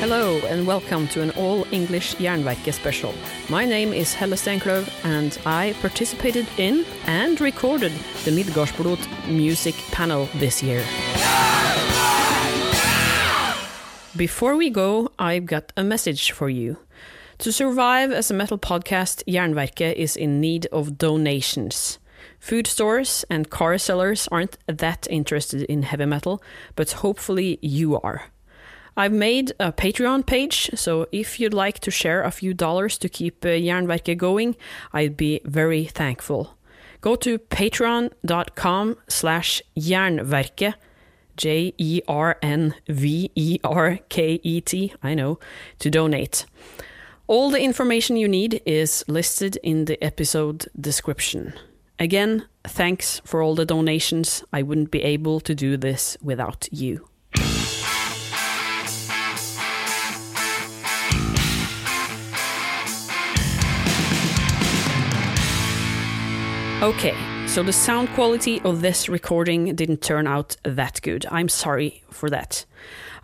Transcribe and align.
Hello 0.00 0.38
and 0.46 0.64
welcome 0.64 1.08
to 1.08 1.22
an 1.22 1.32
all 1.32 1.66
English 1.72 2.14
Jernverket 2.14 2.72
special. 2.72 3.12
My 3.48 3.64
name 3.64 3.92
is 3.92 4.14
Helle 4.14 4.36
Stenklöv 4.36 4.88
and 5.04 5.36
I 5.44 5.74
participated 5.80 6.46
in 6.56 6.86
and 7.06 7.40
recorded 7.40 7.90
the 8.24 8.30
Midgardsblot 8.30 9.28
music 9.28 9.74
panel 9.90 10.28
this 10.36 10.62
year. 10.62 10.84
Before 14.16 14.54
we 14.56 14.70
go, 14.70 15.10
I've 15.18 15.46
got 15.46 15.72
a 15.76 15.82
message 15.82 16.30
for 16.30 16.48
you. 16.48 16.78
To 17.38 17.50
survive 17.50 18.12
as 18.12 18.30
a 18.30 18.34
metal 18.34 18.56
podcast, 18.56 19.24
Jernverket 19.26 19.94
is 19.94 20.14
in 20.14 20.40
need 20.40 20.66
of 20.66 20.96
donations. 20.96 21.98
Food 22.38 22.68
stores 22.68 23.24
and 23.28 23.50
car 23.50 23.76
sellers 23.78 24.28
aren't 24.30 24.58
that 24.68 25.08
interested 25.10 25.62
in 25.62 25.82
heavy 25.82 26.06
metal, 26.06 26.40
but 26.76 27.02
hopefully 27.02 27.58
you 27.62 28.00
are. 28.00 28.26
I've 28.98 29.12
made 29.12 29.52
a 29.60 29.70
Patreon 29.70 30.26
page, 30.26 30.70
so 30.74 31.06
if 31.12 31.38
you'd 31.38 31.54
like 31.54 31.78
to 31.80 31.90
share 31.92 32.24
a 32.24 32.32
few 32.32 32.52
dollars 32.52 32.98
to 32.98 33.08
keep 33.08 33.44
uh, 33.44 33.50
Jernverket 33.50 34.18
going, 34.18 34.56
I'd 34.92 35.16
be 35.16 35.40
very 35.44 35.84
thankful. 35.84 36.58
Go 37.00 37.14
to 37.14 37.38
patreon.com 37.38 38.96
slash 39.06 39.62
jernverket, 39.78 40.74
J-E-R-N-V-E-R-K-E-T, 41.36 42.14
I 45.00 45.14
know, 45.14 45.38
to 45.78 45.90
donate. 45.90 46.46
All 47.28 47.50
the 47.50 47.60
information 47.60 48.16
you 48.16 48.26
need 48.26 48.60
is 48.66 49.04
listed 49.06 49.60
in 49.62 49.84
the 49.84 50.02
episode 50.02 50.66
description. 50.80 51.52
Again, 52.00 52.48
thanks 52.64 53.20
for 53.24 53.42
all 53.42 53.54
the 53.54 53.64
donations. 53.64 54.42
I 54.52 54.62
wouldn't 54.62 54.90
be 54.90 55.04
able 55.04 55.38
to 55.38 55.54
do 55.54 55.76
this 55.76 56.16
without 56.20 56.68
you. 56.72 57.07
Okay, 66.80 67.16
so 67.48 67.64
the 67.64 67.72
sound 67.72 68.08
quality 68.10 68.60
of 68.60 68.82
this 68.82 69.08
recording 69.08 69.74
didn't 69.74 70.00
turn 70.00 70.28
out 70.28 70.56
that 70.62 71.02
good. 71.02 71.26
I'm 71.28 71.48
sorry 71.48 72.04
for 72.08 72.30
that. 72.30 72.64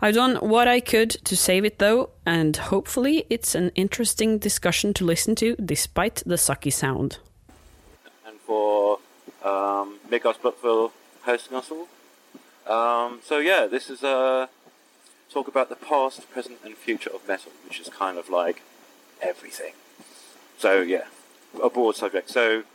I've 0.01 0.15
done 0.15 0.35
what 0.35 0.67
I 0.67 0.81
could 0.81 1.11
to 1.11 1.37
save 1.37 1.63
it 1.63 1.79
though, 1.79 2.09
and 2.25 2.57
hopefully 2.57 3.25
it's 3.29 3.55
an 3.55 3.71
interesting 3.73 4.39
discussion 4.39 4.93
to 4.95 5.05
listen 5.05 5.35
to 5.35 5.55
despite 5.55 6.21
the 6.25 6.35
sucky 6.35 6.71
sound. 6.71 7.19
and 8.27 8.37
for 8.41 8.99
um, 9.41 9.99
Midgardsblot 10.11 10.55
for 10.55 10.91
hosting 11.23 11.55
us 11.55 11.71
all. 11.71 11.87
Um, 12.67 13.21
so 13.23 13.37
yeah, 13.37 13.67
this 13.67 13.89
is 13.89 14.03
a 14.03 14.49
talk 15.29 15.47
about 15.47 15.69
the 15.69 15.77
past, 15.77 16.29
present, 16.29 16.57
and 16.65 16.75
future 16.75 17.09
of 17.09 17.25
metal, 17.25 17.53
which 17.65 17.79
is 17.79 17.87
kind 17.87 18.17
of 18.17 18.29
like 18.29 18.63
everything. 19.21 19.75
So 20.57 20.81
yeah, 20.81 21.05
a 21.63 21.69
broad 21.69 21.95
subject. 21.95 22.29
So 22.29 22.65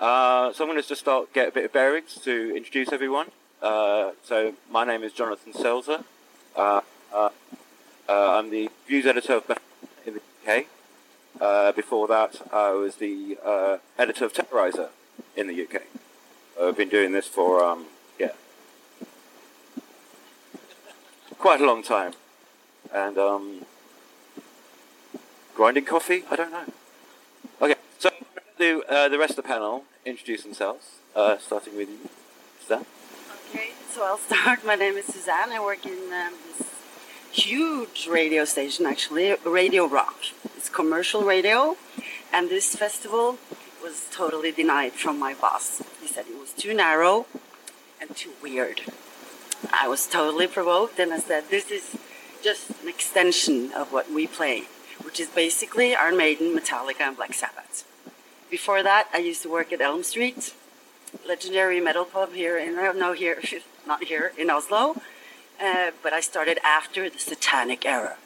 uh, 0.00 0.52
so 0.52 0.64
I'm 0.64 0.70
going 0.70 0.82
to 0.82 0.88
just 0.88 1.00
start 1.00 1.32
get 1.32 1.48
a 1.48 1.52
bit 1.52 1.64
of 1.64 1.72
bearings 1.72 2.18
to 2.24 2.56
introduce 2.56 2.92
everyone. 2.92 3.30
Uh, 3.62 4.10
so 4.24 4.54
my 4.70 4.84
name 4.84 5.02
is 5.02 5.12
Jonathan 5.12 5.52
Selzer. 5.52 6.04
Uh, 6.56 6.80
uh, 7.12 7.30
uh, 8.08 8.38
I'm 8.38 8.50
the 8.50 8.70
views 8.86 9.06
editor 9.06 9.34
of 9.34 9.50
in 10.04 10.14
the 10.14 10.20
UK. 10.52 11.74
Before 11.74 12.06
that, 12.08 12.42
I 12.52 12.70
was 12.72 12.96
the 12.96 13.38
editor 13.98 14.24
of 14.24 14.32
Terrorizer 14.32 14.88
in 15.36 15.46
the 15.46 15.62
UK. 15.62 15.82
I've 16.60 16.76
been 16.76 16.88
doing 16.88 17.12
this 17.12 17.26
for 17.26 17.64
um, 17.64 17.86
yeah, 18.18 18.32
quite 21.38 21.60
a 21.60 21.66
long 21.66 21.82
time, 21.82 22.12
and 22.92 23.18
um, 23.18 23.66
grinding 25.54 25.84
coffee. 25.84 26.24
I 26.30 26.36
don't 26.36 26.52
know. 26.52 26.72
Do 28.56 28.84
uh, 28.88 29.08
the 29.08 29.18
rest 29.18 29.30
of 29.30 29.36
the 29.38 29.42
panel 29.42 29.82
introduce 30.06 30.44
themselves, 30.44 30.98
uh, 31.16 31.38
starting 31.38 31.76
with 31.76 31.88
you, 31.88 32.08
Stan. 32.60 32.86
Okay, 33.50 33.70
so 33.90 34.04
I'll 34.04 34.18
start. 34.30 34.64
My 34.64 34.76
name 34.76 34.94
is 34.94 35.06
Suzanne. 35.06 35.50
I 35.50 35.58
work 35.58 35.84
in 35.84 35.98
um, 36.12 36.34
this 36.46 36.68
huge 37.32 38.06
radio 38.08 38.44
station, 38.44 38.86
actually, 38.86 39.34
Radio 39.44 39.86
Rock. 39.86 40.14
It's 40.56 40.68
commercial 40.68 41.22
radio, 41.22 41.76
and 42.32 42.48
this 42.48 42.76
festival 42.76 43.38
was 43.82 44.06
totally 44.12 44.52
denied 44.52 44.92
from 44.92 45.18
my 45.18 45.34
boss. 45.34 45.82
He 46.00 46.06
said 46.06 46.26
it 46.30 46.38
was 46.38 46.52
too 46.52 46.74
narrow 46.74 47.26
and 48.00 48.14
too 48.14 48.34
weird. 48.40 48.82
I 49.72 49.88
was 49.88 50.06
totally 50.06 50.46
provoked, 50.46 51.00
and 51.00 51.12
I 51.12 51.18
said, 51.18 51.50
This 51.50 51.72
is 51.72 51.96
just 52.40 52.70
an 52.82 52.88
extension 52.88 53.72
of 53.72 53.92
what 53.92 54.12
we 54.12 54.28
play, 54.28 54.68
which 55.02 55.18
is 55.18 55.28
basically 55.28 55.96
Iron 55.96 56.16
Maiden, 56.16 56.56
Metallica, 56.56 57.00
and 57.00 57.16
Black 57.16 57.34
Sabbath. 57.34 57.84
Before 58.60 58.84
that, 58.84 59.08
I 59.12 59.18
used 59.18 59.42
to 59.42 59.50
work 59.50 59.72
at 59.72 59.80
Elm 59.80 60.04
Street, 60.04 60.54
legendary 61.26 61.80
metal 61.80 62.04
pub 62.04 62.34
here 62.34 62.56
in 62.56 62.76
no 62.76 63.12
here 63.12 63.42
not 63.90 64.04
here 64.04 64.30
in 64.38 64.48
Oslo, 64.48 64.84
uh, 65.60 65.90
but 66.04 66.12
I 66.12 66.20
started 66.20 66.58
after 66.62 67.10
the 67.10 67.18
Satanic 67.18 67.84
era. 67.84 68.16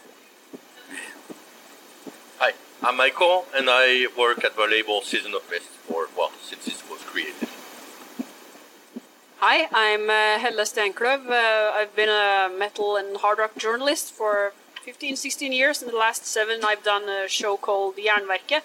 Hi, 2.41 2.53
I'm 2.83 2.99
Michael, 2.99 3.47
and 3.57 3.71
I 3.71 4.09
work 4.19 4.45
at 4.45 4.55
the 4.55 4.67
label 4.67 5.01
Season 5.01 5.33
of 5.33 5.51
Mist 5.51 5.71
for, 5.89 6.09
well, 6.15 6.33
since 6.43 6.69
it 6.69 6.83
was 6.91 7.01
created. 7.11 7.49
Hi, 9.39 9.67
I'm 9.73 10.11
uh, 10.11 10.39
Helle 10.43 10.67
Stenklöv. 10.73 11.21
Uh, 11.31 11.73
I've 11.79 11.97
been 11.97 12.11
a 12.11 12.51
metal 12.55 12.97
and 12.97 13.17
hard 13.17 13.39
rock 13.39 13.57
journalist 13.57 14.13
for 14.13 14.53
15, 14.83 15.17
16 15.17 15.53
years. 15.53 15.81
In 15.81 15.89
the 15.89 15.97
last 15.97 16.27
seven, 16.27 16.61
I've 16.63 16.83
done 16.83 17.09
a 17.09 17.27
show 17.29 17.57
called 17.57 17.97
Jernverket. 17.97 18.63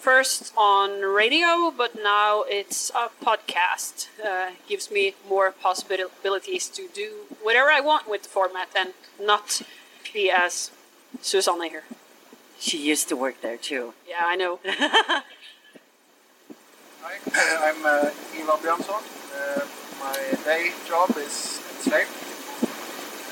First 0.00 0.54
on 0.56 1.02
radio, 1.02 1.70
but 1.70 1.94
now 1.94 2.44
it's 2.48 2.90
a 2.90 3.10
podcast. 3.22 4.08
Uh, 4.24 4.52
gives 4.66 4.90
me 4.90 5.14
more 5.28 5.52
possibilities 5.52 6.68
to 6.70 6.88
do 6.94 7.26
whatever 7.42 7.70
I 7.70 7.80
want 7.80 8.08
with 8.08 8.22
the 8.22 8.30
format 8.30 8.68
and 8.74 8.94
not 9.20 9.60
be 10.14 10.30
as 10.30 10.70
Susanne 11.20 11.68
here. 11.68 11.84
She 12.58 12.78
used 12.78 13.10
to 13.10 13.16
work 13.16 13.42
there 13.42 13.58
too. 13.58 13.92
Yeah, 14.08 14.22
I 14.24 14.36
know. 14.36 14.58
Hi, 17.02 17.18
I'm 17.68 17.84
uh, 17.84 18.10
Ivar 18.40 18.56
Björnsson. 18.56 19.02
Uh, 19.36 19.66
my 20.00 20.16
day 20.44 20.72
job 20.88 21.10
is 21.18 21.60
enslaved. 21.76 22.08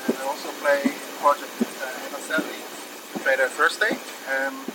And 0.05 0.17
I 0.17 0.23
also 0.29 0.49
play 0.61 0.81
project 1.17 1.49
uh, 1.81 2.05
Emma 2.05 2.19
Stanley, 2.21 2.61
play 3.23 3.35
there 3.37 3.49
Thursday. 3.49 3.97
Um, 4.29 4.65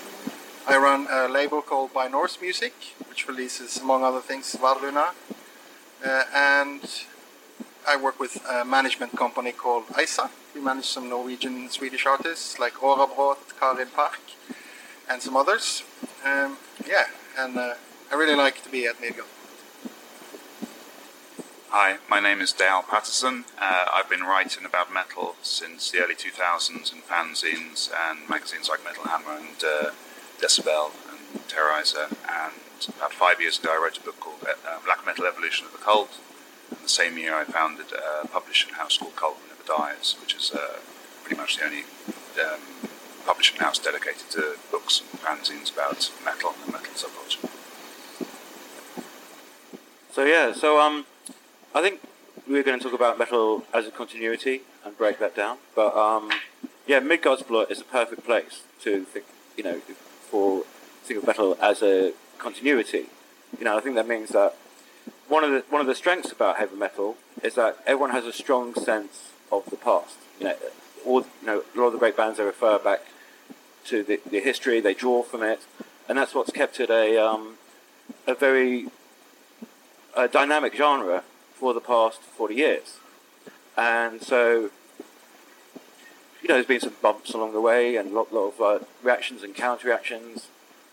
I 0.66 0.78
run 0.78 1.06
a 1.10 1.28
label 1.28 1.60
called 1.60 1.92
By 1.92 2.08
Norse 2.08 2.40
Music, 2.40 2.72
which 3.06 3.28
releases, 3.28 3.76
among 3.76 4.02
other 4.02 4.20
things, 4.20 4.56
Wardruna. 4.58 5.12
Uh, 6.02 6.24
and 6.34 7.04
I 7.86 7.96
work 7.96 8.18
with 8.18 8.42
a 8.48 8.64
management 8.64 9.14
company 9.14 9.52
called 9.52 9.84
ISA. 10.00 10.30
We 10.54 10.62
manage 10.62 10.86
some 10.86 11.10
Norwegian 11.10 11.54
and 11.56 11.70
Swedish 11.70 12.06
artists 12.06 12.58
like 12.58 12.82
Aura 12.82 13.06
Brot, 13.06 13.58
Karin 13.60 13.88
Park, 13.88 14.20
and 15.08 15.20
some 15.20 15.36
others. 15.36 15.82
Um, 16.24 16.56
yeah, 16.88 17.08
and 17.38 17.58
uh, 17.58 17.74
I 18.10 18.14
really 18.14 18.34
like 18.34 18.62
to 18.64 18.70
be 18.70 18.86
at 18.86 18.98
Midgard. 19.02 19.26
Hi, 21.68 21.98
my 22.08 22.20
name 22.20 22.40
is 22.40 22.54
Dayal 22.54 22.88
Patterson. 22.88 23.44
Uh, 23.60 23.84
I've 23.92 24.08
been 24.08 24.22
writing 24.22 24.64
about 24.64 24.94
metal 24.94 25.36
since 25.42 25.90
the 25.90 25.98
early 25.98 26.14
2000s 26.14 26.90
in 26.90 27.00
fanzines 27.00 27.90
and 28.08 28.26
magazines 28.30 28.70
like 28.70 28.82
Metal 28.82 29.04
Hammer 29.04 29.36
and 29.36 29.62
uh, 29.62 29.90
Decibel 30.44 30.90
and 31.08 31.40
Terrorizer. 31.48 32.10
And 32.28 32.52
about 32.98 33.14
five 33.14 33.40
years 33.40 33.58
ago, 33.58 33.70
I 33.72 33.82
wrote 33.82 33.96
a 33.96 34.00
book 34.02 34.20
called 34.20 34.44
uh, 34.46 34.78
Black 34.84 35.06
Metal 35.06 35.24
Evolution 35.24 35.64
of 35.64 35.72
the 35.72 35.78
Cult. 35.78 36.20
And 36.70 36.80
the 36.80 36.88
same 36.88 37.16
year, 37.16 37.34
I 37.34 37.44
founded 37.44 37.86
a 37.92 38.26
publishing 38.28 38.74
house 38.74 38.98
called 38.98 39.16
Cult 39.16 39.38
Never 39.48 39.64
Dies, 39.66 40.16
which 40.20 40.34
is 40.34 40.52
uh, 40.52 40.80
pretty 41.22 41.40
much 41.40 41.56
the 41.56 41.64
only 41.64 41.84
um, 42.44 42.60
publishing 43.24 43.56
house 43.58 43.78
dedicated 43.78 44.28
to 44.32 44.56
books 44.70 45.00
and 45.00 45.20
fanzines 45.22 45.72
about 45.72 46.12
metal 46.22 46.52
and 46.62 46.72
metal 46.72 46.92
subculture. 46.92 47.48
So 50.12 50.24
yeah, 50.24 50.52
so 50.52 50.78
um, 50.78 51.06
I 51.74 51.80
think 51.80 52.00
we're 52.46 52.62
going 52.62 52.78
to 52.78 52.84
talk 52.84 52.92
about 52.92 53.18
metal 53.18 53.64
as 53.72 53.86
a 53.86 53.90
continuity 53.90 54.60
and 54.84 54.96
break 54.98 55.18
that 55.20 55.34
down. 55.34 55.56
But 55.74 55.96
um, 55.96 56.30
yeah, 56.86 57.00
Midgardsblot 57.00 57.70
is 57.70 57.80
a 57.80 57.84
perfect 57.84 58.24
place 58.26 58.62
to 58.82 59.04
think, 59.04 59.24
you 59.56 59.64
know, 59.64 59.80
for 60.30 60.64
of 61.10 61.26
metal 61.26 61.56
as 61.60 61.82
a 61.82 62.12
continuity. 62.38 63.06
You 63.58 63.64
know, 63.64 63.76
I 63.76 63.80
think 63.80 63.94
that 63.96 64.08
means 64.08 64.30
that 64.30 64.56
one 65.28 65.44
of 65.44 65.50
the 65.50 65.64
one 65.70 65.80
of 65.80 65.86
the 65.86 65.94
strengths 65.94 66.32
about 66.32 66.56
heavy 66.56 66.76
metal 66.76 67.16
is 67.42 67.54
that 67.54 67.78
everyone 67.86 68.10
has 68.10 68.24
a 68.24 68.32
strong 68.32 68.74
sense 68.74 69.30
of 69.52 69.64
the 69.66 69.76
past. 69.76 70.16
You 70.38 70.46
know, 70.46 70.56
all 71.04 71.20
you 71.20 71.46
know, 71.46 71.62
a 71.74 71.78
lot 71.78 71.86
of 71.88 71.92
the 71.92 71.98
great 71.98 72.16
bands 72.16 72.38
they 72.38 72.44
refer 72.44 72.78
back 72.78 73.02
to 73.86 74.02
the, 74.02 74.20
the 74.30 74.40
history, 74.40 74.80
they 74.80 74.94
draw 74.94 75.22
from 75.22 75.42
it, 75.42 75.60
and 76.08 76.16
that's 76.16 76.34
what's 76.34 76.50
kept 76.50 76.80
it 76.80 76.90
a 76.90 77.18
um, 77.18 77.56
a 78.26 78.34
very 78.34 78.88
a 80.16 80.28
dynamic 80.28 80.74
genre 80.74 81.22
for 81.54 81.74
the 81.74 81.80
past 81.80 82.20
40 82.20 82.54
years. 82.54 82.98
And 83.76 84.22
so, 84.22 84.70
you 86.44 86.48
know, 86.48 86.56
there's 86.56 86.66
been 86.66 86.80
some 86.80 86.92
bumps 87.00 87.32
along 87.32 87.54
the 87.54 87.60
way 87.60 87.96
and 87.96 88.10
a 88.10 88.14
lot, 88.14 88.30
lot 88.30 88.52
of 88.52 88.60
uh, 88.60 88.84
reactions 89.02 89.42
and 89.42 89.54
counter 89.54 89.88
reactions. 89.88 90.48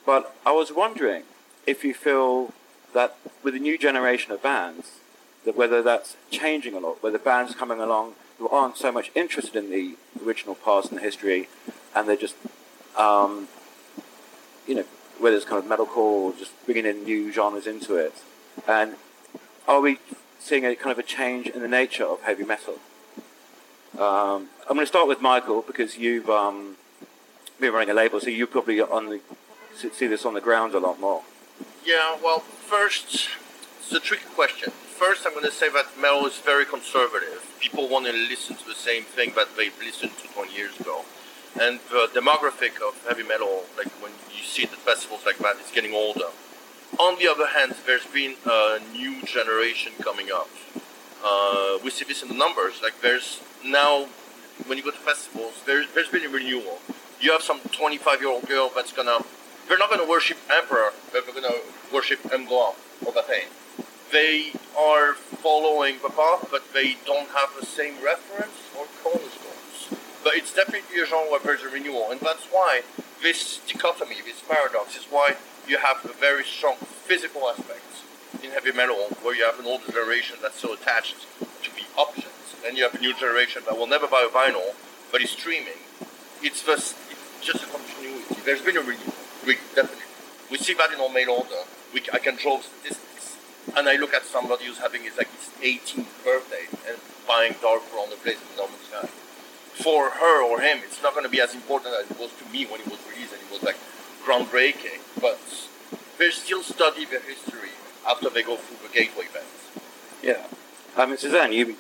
But 0.06 0.34
I 0.46 0.54
was 0.54 0.72
wondering 0.72 1.24
if 1.68 1.84
you 1.84 1.94
feel 1.94 2.54
that 2.94 3.18
with 3.44 3.56
the 3.56 3.60
new 3.60 3.78
generation 3.78 4.32
of 4.32 4.42
bands, 4.42 5.00
that 5.44 5.58
whether 5.58 5.82
that's 5.82 6.16
changing 6.30 6.74
a 6.74 6.80
lot, 6.80 7.04
whether 7.04 7.18
bands 7.18 7.54
coming 7.54 7.82
along 7.82 8.14
who 8.38 8.48
aren't 8.48 8.78
so 8.78 8.94
much 8.94 9.12
interested 9.14 9.58
in 9.58 9.70
the 9.72 9.98
original 10.26 10.56
past 10.56 10.90
and 10.90 11.00
the 11.00 11.04
history, 11.04 11.50
and 11.94 12.08
they're 12.08 12.16
just, 12.16 12.36
um, 12.98 13.50
you 14.66 14.76
know, 14.76 14.86
whether 15.20 15.36
it's 15.36 15.44
kind 15.44 15.62
of 15.62 15.70
metalcore 15.70 15.98
or 15.98 16.34
just 16.34 16.54
bringing 16.66 16.86
in 16.86 17.04
new 17.04 17.30
genres 17.30 17.68
into 17.68 17.96
it. 17.96 18.14
And 18.70 18.96
are 19.68 19.82
we 19.82 20.00
seeing 20.40 20.66
a 20.66 20.78
kind 20.78 20.94
of 20.94 21.00
a 21.00 21.04
change 21.04 21.48
in 21.48 21.62
the 21.62 21.68
nature 21.68 22.06
of 22.06 22.22
heavy 22.22 22.46
metal? 22.46 22.80
Um, 23.98 24.48
I'm 24.70 24.76
going 24.76 24.80
to 24.80 24.86
start 24.86 25.08
with 25.08 25.22
Michael 25.22 25.64
because 25.64 25.98
you've 25.98 26.30
um, 26.30 26.78
been 27.60 27.74
running 27.74 27.90
a 27.90 27.94
label, 27.94 28.22
so 28.22 28.30
you 28.30 28.48
probably 28.48 28.80
on 28.80 29.10
the 29.10 29.20
see 29.76 30.08
this 30.08 30.26
on 30.26 30.34
the 30.34 30.42
ground 30.42 30.74
a 30.74 30.80
lot 30.80 31.00
more. 31.00 31.24
Yeah, 31.86 32.18
well, 32.24 32.40
first, 32.40 33.30
it's 33.80 33.92
a 33.92 34.00
tricky 34.00 34.26
question. 34.34 34.72
First, 34.72 35.26
I'm 35.26 35.34
going 35.34 35.46
to 35.46 35.52
say 35.52 35.70
that 35.70 35.88
metal 36.00 36.26
is 36.26 36.38
very 36.38 36.66
conservative. 36.66 37.44
People 37.60 37.90
want 37.90 38.06
to 38.06 38.14
listen 38.14 38.56
to 38.56 38.66
the 38.66 38.76
same 38.76 39.04
thing 39.04 39.34
that 39.36 39.58
they've 39.58 39.78
listened 39.80 40.12
to 40.20 40.28
20 40.28 40.56
years 40.56 40.80
ago. 40.80 41.04
And 41.60 41.80
the 41.90 42.08
demographic 42.14 42.82
of 42.88 43.04
heavy 43.08 43.24
metal, 43.24 43.64
like 43.78 43.90
when 44.02 44.12
you 44.34 44.44
see 44.44 44.66
the 44.66 44.78
festivals 44.78 45.26
like 45.26 45.38
that, 45.40 45.58
is 45.58 45.72
getting 45.72 45.94
older. 45.94 46.30
On 47.00 47.20
the 47.20 47.28
other 47.28 47.48
hand, 47.48 47.76
there's 47.86 48.06
been 48.06 48.36
a 48.46 48.80
new 48.94 49.22
generation 49.24 49.94
coming 50.02 50.28
up. 50.32 50.50
Uh, 51.24 51.78
we 51.84 51.90
see 51.90 52.06
this 52.06 52.22
in 52.22 52.30
the 52.30 52.36
numbers. 52.36 52.82
Like 52.82 53.02
there's 53.02 53.42
now, 53.66 54.08
when 54.66 54.78
you 54.78 54.84
go 54.84 54.92
to 54.92 54.98
festivals, 54.98 55.62
there's, 55.66 55.88
there's 55.94 56.10
been 56.10 56.26
a 56.26 56.30
renewal. 56.30 56.80
You 57.20 57.32
have 57.32 57.42
some 57.42 57.60
25 57.72 58.22
year 58.22 58.30
old 58.30 58.48
girl 58.48 58.72
that's 58.76 58.92
gonna 58.92 59.20
they're 59.72 59.78
not 59.78 59.96
to 59.96 60.06
worship 60.06 60.38
Emperor, 60.52 60.92
but 61.14 61.26
they're 61.26 61.42
to 61.44 61.62
worship 61.94 62.20
Mgła 62.24 62.76
or 63.06 63.14
Bethane. 63.14 63.48
They 64.12 64.52
are 64.78 65.14
following 65.14 65.96
the 66.04 66.10
path, 66.10 66.50
but 66.52 66.74
they 66.74 66.98
don't 67.06 67.30
have 67.30 67.52
the 67.58 67.66
same 67.66 67.96
reference 68.04 68.68
or 68.78 68.86
cornerstones. 69.02 69.96
But 70.26 70.36
it's 70.36 70.54
definitely 70.54 71.00
a 71.00 71.06
genre 71.06 71.32
where 71.32 71.40
there's 71.40 71.64
a 71.64 71.70
renewal, 71.70 72.12
and 72.12 72.20
that's 72.20 72.44
why 72.48 72.82
this 73.24 73.60
dichotomy, 73.66 74.16
this 74.26 74.42
paradox, 74.42 74.98
is 74.98 75.06
why 75.06 75.38
you 75.66 75.78
have 75.78 76.04
a 76.04 76.14
very 76.20 76.44
strong 76.44 76.76
physical 76.76 77.48
aspect 77.48 78.04
in 78.44 78.52
heavy 78.52 78.74
metal, 78.74 78.98
where 79.22 79.36
you 79.36 79.46
have 79.46 79.58
an 79.58 79.68
older 79.68 79.90
generation 79.90 80.36
that's 80.42 80.60
so 80.60 80.74
attached 80.74 81.16
to 81.64 81.70
the 81.74 81.86
options, 81.98 82.31
and 82.66 82.78
you 82.78 82.84
have 82.84 82.96
a 82.96 83.00
new 83.00 83.14
generation 83.14 83.64
that 83.66 83.78
will 83.78 83.88
never 83.88 84.08
buy 84.08 84.28
a 84.28 84.32
vinyl, 84.34 84.76
but 85.12 85.22
is 85.22 85.32
streaming. 85.32 85.80
It's 86.42 86.66
just, 86.66 86.96
it's 87.10 87.46
just 87.46 87.64
a 87.64 87.68
continuity. 87.68 88.42
There's 88.46 88.62
been 88.62 88.78
a 88.78 88.82
renewal. 88.82 89.14
We 89.46 89.56
definitely. 89.76 90.06
We 90.50 90.58
see 90.58 90.74
that 90.76 90.92
in 90.92 91.00
our 91.00 91.10
mail 91.10 91.32
order. 91.32 91.64
We, 91.94 92.02
I 92.14 92.20
can 92.20 92.36
draw 92.36 92.60
statistics. 92.60 93.38
And 93.76 93.88
I 93.88 93.96
look 93.96 94.14
at 94.14 94.26
somebody 94.26 94.66
who's 94.66 94.80
having 94.80 95.04
his 95.04 95.18
like 95.18 95.30
his 95.32 95.50
18th 95.62 96.24
birthday 96.24 96.66
and 96.88 96.98
buying 97.28 97.56
Darker 97.62 97.98
on 97.98 98.10
the 98.10 98.18
place 98.18 98.38
in 98.42 98.58
the 98.58 98.68
sky. 98.90 99.08
For 99.74 100.10
her 100.10 100.44
or 100.44 100.62
him, 100.62 100.80
it's 100.84 101.02
not 101.02 101.14
going 101.14 101.26
to 101.26 101.30
be 101.30 101.42
as 101.42 101.56
important 101.56 101.94
as 101.96 102.12
it 102.12 102.20
was 102.20 102.32
to 102.40 102.46
me 102.52 102.66
when 102.66 102.82
it 102.82 102.88
was 102.88 103.00
released 103.10 103.34
and 103.34 103.42
it 103.42 103.52
was 103.52 103.64
like 103.64 103.78
groundbreaking. 104.26 105.00
But 105.20 105.40
they 106.18 106.30
still 106.32 106.64
study 106.64 107.06
their 107.06 107.22
history 107.22 107.70
after 108.08 108.30
they 108.30 108.44
go 108.44 108.58
through 108.58 108.88
the 108.88 108.94
gateway 108.94 109.26
bands. 109.34 109.48
Yeah. 110.22 110.46
I 110.98 111.06
mean, 111.06 111.18
Suzanne, 111.18 111.54
you, 111.54 111.78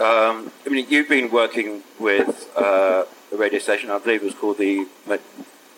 um, 0.00 0.52
I 0.64 0.68
mean, 0.68 0.86
you've 0.88 1.08
been 1.08 1.30
working 1.30 1.82
with 1.98 2.50
uh, 2.56 3.04
a 3.32 3.36
radio 3.36 3.58
station, 3.58 3.90
I 3.90 3.98
believe 3.98 4.22
it 4.22 4.26
was 4.26 4.34
called 4.34 4.58
the 4.58 4.86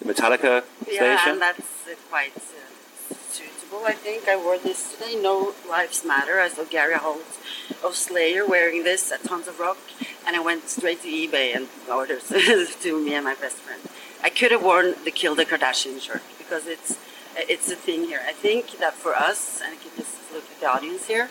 Metallica 0.04 0.62
yeah, 0.80 0.84
station? 0.84 0.98
Yeah, 0.98 1.32
and 1.32 1.40
that's 1.40 1.86
uh, 1.86 1.94
quite 2.08 2.36
uh, 2.36 3.14
suitable. 3.30 3.84
I 3.86 3.92
think 3.92 4.28
I 4.28 4.36
wore 4.36 4.58
this 4.58 4.92
today. 4.92 5.20
No 5.20 5.54
Lives 5.68 6.04
Matter. 6.04 6.40
I 6.40 6.48
saw 6.48 6.64
Gary 6.64 6.94
Holt 6.94 7.38
of 7.84 7.94
Slayer 7.94 8.46
wearing 8.46 8.84
this 8.84 9.10
at 9.12 9.24
Tons 9.24 9.48
of 9.48 9.58
Rock, 9.58 9.78
and 10.26 10.36
I 10.36 10.40
went 10.40 10.68
straight 10.68 11.02
to 11.02 11.08
eBay 11.08 11.56
and 11.56 11.68
ordered 11.90 12.20
to 12.82 13.04
me 13.04 13.14
and 13.14 13.24
my 13.24 13.34
best 13.34 13.56
friend. 13.56 13.80
I 14.22 14.28
could 14.28 14.50
have 14.52 14.62
worn 14.62 14.94
the 15.04 15.10
Kill 15.10 15.34
the 15.34 15.46
Kardashian 15.46 16.00
shirt 16.00 16.22
because 16.38 16.66
it's 16.66 16.98
it's 17.36 17.70
a 17.70 17.76
thing 17.76 18.04
here. 18.04 18.20
I 18.26 18.32
think 18.32 18.78
that 18.78 18.94
for 18.94 19.14
us, 19.14 19.60
and 19.64 19.72
I 19.72 19.76
can 19.76 19.90
just 19.96 20.16
look 20.32 20.44
at 20.44 20.60
the 20.60 20.66
audience 20.66 21.06
here, 21.06 21.30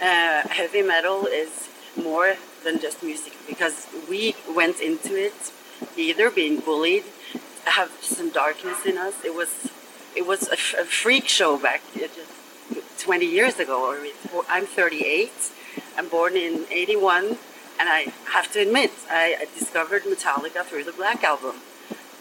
uh, 0.00 0.46
heavy 0.48 0.82
metal 0.82 1.26
is 1.26 1.67
more 1.98 2.36
than 2.64 2.80
just 2.80 3.02
music 3.02 3.34
because 3.46 3.86
we 4.08 4.34
went 4.54 4.80
into 4.80 5.14
it 5.16 5.52
either 5.96 6.30
being 6.30 6.60
bullied 6.60 7.04
have 7.70 7.92
some 8.00 8.30
darkness 8.30 8.84
in 8.84 8.98
us. 8.98 9.14
It 9.24 9.34
was 9.34 9.70
it 10.16 10.26
was 10.26 10.48
a, 10.48 10.56
freak 10.56 11.28
show 11.28 11.58
back 11.58 11.82
uh, 11.96 12.08
20 12.98 13.26
years 13.26 13.58
ago. 13.60 13.96
I'm 14.48 14.66
38. 14.66 15.30
I'm 15.96 16.08
born 16.08 16.36
in 16.36 16.64
81, 16.70 17.24
and 17.78 17.88
I 17.88 18.12
have 18.32 18.50
to 18.52 18.60
admit 18.60 18.90
I 19.10 19.46
discovered 19.56 20.02
Metallica 20.02 20.64
through 20.64 20.84
the 20.84 20.92
Black 20.92 21.22
Album. 21.22 21.56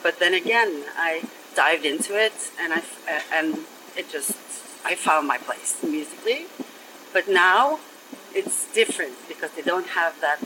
But 0.03 0.19
then 0.19 0.33
again, 0.33 0.83
I 0.95 1.23
dived 1.55 1.85
into 1.85 2.13
it, 2.15 2.51
and 2.59 2.73
I 2.73 2.79
uh, 2.79 3.21
and 3.33 3.59
it 3.95 4.09
just 4.09 4.33
I 4.85 4.95
found 4.95 5.27
my 5.27 5.37
place 5.37 5.81
musically. 5.83 6.45
But 7.13 7.27
now 7.27 7.79
it's 8.37 8.71
different 8.73 9.15
because 9.27 9.51
they 9.51 9.63
don't 9.63 9.87
have 10.01 10.13
that 10.21 10.43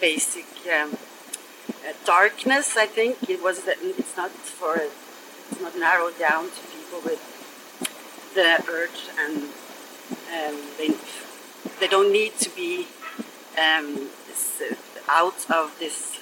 basic. 0.00 0.46
Um, 0.72 0.96
uh, 1.86 1.92
darkness. 2.06 2.76
I 2.76 2.86
think 2.86 3.28
it 3.28 3.42
was. 3.42 3.62
It's 3.66 4.16
not 4.16 4.30
for. 4.30 4.76
It's 4.76 5.60
not 5.60 5.76
narrowed 5.78 6.18
down 6.18 6.44
to 6.56 6.60
people 6.74 7.00
with 7.04 7.22
the 8.34 8.50
urge, 8.70 9.00
and 9.18 9.36
um, 10.38 10.56
they 10.78 10.90
they 11.80 11.88
don't 11.88 12.12
need 12.12 12.38
to 12.38 12.50
be 12.50 12.86
um, 13.58 14.08
out 15.08 15.44
of 15.50 15.76
this 15.78 16.18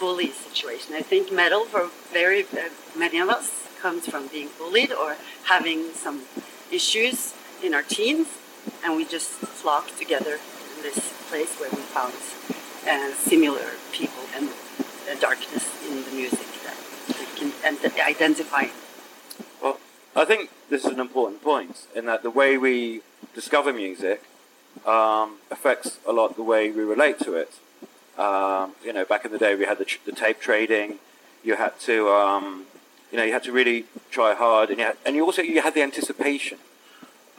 bully 0.00 0.30
situation. 0.30 0.94
I 0.94 1.02
think 1.02 1.32
metal 1.32 1.64
for 1.64 1.90
very 2.12 2.42
uh, 2.42 2.70
many 2.96 3.18
of 3.18 3.28
us 3.28 3.68
comes 3.80 4.06
from 4.06 4.26
being 4.28 4.48
bullied 4.58 4.92
or 4.92 5.16
having 5.44 5.92
some 5.92 6.22
issues 6.72 7.34
in 7.62 7.74
our 7.74 7.82
teens, 7.82 8.28
and 8.84 8.96
we 8.96 9.04
just 9.04 9.30
flocked 9.30 9.98
together 9.98 10.38
in 10.76 10.82
this 10.82 11.12
place 11.28 11.54
where 11.58 11.70
we 11.70 11.82
found 11.94 12.14
uh, 12.88 13.14
similar 13.14 13.72
people 13.92 14.24
and 14.34 14.48
darkness 15.20 15.64
in 15.88 16.04
the 16.04 16.10
music 16.10 16.46
that 16.64 16.76
we 17.18 17.26
can 17.36 17.52
identify. 18.00 18.66
Well, 19.62 19.78
I 20.14 20.24
think 20.24 20.50
this 20.68 20.84
is 20.84 20.92
an 20.92 21.00
important 21.00 21.42
point 21.42 21.86
in 21.94 22.06
that 22.06 22.22
the 22.22 22.30
way 22.30 22.58
we 22.58 23.02
discover 23.34 23.72
music 23.72 24.22
um, 24.84 25.36
affects 25.50 25.98
a 26.06 26.12
lot 26.12 26.36
the 26.36 26.42
way 26.42 26.70
we 26.70 26.82
relate 26.82 27.18
to 27.20 27.34
it. 27.34 27.52
Um, 28.18 28.72
you 28.84 28.92
know, 28.92 29.04
back 29.04 29.24
in 29.24 29.32
the 29.32 29.38
day, 29.38 29.54
we 29.54 29.64
had 29.64 29.78
the, 29.78 29.86
the 30.04 30.12
tape 30.12 30.40
trading. 30.40 30.98
You 31.44 31.56
had 31.56 31.78
to, 31.80 32.08
um, 32.10 32.64
you 33.10 33.18
know, 33.18 33.24
you 33.24 33.32
had 33.32 33.44
to 33.44 33.52
really 33.52 33.84
try 34.10 34.34
hard, 34.34 34.70
and 34.70 34.78
you, 34.78 34.84
had, 34.84 34.96
and 35.04 35.16
you 35.16 35.24
also 35.24 35.42
you 35.42 35.62
had 35.62 35.74
the 35.74 35.82
anticipation. 35.82 36.58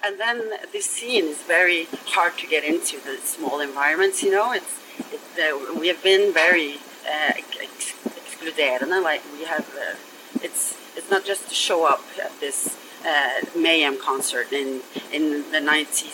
And 0.03 0.19
then 0.19 0.51
this 0.71 0.85
scene 0.85 1.25
is 1.25 1.41
very 1.43 1.87
hard 2.05 2.37
to 2.37 2.47
get 2.47 2.63
into 2.63 2.99
the 2.99 3.17
small 3.17 3.59
environments. 3.59 4.21
You 4.23 4.31
know, 4.31 4.51
it's 4.51 4.79
it, 5.11 5.21
uh, 5.39 5.79
we 5.79 5.87
have 5.87 6.01
been 6.03 6.33
very 6.33 6.75
uh, 7.05 7.33
excluderende. 7.33 9.01
Like 9.03 9.21
we 9.37 9.45
have, 9.45 9.67
uh, 9.75 9.95
it's 10.43 10.77
it's 10.95 11.09
not 11.09 11.25
just 11.25 11.49
to 11.49 11.55
show 11.55 11.85
up 11.85 12.03
at 12.23 12.39
this 12.39 12.77
uh, 13.05 13.41
Mayhem 13.55 13.97
concert 13.99 14.51
in 14.51 14.81
in 15.11 15.51
the 15.51 15.59
90s, 15.59 16.13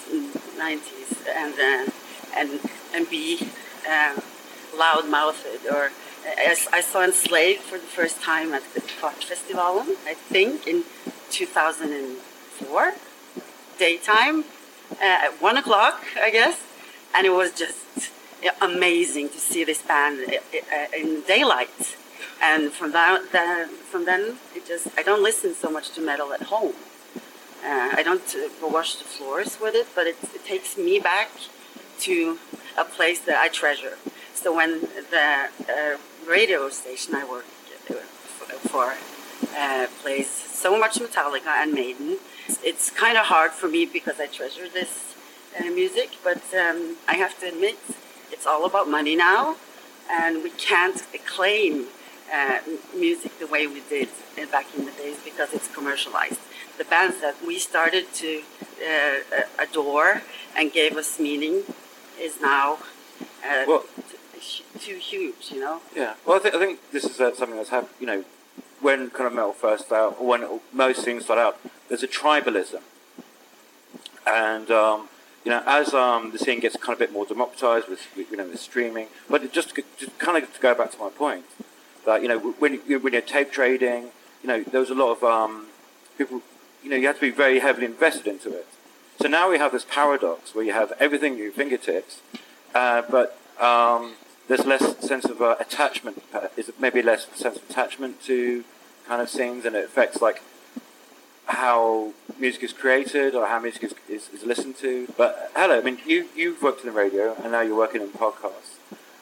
90s 0.57 1.27
and 1.35 1.53
uh, 1.59 1.91
and 2.35 2.59
and 2.95 3.09
be 3.09 3.47
uh, 3.89 4.19
loud 4.77 5.09
mouthed 5.09 5.65
or. 5.71 5.91
As 6.39 6.69
I 6.71 6.79
saw 6.79 7.03
Enslaved 7.03 7.59
for 7.59 7.77
the 7.77 7.85
first 7.85 8.21
time 8.21 8.53
at 8.53 8.63
the 8.73 8.79
Festival, 8.79 9.83
I 10.07 10.13
think 10.13 10.65
in 10.65 10.85
2004, 11.31 12.93
daytime, 13.77 14.43
uh, 14.93 15.27
at 15.27 15.41
one 15.41 15.57
o'clock, 15.57 16.03
I 16.19 16.29
guess, 16.29 16.61
and 17.15 17.25
it 17.25 17.31
was 17.31 17.51
just 17.51 18.11
amazing 18.61 19.29
to 19.29 19.39
see 19.39 19.63
this 19.63 19.81
band 19.81 20.19
uh, 20.29 20.97
in 20.97 21.21
daylight. 21.21 21.97
And 22.41 22.71
from 22.71 22.91
that, 22.91 23.31
that, 23.31 23.69
from 23.69 24.05
then, 24.05 24.37
it 24.55 24.65
just 24.67 24.87
I 24.97 25.03
don't 25.03 25.23
listen 25.23 25.53
so 25.53 25.69
much 25.69 25.91
to 25.91 26.01
metal 26.01 26.33
at 26.33 26.43
home. 26.43 26.73
Uh, 27.63 27.91
I 27.93 28.03
don't 28.03 28.35
uh, 28.35 28.67
wash 28.67 28.95
the 28.95 29.05
floors 29.05 29.57
with 29.61 29.75
it, 29.75 29.87
but 29.95 30.05
it, 30.05 30.17
it, 30.35 30.43
takes 30.43 30.77
me 30.77 30.99
back 30.99 31.29
to 31.99 32.37
a 32.77 32.83
place 32.83 33.21
that 33.21 33.37
I 33.37 33.47
treasure. 33.47 33.97
So 34.33 34.53
when 34.53 34.81
the 34.81 35.47
uh, 35.69 35.97
radio 36.27 36.67
station 36.67 37.15
I 37.15 37.23
work 37.23 37.45
for 38.73 38.95
uh, 39.55 39.87
plays 40.01 40.29
so 40.29 40.77
much 40.77 40.95
Metallica 40.95 41.47
and 41.47 41.71
Maiden, 41.73 42.17
it's 42.63 42.89
kind 42.89 43.17
of 43.17 43.25
hard 43.25 43.51
for 43.51 43.67
me 43.67 43.85
because 43.85 44.19
I 44.19 44.27
treasure 44.27 44.67
this 44.69 45.15
uh, 45.59 45.65
music. 45.65 46.09
But 46.23 46.41
um, 46.53 46.97
I 47.07 47.15
have 47.15 47.39
to 47.41 47.47
admit, 47.47 47.77
it's 48.31 48.45
all 48.45 48.65
about 48.65 48.87
money 48.89 49.15
now. 49.15 49.55
and 50.11 50.43
we 50.43 50.49
can't 50.69 50.99
claim 51.25 51.73
uh, 52.37 52.59
music 53.05 53.31
the 53.39 53.47
way 53.47 53.63
we 53.67 53.81
did 53.89 54.09
uh, 54.37 54.45
back 54.51 54.67
in 54.77 54.85
the 54.85 54.91
days 55.03 55.17
because 55.23 55.49
it's 55.53 55.69
commercialized. 55.73 56.41
The 56.77 56.83
bands 56.85 57.21
that 57.21 57.35
we 57.47 57.55
started 57.57 58.05
to 58.21 58.41
uh, 58.41 58.89
uh, 58.89 59.63
adore 59.65 60.21
and 60.57 60.65
gave 60.79 60.97
us 60.97 61.19
meaning 61.19 61.63
is 62.19 62.33
now 62.41 62.67
uh, 63.49 63.63
Well- 63.67 63.85
too 64.79 64.95
huge, 64.97 65.51
you 65.53 65.61
know. 65.65 65.79
Yeah. 65.95 66.13
Well, 66.25 66.35
I, 66.37 66.39
th- 66.43 66.53
I 66.53 66.59
think 66.59 66.79
this 66.91 67.05
is 67.05 67.19
uh, 67.21 67.33
something 67.33 67.55
that's 67.55 67.69
happened. 67.69 67.93
You 68.01 68.07
know, 68.07 68.23
when 68.83 69.11
metal 69.15 69.53
first 69.53 69.91
out, 69.91 70.17
or 70.19 70.27
when 70.27 70.59
most 70.71 71.03
things 71.03 71.25
start 71.25 71.39
out, 71.39 71.59
there's 71.87 72.03
a 72.03 72.07
tribalism, 72.07 72.81
and 74.27 74.69
um, 74.69 75.09
you 75.43 75.51
know, 75.51 75.63
as 75.65 75.93
um, 75.93 76.31
the 76.31 76.39
scene 76.39 76.59
gets 76.59 76.77
kind 76.77 76.93
of 76.93 76.99
a 76.99 77.03
bit 77.05 77.11
more 77.11 77.25
democratized 77.25 77.87
with 77.89 78.01
you 78.15 78.37
know 78.37 78.45
with 78.45 78.59
streaming, 78.59 79.07
but 79.29 79.51
just, 79.51 79.73
just 79.97 80.17
kind 80.19 80.41
of 80.41 80.53
to 80.53 80.59
go 80.59 80.75
back 80.75 80.91
to 80.91 80.99
my 80.99 81.09
point 81.09 81.45
that 82.05 82.21
you 82.21 82.27
know 82.27 82.39
when 82.39 82.75
when 82.75 83.13
you're 83.13 83.21
tape 83.21 83.51
trading, 83.51 84.09
you 84.41 84.47
know, 84.47 84.63
there 84.63 84.79
was 84.79 84.89
a 84.89 84.95
lot 84.95 85.17
of 85.17 85.23
um, 85.23 85.67
people. 86.17 86.41
You 86.83 86.89
know, 86.89 86.97
you 86.97 87.07
have 87.07 87.15
to 87.15 87.21
be 87.21 87.31
very 87.31 87.59
heavily 87.59 87.85
invested 87.85 88.27
into 88.27 88.49
it. 88.51 88.67
So 89.21 89.29
now 89.29 89.49
we 89.49 89.57
have 89.57 89.71
this 89.71 89.85
paradox 89.89 90.53
where 90.53 90.65
you 90.65 90.73
have 90.73 90.91
everything 90.99 91.33
at 91.33 91.39
your 91.39 91.51
fingertips, 91.53 92.19
uh, 92.75 93.03
but 93.09 93.37
um, 93.57 94.15
there's 94.49 94.65
less 94.65 94.97
sense 94.97 95.23
of 95.23 95.41
uh, 95.41 95.55
attachment. 95.61 96.21
uh, 96.33 96.47
Is 96.57 96.71
maybe 96.79 97.01
less 97.01 97.27
sense 97.33 97.55
of 97.55 97.69
attachment 97.69 98.21
to 98.23 98.65
kind 99.07 99.21
of 99.21 99.29
scenes, 99.29 99.65
and 99.65 99.75
it 99.75 99.85
affects 99.85 100.21
like 100.21 100.41
how 101.45 102.13
music 102.39 102.63
is 102.63 102.73
created 102.73 103.35
or 103.35 103.47
how 103.47 103.59
music 103.59 103.83
is, 103.83 103.95
is, 104.09 104.29
is 104.29 104.43
listened 104.43 104.77
to. 104.77 105.07
But 105.17 105.51
Helle, 105.55 105.71
I 105.71 105.81
mean, 105.81 105.99
you 106.05 106.27
you've 106.35 106.61
worked 106.61 106.81
in 106.81 106.87
the 106.87 106.91
radio, 106.91 107.35
and 107.41 107.51
now 107.51 107.61
you're 107.61 107.77
working 107.77 108.01
in 108.01 108.09
podcasts. 108.09 108.79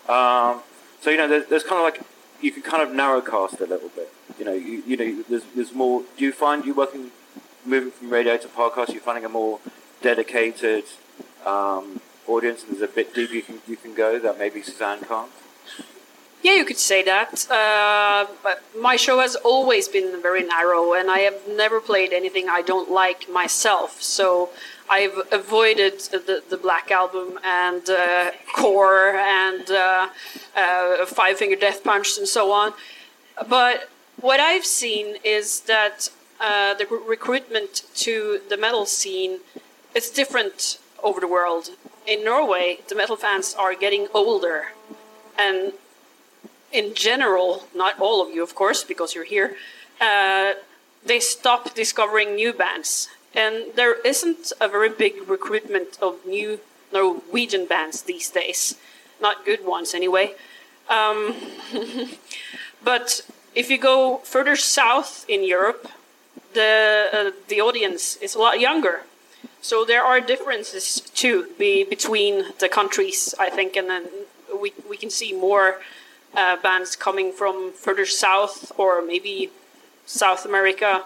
Um, 0.10 0.62
so 1.02 1.10
you 1.10 1.18
know, 1.18 1.28
there's, 1.28 1.48
there's 1.48 1.64
kind 1.64 1.80
of 1.80 1.84
like 1.84 2.06
you 2.42 2.52
can 2.52 2.64
kind 2.64 2.84
of 2.84 2.90
narrowcast 2.90 3.60
a 3.62 3.66
little 3.66 3.90
bit. 3.90 4.12
You 4.40 4.46
know, 4.46 4.54
you, 4.54 4.84
you 4.86 4.98
know, 4.98 5.24
there's, 5.30 5.44
there's 5.56 5.74
more. 5.74 6.04
Do 6.18 6.26
you 6.26 6.32
find 6.32 6.66
you 6.66 6.74
working, 6.74 7.12
moving 7.66 7.92
from 7.92 8.10
radio 8.10 8.38
to 8.38 8.48
podcast? 8.48 8.90
You're 8.90 9.02
finding 9.02 9.26
a 9.26 9.30
more 9.30 9.60
dedicated 10.02 10.86
um, 11.46 12.02
audience, 12.28 12.64
and 12.64 12.72
there's 12.72 12.90
a 12.90 12.94
bit 12.94 13.14
deeper 13.14 13.34
you 13.34 13.42
can 13.42 13.60
you 13.68 13.78
can 13.78 13.94
go 13.94 14.20
that 14.20 14.38
maybe 14.38 14.62
Suzanne 14.62 15.02
can't. 15.02 15.32
Yeah, 16.44 16.56
you 16.56 16.66
could 16.66 16.80
say 16.80 17.04
that. 17.04 17.50
Uh, 17.52 18.26
but 18.42 18.64
my 18.76 18.96
show 18.96 19.20
has 19.20 19.36
always 19.36 19.88
been 19.88 20.22
very 20.22 20.44
narrow, 20.44 20.94
and 20.94 21.10
I 21.12 21.20
have 21.20 21.40
never 21.48 21.80
played 21.80 22.14
anything 22.14 22.50
I 22.50 22.62
don't 22.62 22.90
like 22.90 23.30
myself. 23.30 24.02
So 24.02 24.50
I've 24.90 25.22
avoided 25.32 26.00
the, 26.00 26.44
the 26.50 26.58
Black 26.58 26.90
Album 26.90 27.40
and 27.44 27.88
uh, 27.90 28.32
Core 28.56 29.16
and 29.16 29.70
uh, 29.70 30.10
uh, 30.56 31.06
Five 31.06 31.38
Finger 31.38 31.56
Death 31.56 31.84
Punch 31.84 32.18
and 32.18 32.28
so 32.28 32.52
on. 32.52 32.74
But 33.48 33.90
what 34.20 34.40
I've 34.40 34.66
seen 34.66 35.18
is 35.24 35.62
that 35.62 36.10
uh, 36.40 36.74
the 36.74 36.88
re- 36.88 37.00
recruitment 37.08 37.84
to 37.96 38.42
the 38.50 38.58
metal 38.58 38.86
scene 38.88 39.40
is 39.94 40.10
different 40.10 40.80
over 41.04 41.20
the 41.20 41.28
world. 41.28 41.70
In 42.08 42.24
Norway, 42.26 42.80
the 42.90 42.96
metal 42.96 43.16
fans 43.16 43.56
are 43.58 43.76
getting 43.76 44.08
older, 44.14 44.70
and 45.38 45.74
in 46.72 46.94
general, 46.94 47.64
not 47.76 48.00
all 48.00 48.26
of 48.26 48.34
you, 48.34 48.44
of 48.44 48.56
course, 48.56 48.84
because 48.84 49.16
you're 49.16 49.26
here, 49.26 49.56
uh, 50.00 50.54
they 51.06 51.20
stop 51.20 51.74
discovering 51.74 52.36
new 52.36 52.54
bands. 52.54 53.10
And 53.34 53.74
there 53.76 54.00
isn't 54.02 54.52
a 54.60 54.68
very 54.68 54.90
big 54.90 55.28
recruitment 55.28 55.98
of 56.02 56.26
new 56.26 56.60
Norwegian 56.92 57.66
bands 57.66 58.02
these 58.02 58.30
days. 58.30 58.76
Not 59.22 59.46
good 59.46 59.66
ones, 59.66 59.94
anyway. 59.94 60.36
Um, 60.90 61.36
but 62.84 63.22
if 63.56 63.70
you 63.70 63.78
go 63.78 64.18
further 64.18 64.56
south 64.56 65.26
in 65.30 65.44
Europe, 65.44 65.90
the, 66.54 67.10
uh, 67.14 67.32
the 67.48 67.62
audience 67.62 68.18
is 68.18 68.36
a 68.36 68.40
lot 68.40 68.60
younger. 68.60 69.02
So 69.62 69.86
there 69.86 70.04
are 70.04 70.20
differences 70.20 71.00
too 71.00 71.48
be, 71.58 71.84
between 71.84 72.46
the 72.60 72.68
countries, 72.68 73.34
I 73.40 73.50
think, 73.50 73.76
and 73.76 73.90
then 73.90 74.08
we, 74.60 74.74
we 74.90 74.98
can 74.98 75.10
see 75.10 75.34
more 75.34 75.78
uh, 76.36 76.58
bands 76.58 76.96
coming 76.96 77.32
from 77.32 77.72
further 77.74 78.06
south 78.06 78.72
or 78.78 79.02
maybe 79.02 79.50
South 80.06 80.46
America, 80.46 81.04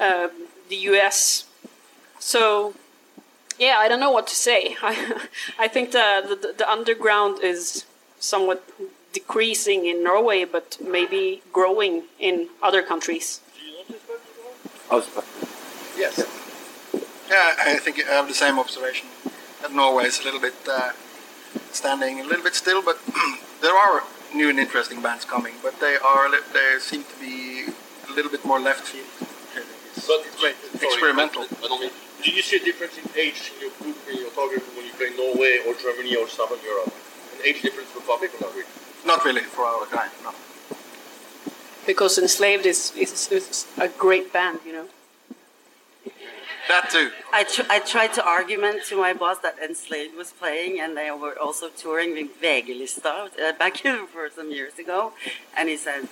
uh, 0.00 0.28
the 0.68 0.76
US. 0.76 1.44
So, 2.18 2.74
yeah, 3.58 3.76
I 3.78 3.88
don't 3.88 4.00
know 4.00 4.10
what 4.10 4.26
to 4.28 4.34
say. 4.34 4.76
I, 4.82 5.26
I 5.58 5.68
think 5.68 5.92
the, 5.92 6.38
the, 6.40 6.54
the 6.58 6.70
underground 6.70 7.42
is 7.42 7.84
somewhat 8.18 8.62
decreasing 9.12 9.86
in 9.86 10.02
Norway, 10.02 10.44
but 10.44 10.78
maybe 10.80 11.42
growing 11.52 12.04
in 12.18 12.48
other 12.62 12.82
countries. 12.82 13.40
Yes. 15.96 16.18
Yeah, 17.28 17.54
I 17.58 17.78
think 17.78 18.04
I 18.06 18.12
have 18.12 18.28
the 18.28 18.34
same 18.34 18.58
observation. 18.58 19.08
That 19.60 19.72
Norway 19.72 20.04
is 20.04 20.20
a 20.20 20.24
little 20.24 20.40
bit 20.40 20.54
uh, 20.68 20.92
standing 21.72 22.20
a 22.20 22.24
little 22.24 22.42
bit 22.42 22.54
still, 22.54 22.82
but 22.82 22.98
there 23.62 23.74
are 23.74 24.02
new 24.34 24.48
and 24.48 24.58
interesting 24.58 25.02
bands 25.02 25.24
coming, 25.24 25.54
but 25.62 25.78
they 25.80 25.96
are 25.96 26.30
they 26.30 26.78
seem 26.78 27.04
to 27.04 27.16
be 27.20 27.66
a 28.08 28.12
little 28.12 28.30
bit 28.30 28.44
more 28.44 28.60
left 28.60 28.88
field. 28.88 29.06
But 30.06 30.26
it's 30.26 30.40
very 30.40 30.54
sorry, 30.54 30.92
experimental. 30.92 31.42
I 31.42 31.68
don't 31.68 31.80
mean. 31.80 31.90
Did 32.24 32.34
you 32.36 32.42
see 32.42 32.56
a 32.56 32.64
difference 32.64 32.96
in 32.98 33.04
age 33.18 33.52
in 33.54 33.60
your 33.60 33.70
group 33.78 33.96
in 34.08 34.18
your 34.18 34.30
target 34.30 34.60
group 34.64 34.76
when 34.76 34.86
you 34.86 34.92
play 34.94 35.10
Norway 35.16 35.60
or 35.66 35.74
Germany 35.74 36.16
or 36.16 36.28
Southern 36.28 36.62
Europe? 36.64 36.92
An 37.36 37.40
age 37.44 37.62
difference 37.62 37.90
for 37.90 38.00
public 38.00 38.32
or 38.34 38.46
not 38.46 38.54
really? 38.54 38.72
Not 39.04 39.24
really 39.24 39.40
for 39.42 39.64
our 39.64 39.86
kind. 39.86 40.10
No. 40.22 40.32
Because 41.86 42.16
Enslaved 42.18 42.64
is, 42.64 42.92
is, 42.96 43.28
is 43.32 43.66
a 43.76 43.88
great 43.88 44.32
band, 44.32 44.60
you 44.64 44.72
know. 44.72 44.86
That 46.68 46.90
too. 46.90 47.10
I, 47.32 47.44
tr- 47.44 47.66
I 47.68 47.80
tried 47.80 48.12
to 48.14 48.24
argument 48.24 48.84
to 48.86 48.96
my 48.96 49.12
boss 49.12 49.38
that 49.38 49.56
Enslaved 49.58 50.16
was 50.16 50.32
playing, 50.32 50.80
and 50.80 50.96
they 50.96 51.10
were 51.10 51.36
also 51.38 51.68
touring 51.68 52.12
with 52.12 52.36
Vegelista 52.40 53.08
uh, 53.08 53.52
back 53.58 53.76
for 54.12 54.30
some 54.30 54.50
years 54.50 54.78
ago, 54.78 55.12
and 55.56 55.68
he 55.68 55.76
said 55.76 56.08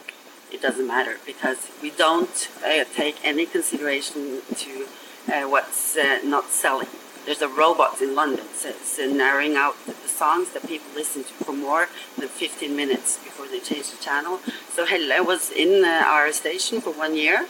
it 0.53 0.61
doesn't 0.61 0.87
matter 0.87 1.19
because 1.25 1.69
we 1.81 1.91
don't 1.91 2.49
uh, 2.65 2.85
take 2.95 3.17
any 3.25 3.47
consideration 3.47 4.43
to 4.57 4.87
uh, 5.33 5.49
what's 5.49 5.97
uh, 5.97 6.19
not 6.25 6.47
selling. 6.47 6.89
There's 7.27 7.43
a 7.43 7.49
robot 7.49 8.01
in 8.01 8.15
London 8.15 8.45
uh, 8.65 9.07
narrowing 9.07 9.55
out 9.55 9.77
the, 9.87 9.93
the 9.93 10.09
songs 10.09 10.51
that 10.53 10.67
people 10.67 10.89
listen 10.95 11.23
to 11.23 11.33
for 11.45 11.53
more 11.53 11.89
than 12.19 12.29
15 12.29 12.75
minutes 12.75 13.19
before 13.23 13.47
they 13.47 13.61
change 13.61 13.91
the 13.91 14.03
channel. 14.03 14.41
So 14.75 14.85
Helle 14.85 15.25
was 15.25 15.53
in 15.53 15.85
uh, 15.85 16.03
our 16.07 16.33
station 16.33 16.81
for 16.81 16.91
one 16.91 17.15
year. 17.15 17.47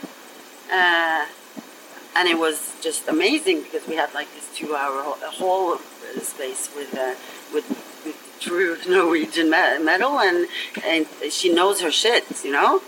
Uh, 2.20 2.22
and 2.22 2.28
it 2.28 2.38
was 2.38 2.74
just 2.82 3.08
amazing 3.08 3.62
because 3.62 3.86
we 3.88 3.96
had 3.96 4.12
like 4.14 4.28
this 4.34 4.48
two-hour 4.54 5.00
uh, 5.02 6.20
space 6.20 6.70
with 6.74 6.94
uh, 6.94 7.14
with, 7.52 7.68
with 8.04 8.36
true 8.40 8.76
Norwegian 8.88 9.50
metal, 9.50 10.18
and 10.20 10.46
and 10.84 11.06
she 11.30 11.52
knows 11.52 11.80
her 11.80 11.90
shit, 11.90 12.24
you 12.44 12.52
know. 12.52 12.82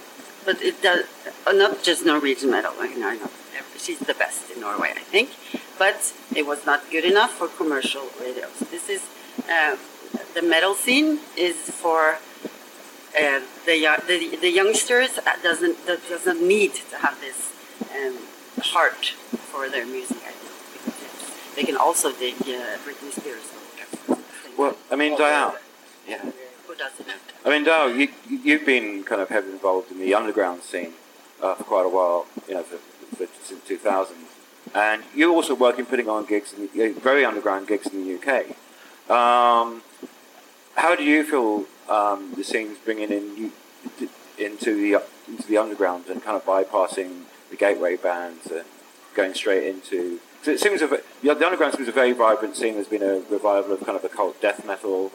But 0.45 0.61
it 0.63 0.83
does 0.83 1.07
uh, 1.47 1.53
not 1.53 1.83
just 1.83 2.05
Norwegian 2.05 2.51
metal. 2.51 2.73
I 2.79 2.95
know, 2.95 3.09
I 3.09 3.17
know 3.17 3.31
she's 3.79 4.01
the 4.01 4.15
best 4.15 4.51
in 4.51 4.61
Norway, 4.61 4.91
I 4.95 5.01
think. 5.01 5.31
But 5.79 6.13
it 6.35 6.47
was 6.47 6.65
not 6.67 6.91
good 6.91 7.05
enough 7.05 7.33
for 7.33 7.49
commercial 7.49 8.09
radios. 8.21 8.59
This 8.71 8.89
is 8.89 9.03
uh, 9.49 9.77
the 10.35 10.43
metal 10.43 10.75
scene 10.75 11.21
is 11.37 11.57
for. 11.57 12.19
Uh, 13.13 13.41
the, 13.67 13.77
the 14.07 14.37
the 14.41 14.49
youngsters 14.49 15.17
that 15.17 15.43
doesn't 15.43 15.77
doesn't 15.87 16.41
need 16.41 16.73
to 16.73 16.97
have 16.97 17.21
this 17.21 17.53
um, 17.95 18.17
heart 18.61 19.07
for 19.51 19.69
their 19.69 19.87
music. 19.87 20.19
I 20.19 20.31
think 20.31 21.57
they 21.57 21.65
can 21.65 21.77
also 21.77 22.13
dig 22.13 22.35
uh, 22.43 22.79
Britney 22.85 23.13
Spears. 23.13 23.43
well, 24.57 24.77
I 24.91 24.97
mean, 24.97 25.17
Dayal. 25.17 25.57
Yeah. 26.09 26.19
Who 26.67 26.75
doesn't? 26.75 27.09
I 27.45 27.49
mean, 27.51 27.65
Dayal, 27.65 27.97
you, 27.97 28.09
you've 28.29 28.67
been 28.67 29.05
kind 29.05 29.21
of 29.21 29.29
heavily 29.29 29.53
involved 29.53 29.91
in 29.91 29.99
the 29.99 30.15
underground 30.15 30.63
scene 30.63 30.93
uh, 31.43 31.55
for 31.55 31.65
quite 31.65 31.87
a 31.87 31.89
while, 31.89 32.27
you 32.49 32.55
know, 32.55 32.63
for, 32.63 32.79
for, 33.17 33.27
since 33.43 33.65
2000. 33.67 34.17
And 34.75 35.03
you're 35.15 35.31
also 35.31 35.55
working, 35.55 35.85
putting 35.85 36.09
on 36.09 36.25
gigs, 36.25 36.53
in 36.53 36.69
the, 36.75 36.93
very 37.01 37.25
underground 37.25 37.67
gigs 37.69 37.87
in 37.89 38.05
the 38.05 38.15
UK. 38.15 38.57
Um, 39.11 39.83
how 40.77 40.97
do 40.97 41.03
you 41.03 41.25
feel 41.25 41.67
um, 41.89 42.33
the 42.35 42.45
scene's 42.45 42.79
bringing 42.79 43.11
in 43.11 43.37
you, 43.37 43.53
into 44.39 44.75
the 44.75 45.03
into 45.29 45.47
the 45.47 45.59
underground 45.59 46.07
and 46.09 46.23
kind 46.23 46.37
of 46.37 46.45
bypassing 46.45 47.23
the 47.53 47.57
gateway 47.57 47.97
bands 47.97 48.49
and 48.49 48.65
going 49.15 49.35
straight 49.35 49.65
into? 49.69 50.19
So 50.43 50.51
it 50.51 50.61
seems 50.61 50.83
a, 50.83 50.89
the 50.89 51.03
the 51.23 51.47
underground 51.47 51.75
seems 51.75 51.89
a 51.89 51.93
very 51.93 52.13
vibrant 52.13 52.57
scene. 52.57 52.75
There's 52.75 52.89
been 52.89 53.03
a 53.03 53.23
revival 53.31 53.73
of 53.73 53.85
kind 53.87 53.97
of 53.97 54.05
occult 54.05 54.41
death 54.41 54.67
metal, 54.67 55.13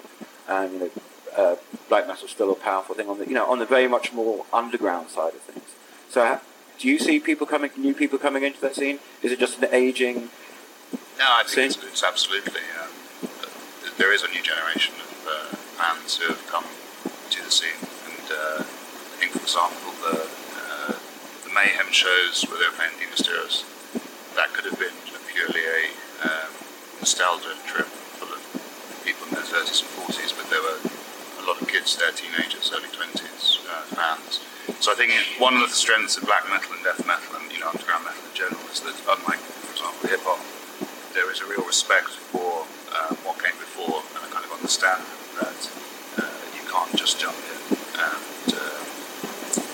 and 0.48 0.72
you 0.74 0.80
know, 0.80 0.90
uh, 1.36 1.56
black 1.90 2.08
metal's 2.08 2.32
still 2.32 2.52
a 2.52 2.56
powerful 2.56 2.96
thing 2.96 3.10
on 3.10 3.20
the 3.20 3.28
you 3.28 3.34
know 3.34 3.46
on 3.52 3.60
the 3.60 3.66
very 3.66 3.90
much 3.90 4.14
more 4.14 4.46
underground 4.54 5.10
side 5.10 5.34
of 5.34 5.42
things. 5.42 5.70
So. 6.10 6.40
Do 6.80 6.88
you 6.88 7.00
see 7.00 7.20
people 7.20 7.48
coming, 7.48 7.72
new 7.76 7.96
people 7.96 8.20
coming 8.20 8.44
into 8.44 8.62
that 8.62 8.76
scene? 8.76 9.00
Is 9.24 9.32
it 9.32 9.40
just 9.40 9.58
an 9.58 9.68
aging? 9.74 10.30
No, 11.18 11.26
I 11.26 11.44
think 11.44 11.74
it's, 11.74 11.84
it's 11.84 12.04
absolutely. 12.04 12.62
Um, 12.80 12.94
there 13.98 14.14
is 14.14 14.22
a 14.22 14.28
new 14.28 14.44
generation 14.44 14.94
of 14.94 15.28
uh, 15.28 15.56
fans 15.82 16.18
who 16.18 16.28
have 16.28 16.46
come 16.46 16.66
to 17.32 17.44
the 17.44 17.50
scene, 17.50 17.82
And 17.82 18.32
uh, 18.32 18.62
I 18.62 19.18
think, 19.18 19.32
for 19.32 19.42
example, 19.42 19.92
the 20.06 20.30
Mayhem 21.58 21.90
shows 21.90 22.46
where 22.46 22.62
they 22.62 22.70
were 22.70 22.78
playing 22.78 22.94
De 23.02 23.10
Mysteriis, 23.10 23.66
that 24.38 24.54
could 24.54 24.70
have 24.70 24.78
been 24.78 24.94
purely 25.34 25.66
a 25.66 25.90
um, 26.22 26.54
nostalgia 27.02 27.58
trip 27.66 27.90
of 28.22 28.30
people 29.02 29.26
in 29.26 29.34
their 29.34 29.42
30s 29.42 29.82
and 29.82 29.90
40s, 30.06 30.38
but 30.38 30.46
there 30.54 30.62
were 30.62 30.78
a 30.78 31.44
lot 31.50 31.58
of 31.58 31.66
kids 31.66 31.98
there, 31.98 32.14
teenagers, 32.14 32.70
early 32.70 32.94
20s, 32.94 33.66
uh, 33.66 33.90
fans. 33.90 34.46
So 34.86 34.94
I 34.94 34.96
think 35.02 35.18
one 35.42 35.58
of 35.58 35.66
the 35.66 35.74
strengths 35.74 36.14
of 36.18 36.30
black 36.30 36.46
metal 36.46 36.78
and 36.78 36.84
death 36.86 37.02
metal 37.10 37.42
and 37.42 37.50
you 37.50 37.58
know 37.58 37.74
underground 37.74 38.06
metal 38.06 38.22
in 38.22 38.36
general 38.38 38.62
is 38.70 38.86
that 38.86 38.94
unlike, 39.10 39.42
for 39.42 39.74
example, 39.74 40.14
hip 40.14 40.22
hop, 40.30 40.38
there 41.18 41.26
is 41.34 41.42
a 41.42 41.48
real 41.50 41.66
respect 41.66 42.14
for 42.30 42.70
um, 42.94 43.18
what 43.26 43.42
came 43.42 43.58
before 43.58 44.06
and 44.14 44.22
a 44.22 44.30
kind 44.30 44.46
of 44.46 44.54
understanding 44.54 45.10
that 45.42 45.62
uh, 46.22 46.38
you 46.54 46.62
can't 46.70 46.94
just 46.94 47.18
jump 47.18 47.34
in 47.50 47.82
and 47.98 48.46
uh, 48.54 48.78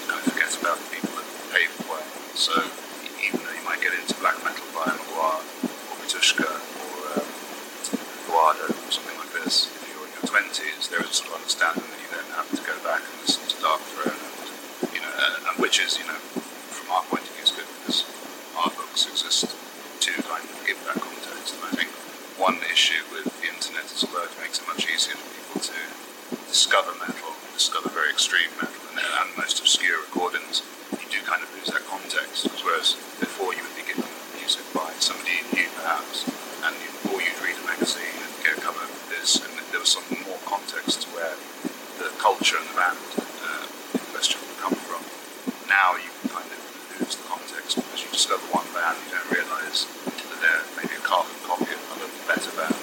kind 0.07 0.19
of 0.23 0.25
forget 0.31 0.55
about 0.63 0.79
the 0.79 0.87
people 0.95 1.11
that 1.19 1.27
paved 1.53 1.77
the 1.77 1.91
way. 1.91 2.22
So 2.33 2.49
even 3.21 3.45
though 3.45 3.53
you 3.53 3.61
might 3.63 3.77
get 3.79 3.93
into 3.93 4.17
black 4.17 4.41
metal 4.41 4.65
by 4.73 4.89
Mgła 4.89 5.37
or 5.37 5.95
Batushka 6.01 6.49
or 6.49 7.21
um, 7.21 7.29
or 8.33 8.89
something 8.89 9.17
like 9.21 9.33
this, 9.37 9.69
if 9.69 9.85
you're 9.85 10.01
in 10.01 10.13
your 10.17 10.25
20s, 10.25 10.89
there 10.89 11.05
is 11.05 11.13
a 11.13 11.13
sort 11.13 11.29
of 11.29 11.45
understanding 11.45 11.85
that 11.85 11.99
you 12.01 12.09
then 12.09 12.25
have 12.33 12.49
to 12.49 12.61
go 12.65 12.73
back 12.81 13.05
and 13.05 13.13
listen 13.21 13.45
to 13.45 13.57
Darkthrone, 13.61 14.17
and, 14.17 14.89
you 14.97 15.01
know, 15.05 15.13
and, 15.13 15.45
and 15.45 15.55
which 15.61 15.77
is, 15.77 16.01
you 16.01 16.09
know, 16.09 16.17
from 16.73 16.89
our 16.89 17.05
point 17.05 17.21
of 17.21 17.29
view, 17.37 17.45
is 17.45 17.53
good 17.53 17.69
because 17.85 18.01
our 18.57 18.73
books 18.73 19.05
exist 19.05 19.53
to 20.01 20.11
kind 20.25 20.41
of 20.41 20.57
give 20.65 20.81
that 20.89 20.97
context. 20.97 21.53
And 21.53 21.69
I 21.69 21.71
think 21.77 21.93
one 22.41 22.57
issue 22.65 23.05
with 23.13 23.29
the 23.29 23.53
internet 23.53 23.85
is 23.93 24.01
although 24.01 24.25
it 24.25 24.33
makes 24.41 24.57
it 24.57 24.65
much 24.65 24.89
easier 24.89 25.13
for 25.13 25.29
people 25.37 25.61
to 25.69 25.77
discover 26.49 26.97
metal, 26.97 27.37
discover 27.53 27.89
very 27.89 28.09
extreme 28.09 28.49
metal, 28.57 28.83
and, 28.91 28.99
and 28.99 29.29
most 29.37 29.59
obscure 29.61 30.01
recordings, 30.01 30.61
you 30.97 31.07
do 31.09 31.21
kind 31.25 31.41
of 31.41 31.49
lose 31.55 31.69
that 31.69 31.85
context. 31.85 32.49
Whereas 32.65 32.97
before 33.21 33.53
you 33.53 33.61
would 33.61 33.77
be 33.77 33.85
given 33.85 34.05
music 34.37 34.65
by 34.73 34.89
somebody 34.99 35.39
you 35.39 35.45
knew 35.53 35.69
perhaps, 35.77 36.25
and 36.65 36.73
you, 36.81 36.89
or 37.13 37.21
you'd 37.21 37.39
read 37.41 37.57
a 37.57 37.65
magazine 37.69 38.17
and 38.17 38.31
get 38.43 38.57
a 38.57 38.61
cover 38.61 38.81
of 38.81 38.93
this, 39.09 39.39
and 39.39 39.51
there 39.71 39.79
was 39.79 39.93
some 39.93 40.05
more 40.25 40.41
context 40.45 41.05
to 41.05 41.07
where 41.13 41.37
the 42.01 42.09
culture 42.19 42.57
and 42.57 42.67
the 42.69 42.77
band 42.77 42.97
uh, 43.45 43.65
in 43.95 44.01
question 44.11 44.41
would 44.43 44.59
come 44.59 44.75
from. 44.75 45.01
Now 45.69 45.95
you 45.97 46.09
kind 46.29 46.45
of 46.49 46.59
lose 46.97 47.15
the 47.15 47.25
context 47.29 47.77
because 47.77 48.01
you 48.01 48.09
discover 48.11 48.43
one 48.49 48.67
band, 48.73 48.97
you 49.07 49.13
don't 49.13 49.29
realise 49.29 49.85
that 50.09 50.39
they're 50.41 50.65
maybe 50.77 50.97
a 50.97 51.03
carbon 51.05 51.37
copy 51.45 51.69
of 51.69 51.81
another 51.95 52.21
better 52.25 52.53
band. 52.57 52.81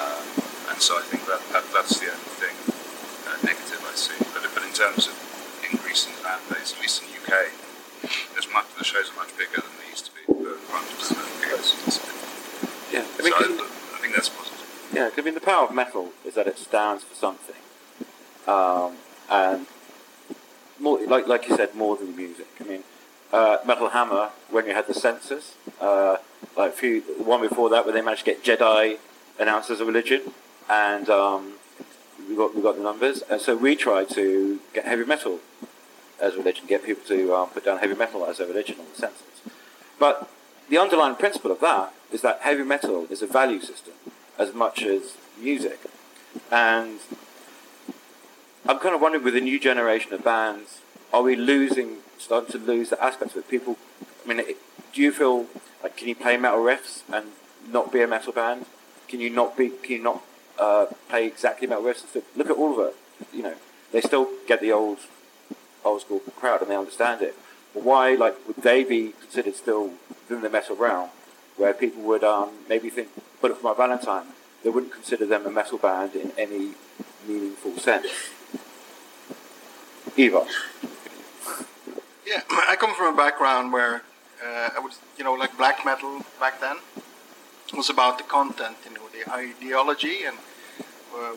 Um, 0.00 0.24
and 0.72 0.78
so 0.80 0.96
I 0.96 1.04
think 1.06 1.28
that, 1.28 1.40
that 1.52 1.64
that's 1.76 2.00
the 2.00 2.08
only 2.08 2.32
thing 2.40 2.56
uh, 3.28 3.36
negative 3.44 3.80
I 3.84 3.94
see. 3.94 4.16
But, 4.32 4.48
but 4.54 4.62
in 4.64 4.69
terms 4.80 5.08
of 5.08 5.60
increasing 5.70 6.10
the 6.12 6.24
fan 6.24 6.40
base, 6.48 6.72
at 6.72 6.80
least 6.80 7.02
in 7.02 7.08
the 7.12 7.14
UK, 7.20 7.52
there's 8.32 8.48
much, 8.50 8.64
the 8.78 8.84
shows 8.84 9.10
are 9.12 9.16
much 9.16 9.36
bigger 9.36 9.60
than 9.60 9.70
they 9.76 9.90
used 9.90 10.06
to 10.06 10.12
be. 10.16 10.24
The 10.42 10.56
front 10.56 10.88
of 10.88 10.96
the 10.96 11.46
gigs. 11.46 12.00
Yeah, 12.90 13.00
I 13.00 13.18
So 13.18 13.24
mean, 13.24 13.32
I, 13.34 13.68
I 13.94 13.98
think 14.00 14.14
that's 14.14 14.30
positive. 14.30 14.88
Yeah, 14.94 15.10
I 15.14 15.20
mean 15.20 15.34
the 15.34 15.40
power 15.40 15.66
of 15.68 15.74
metal 15.74 16.12
is 16.24 16.34
that 16.34 16.46
it 16.46 16.56
stands 16.58 17.04
for 17.04 17.14
something, 17.14 17.60
um, 18.46 18.96
and 19.30 19.66
more 20.80 20.98
like 21.06 21.28
like 21.28 21.46
you 21.48 21.56
said, 21.56 21.74
more 21.74 21.96
than 21.96 22.16
music. 22.16 22.48
I 22.58 22.64
mean, 22.64 22.82
uh, 23.32 23.58
Metal 23.66 23.90
Hammer 23.90 24.30
when 24.50 24.66
you 24.66 24.72
had 24.72 24.86
the 24.88 24.94
censors, 24.94 25.54
uh, 25.80 26.16
like 26.56 26.70
a 26.70 26.72
few 26.72 27.02
the 27.02 27.22
one 27.22 27.42
before 27.42 27.68
that, 27.68 27.84
where 27.84 27.92
they 27.92 28.00
managed 28.00 28.24
to 28.24 28.32
get 28.32 28.42
Jedi 28.42 28.96
announced 29.38 29.70
as 29.70 29.80
a 29.80 29.84
religion, 29.84 30.32
and 30.68 31.08
um, 31.08 31.52
got 32.40 32.56
we 32.56 32.62
got 32.62 32.76
the 32.76 32.82
numbers, 32.82 33.22
and 33.30 33.40
so 33.40 33.56
we 33.56 33.76
tried 33.76 34.08
to 34.10 34.60
get 34.72 34.84
heavy 34.86 35.04
metal 35.04 35.40
as 36.20 36.36
religion, 36.36 36.64
get 36.66 36.84
people 36.84 37.04
to 37.06 37.34
um, 37.34 37.48
put 37.48 37.64
down 37.64 37.78
heavy 37.78 37.94
metal 37.94 38.24
as 38.26 38.40
a 38.40 38.46
religion 38.46 38.76
on 38.78 38.86
the 38.92 38.96
census. 38.96 39.40
But 39.98 40.28
the 40.68 40.78
underlying 40.78 41.16
principle 41.16 41.50
of 41.50 41.60
that 41.60 41.92
is 42.12 42.22
that 42.22 42.40
heavy 42.40 42.62
metal 42.62 43.06
is 43.10 43.22
a 43.22 43.26
value 43.26 43.60
system 43.60 43.94
as 44.38 44.54
much 44.54 44.82
as 44.82 45.16
music. 45.38 45.80
And 46.50 47.00
I'm 48.66 48.78
kind 48.78 48.94
of 48.94 49.00
wondering 49.00 49.24
with 49.24 49.34
the 49.34 49.40
new 49.40 49.60
generation 49.60 50.12
of 50.12 50.24
bands, 50.24 50.80
are 51.12 51.22
we 51.22 51.36
losing, 51.36 51.98
starting 52.18 52.52
to 52.52 52.58
lose 52.58 52.90
the 52.90 53.02
aspects 53.02 53.34
of 53.34 53.40
it? 53.40 53.50
People, 53.50 53.76
I 54.24 54.28
mean, 54.28 54.38
it, 54.40 54.56
do 54.92 55.02
you 55.02 55.12
feel 55.12 55.46
like 55.82 55.96
can 55.96 56.08
you 56.08 56.14
play 56.14 56.36
metal 56.36 56.60
riffs 56.60 57.02
and 57.12 57.26
not 57.68 57.92
be 57.92 58.00
a 58.02 58.06
metal 58.06 58.32
band? 58.32 58.66
Can 59.08 59.20
you 59.20 59.30
not 59.30 59.56
be? 59.56 59.70
Can 59.70 59.92
you 59.96 60.02
not 60.02 60.22
uh, 60.60 60.86
play 61.08 61.26
exactly 61.26 61.66
riffs? 61.66 62.02
And 62.02 62.10
stuff? 62.10 62.36
Look 62.36 62.50
at 62.50 62.56
all 62.56 62.80
of 62.80 62.88
it. 62.88 62.96
You 63.32 63.42
know, 63.42 63.54
they 63.92 64.00
still 64.00 64.28
get 64.46 64.60
the 64.60 64.72
old, 64.72 64.98
old 65.84 66.02
school 66.02 66.20
crowd 66.36 66.62
and 66.62 66.70
they 66.70 66.76
understand 66.76 67.22
it. 67.22 67.34
But 67.74 67.82
why, 67.82 68.14
like, 68.14 68.36
would 68.46 68.56
they 68.56 68.84
be 68.84 69.14
considered 69.20 69.54
still 69.56 69.92
within 70.08 70.42
the 70.42 70.50
metal 70.50 70.76
realm, 70.76 71.10
where 71.56 71.72
people 71.72 72.02
would 72.02 72.24
um, 72.24 72.50
maybe 72.68 72.90
think, 72.90 73.08
"Bullet 73.40 73.58
for 73.58 73.64
my 73.64 73.74
Valentine"? 73.74 74.26
They 74.62 74.70
wouldn't 74.70 74.92
consider 74.92 75.26
them 75.26 75.46
a 75.46 75.50
metal 75.50 75.78
band 75.78 76.14
in 76.14 76.32
any 76.36 76.74
meaningful 77.26 77.78
sense. 77.78 78.08
Ivar. 80.16 80.46
Yeah, 82.26 82.42
I 82.68 82.76
come 82.76 82.94
from 82.94 83.14
a 83.14 83.16
background 83.16 83.72
where 83.72 84.02
uh, 84.44 84.70
I 84.76 84.80
was, 84.80 84.98
you 85.16 85.24
know, 85.24 85.32
like 85.34 85.56
black 85.56 85.84
metal 85.84 86.22
back 86.38 86.60
then 86.60 86.76
was 87.74 87.90
about 87.90 88.18
the 88.18 88.24
content, 88.24 88.76
you 88.84 88.94
know, 88.94 89.08
the 89.12 89.30
ideology 89.32 90.24
and 90.24 90.36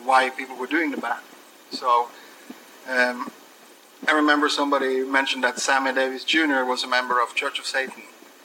why 0.04 0.30
people 0.30 0.56
were 0.56 0.66
doing 0.66 0.90
the 0.90 0.96
band. 0.96 1.20
So 1.70 2.08
um, 2.88 3.30
I 4.06 4.12
remember 4.12 4.48
somebody 4.48 5.04
mentioned 5.04 5.44
that 5.44 5.58
Sammy 5.58 5.92
Davis 5.92 6.24
Jr. 6.24 6.64
was 6.64 6.84
a 6.84 6.88
member 6.88 7.22
of 7.22 7.34
Church 7.34 7.58
of 7.58 7.66
Satan. 7.66 8.02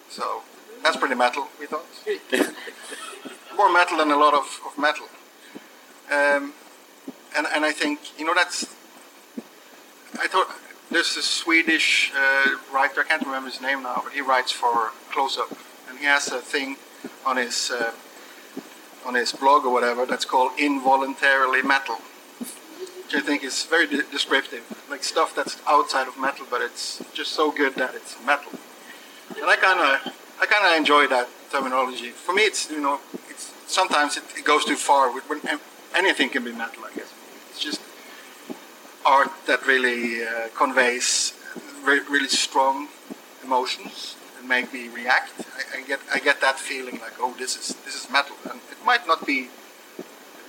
So 0.10 0.42
that's 0.84 0.98
pretty 0.98 1.16
metal, 1.16 1.48
we 1.60 1.66
thought. 1.66 1.86
More 3.58 3.72
metal 3.72 3.98
than 3.98 4.12
a 4.12 4.18
lot 4.18 4.34
of, 4.34 4.60
of 4.66 4.78
metal. 4.78 5.08
Um, 6.12 6.54
and, 7.38 7.46
and 7.54 7.66
I 7.66 7.72
think, 7.72 8.18
you 8.18 8.26
know, 8.26 8.34
that's 8.34 8.66
I 10.22 10.28
thought 10.28 10.50
there's 10.92 11.16
a 11.16 11.22
Swedish 11.22 12.12
uh, 12.14 12.58
writer. 12.74 13.02
I 13.02 13.04
can't 13.04 13.24
remember 13.24 13.50
his 13.50 13.62
name 13.62 13.84
now, 13.84 14.02
but 14.04 14.12
he 14.12 14.22
writes 14.22 14.52
for 14.52 14.92
Close 15.12 15.38
Up, 15.38 15.50
and 15.88 15.98
he 15.98 16.06
has 16.06 16.28
a 16.28 16.40
thing 16.40 16.76
on 17.26 17.38
his 17.38 17.72
uh, 17.72 17.92
on 19.06 19.16
his 19.16 19.32
blog 19.32 19.66
or 19.66 19.72
whatever 19.74 20.06
that's 20.06 20.26
called 20.26 20.52
involuntarily 20.58 21.62
metal, 21.62 21.96
which 23.04 23.16
I 23.16 23.22
think 23.22 23.44
is 23.44 23.64
very 23.64 23.88
de- 23.88 24.04
descriptive. 24.04 24.64
Like 24.90 25.04
stuff 25.04 25.36
that's 25.36 25.58
outside 25.68 26.08
of 26.08 26.20
metal, 26.20 26.46
but 26.50 26.62
it's 26.62 27.04
just 27.14 27.32
so 27.34 27.52
good 27.52 27.76
that 27.76 27.96
it's 27.96 28.16
metal. 28.26 28.52
And 29.36 29.46
I 29.46 29.56
kind 29.56 29.80
of 29.80 30.14
I 30.42 30.46
kind 30.46 30.66
of 30.66 30.78
enjoy 30.78 31.08
that 31.08 31.28
terminology. 31.52 32.10
For 32.10 32.34
me, 32.34 32.44
it's 32.44 32.70
you 32.70 32.82
know 32.82 33.00
it's 33.30 33.54
sometimes 33.68 34.18
it, 34.18 34.24
it 34.38 34.46
goes 34.46 34.66
too 34.66 34.76
far. 34.76 35.12
When 35.12 35.42
anything 35.96 36.30
can 36.30 36.44
be 36.44 36.52
metal, 36.52 36.84
I 36.86 36.96
guess. 36.96 37.14
It's 37.50 37.60
just 37.60 37.82
art 39.06 39.32
that 39.48 39.66
really 39.66 40.24
uh, 40.24 40.50
conveys 40.56 41.34
re- 41.84 42.06
really 42.10 42.28
strong 42.28 42.90
emotions 43.44 44.16
make 44.50 44.74
me 44.74 44.90
react. 44.90 45.34
I, 45.60 45.78
I 45.78 45.82
get 45.84 46.00
I 46.12 46.20
get 46.20 46.42
that 46.42 46.58
feeling 46.60 47.00
like 47.00 47.14
oh 47.20 47.34
this 47.38 47.56
is 47.56 47.76
this 47.86 47.96
is 47.96 48.10
metal 48.12 48.36
and 48.50 48.60
it 48.74 48.84
might 48.84 49.06
not 49.08 49.26
be 49.26 49.50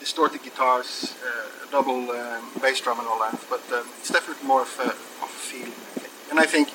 distorted 0.01 0.43
guitars, 0.43 1.15
uh, 1.23 1.71
double 1.71 2.11
um, 2.11 2.45
bass 2.63 2.81
drum 2.81 2.99
and 2.99 3.07
all 3.07 3.21
that, 3.21 3.39
but 3.51 3.61
um, 3.77 3.87
it's 3.99 4.11
definitely 4.11 4.47
more 4.47 4.63
of 4.63 4.75
a, 4.81 4.89
of 5.25 5.31
a 5.39 5.41
feeling. 5.51 5.75
And 6.31 6.41
I 6.41 6.47
think 6.47 6.71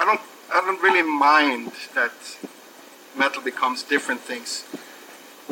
I 0.00 0.04
don't 0.08 0.22
I 0.52 0.60
don't 0.64 0.82
really 0.82 1.02
mind 1.02 1.72
that 1.94 2.16
metal 3.16 3.42
becomes 3.42 3.82
different 3.82 4.22
things. 4.22 4.64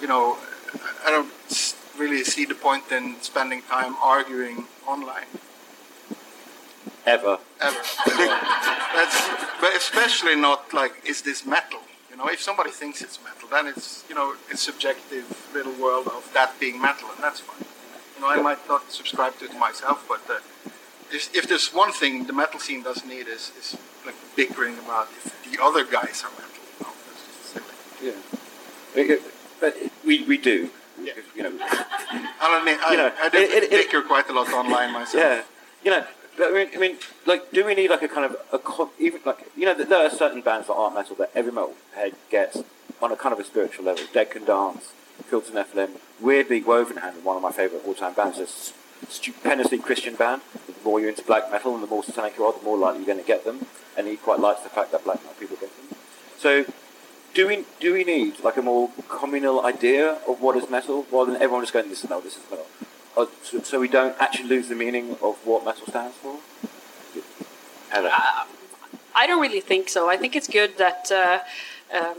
You 0.00 0.09
know, 0.09 0.38
I 1.07 1.11
don't 1.11 1.31
really 1.98 2.24
see 2.24 2.46
the 2.46 2.55
point 2.55 2.90
in 2.90 3.16
spending 3.20 3.61
time 3.62 3.94
arguing 4.02 4.64
online 4.87 5.26
Ever. 7.05 7.38
ever. 7.61 7.79
That's, 8.95 9.29
but 9.61 9.75
especially 9.77 10.37
not 10.37 10.73
like, 10.73 10.93
is 11.05 11.23
this 11.23 11.45
metal? 11.45 11.81
You 12.11 12.17
know, 12.17 12.29
if 12.29 12.41
somebody 12.41 12.71
thinks 12.71 13.03
it's 13.03 13.19
metal, 13.25 13.49
then 13.51 13.67
it's 13.67 14.05
you 14.09 14.15
know 14.15 14.35
it's 14.51 14.61
subjective 14.62 15.25
little 15.55 15.73
world 15.83 16.07
of 16.09 16.31
that 16.35 16.59
being 16.61 16.81
metal, 16.81 17.09
and 17.15 17.23
that's 17.25 17.41
fine. 17.41 17.67
You 18.17 18.21
know, 18.23 18.29
I 18.29 18.41
might 18.41 18.69
not 18.69 18.93
subscribe 18.93 19.37
to 19.38 19.47
it 19.47 19.55
myself, 19.59 20.05
but 20.09 20.21
uh, 20.31 20.38
if, 21.11 21.35
if 21.35 21.49
there's 21.49 21.71
one 21.71 21.91
thing 21.93 22.27
the 22.27 22.33
metal 22.33 22.61
scene 22.61 22.83
doesn't 22.83 23.09
need 23.09 23.27
is, 23.27 23.51
is 23.59 23.77
like 24.07 24.15
bickering 24.37 24.79
about 24.79 25.09
if 25.25 25.25
the 25.51 25.61
other 25.62 25.85
guys 25.85 26.23
are 26.25 26.31
metal. 26.31 26.62
You 26.79 26.87
know, 26.87 26.93
that's 27.07 27.23
just 27.27 27.45
silly. 27.53 28.07
Yeah. 28.07 29.17
We- 29.17 29.31
But 29.61 29.77
we, 30.05 30.25
we 30.25 30.38
do. 30.38 30.71
Yeah. 31.01 31.12
You 31.37 31.43
know, 31.45 31.53
I 31.61 32.59
admit, 32.59 32.79
I, 32.83 32.91
You 32.93 32.97
know, 32.99 33.12
I 33.23 33.29
did 33.29 33.43
it- 33.43 33.51
it- 33.65 33.73
it- 33.73 33.87
bicker 33.87 34.03
quite 34.03 34.29
a 34.29 34.33
lot 34.33 34.53
online 34.53 34.93
myself. 34.93 35.15
Yeah, 35.23 35.43
you 35.85 35.91
know, 35.93 36.05
I 36.40 36.53
mean, 36.53 36.68
I 36.75 36.79
mean, 36.79 36.97
like, 37.27 37.51
do 37.53 37.64
we 37.64 37.75
need 37.75 37.90
like 37.90 38.03
a 38.03 38.09
kind 38.09 38.25
of 38.25 38.37
a 38.53 38.59
co- 38.59 38.90
even 38.99 39.21
like 39.25 39.51
you 39.57 39.66
know, 39.66 39.75
there 39.75 40.07
are 40.07 40.11
certain 40.11 40.40
bands 40.40 40.66
that 40.66 40.75
aren't 40.75 40.95
metal 40.95 41.16
that 41.16 41.31
every 41.35 41.53
metalhead 41.53 42.14
gets 42.31 42.62
on 43.01 43.12
a 43.12 43.16
kind 43.16 43.33
of 43.33 43.40
a 43.40 43.45
spiritual 43.45 43.85
level. 43.85 44.05
Dead 44.12 44.31
Can 44.31 44.45
Dance, 44.45 44.92
Filter 45.25 45.53
Nephilim, 45.53 45.90
weirdly 46.21 46.62
Woven 46.62 46.99
Hand, 46.99 47.25
one 47.25 47.37
of 47.37 47.42
my 47.42 47.51
favourite 47.51 47.85
all-time 47.85 48.14
bands. 48.14 48.38
a 48.38 48.47
stupendously 49.11 49.79
Christian 49.79 50.14
band. 50.14 50.42
The 50.66 50.75
more 50.85 51.01
you're 51.01 51.11
into 51.11 51.25
black 51.25 51.51
metal 51.51 51.75
and 51.75 51.83
the 51.83 51.87
more 51.87 52.05
satanic 52.05 52.37
you 52.38 52.45
are, 52.45 52.53
the 52.53 52.64
more 52.64 52.79
likely 52.79 53.01
you're 53.01 53.07
going 53.07 53.18
to 53.18 53.27
get 53.27 53.45
them. 53.45 53.66
And 53.97 54.07
he 54.07 54.16
quite 54.16 54.40
likes 54.40 54.61
the 54.62 54.68
fact 54.68 54.92
that 54.92 55.05
black 55.05 55.18
metal 55.18 55.35
people 55.38 55.57
get 55.57 55.71
them. 55.77 55.99
So, 56.38 56.64
do 57.35 57.47
we 57.47 57.64
do 57.81 57.92
we 57.92 58.05
need 58.05 58.40
like 58.40 58.57
a 58.57 58.62
more 58.62 58.90
communal 59.09 59.64
idea 59.64 60.18
of 60.29 60.40
what 60.40 60.57
is 60.57 60.68
metal, 60.71 61.07
rather 61.11 61.33
than 61.33 61.40
everyone 61.42 61.62
just 61.62 61.73
going, 61.73 61.88
"This 61.88 62.05
is 62.05 62.11
metal, 62.11 62.23
this 62.23 62.37
is 62.37 62.42
metal," 62.51 62.66
or, 63.16 63.29
so, 63.62 63.81
we 63.81 63.88
don't 63.88 64.16
actually 64.20 64.48
lose 64.48 64.68
the 64.68 64.75
meaning 64.75 65.16
of 65.22 65.37
what 65.44 65.64
metal 65.64 65.87
stands 65.87 66.16
for? 66.16 66.38
Heather. 67.90 68.11
I 69.14 69.27
don't 69.27 69.40
really 69.40 69.61
think 69.61 69.88
so. 69.88 70.09
I 70.09 70.16
think 70.16 70.35
it's 70.35 70.48
good 70.48 70.79
that. 70.79 71.11
Uh, 71.11 71.40
um, 71.94 72.16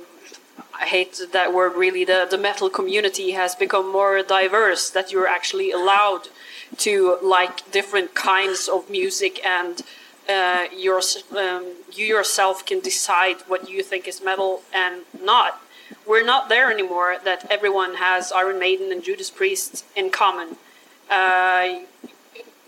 I 0.80 0.86
hate 0.86 1.20
that 1.32 1.54
word 1.54 1.76
really. 1.76 2.04
The, 2.04 2.28
the 2.30 2.38
metal 2.38 2.70
community 2.70 3.32
has 3.32 3.56
become 3.56 3.92
more 3.92 4.22
diverse, 4.22 4.90
that 4.90 5.12
you're 5.12 5.28
actually 5.28 5.72
allowed 5.72 6.30
to 6.78 7.18
like 7.22 7.72
different 7.72 8.16
kinds 8.16 8.68
of 8.68 8.90
music 8.90 9.44
and 9.46 9.82
uh, 10.30 10.66
your, 10.76 11.02
um, 11.38 11.74
you 11.92 12.06
yourself 12.06 12.66
can 12.66 12.80
decide 12.80 13.38
what 13.48 13.70
you 13.70 13.84
think 13.84 14.08
is 14.08 14.24
metal 14.24 14.62
and 14.74 15.04
not. 15.22 15.62
We're 16.08 16.26
not 16.26 16.50
there 16.50 16.72
anymore 16.72 17.18
that 17.24 17.46
everyone 17.52 17.96
has 17.96 18.32
Iron 18.32 18.60
Maiden 18.60 18.92
and 18.92 19.04
Judas 19.04 19.30
Priest 19.30 19.86
in 19.96 20.10
common. 20.10 20.58
Uh, 21.10 21.82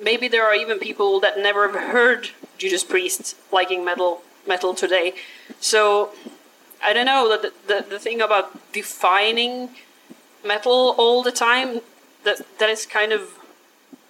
maybe 0.02 0.28
there 0.28 0.46
are 0.46 0.56
even 0.56 0.80
people 0.80 1.20
that 1.20 1.38
never 1.38 1.68
have 1.68 1.92
heard 1.92 2.30
Judas 2.58 2.84
Priest 2.84 3.36
liking 3.52 3.84
metal 3.84 4.22
metal 4.48 4.74
today. 4.74 5.14
So 5.60 6.12
I 6.84 6.94
don't 6.94 7.06
know 7.06 7.30
the, 7.30 7.52
the 7.68 7.86
the 7.90 8.00
thing 8.00 8.22
about 8.22 8.72
defining 8.72 9.70
metal 10.44 10.96
all 10.98 11.24
the 11.24 11.32
time 11.32 11.82
that 12.24 12.42
that 12.60 12.70
is 12.70 12.86
kind 12.86 13.12
of 13.12 13.22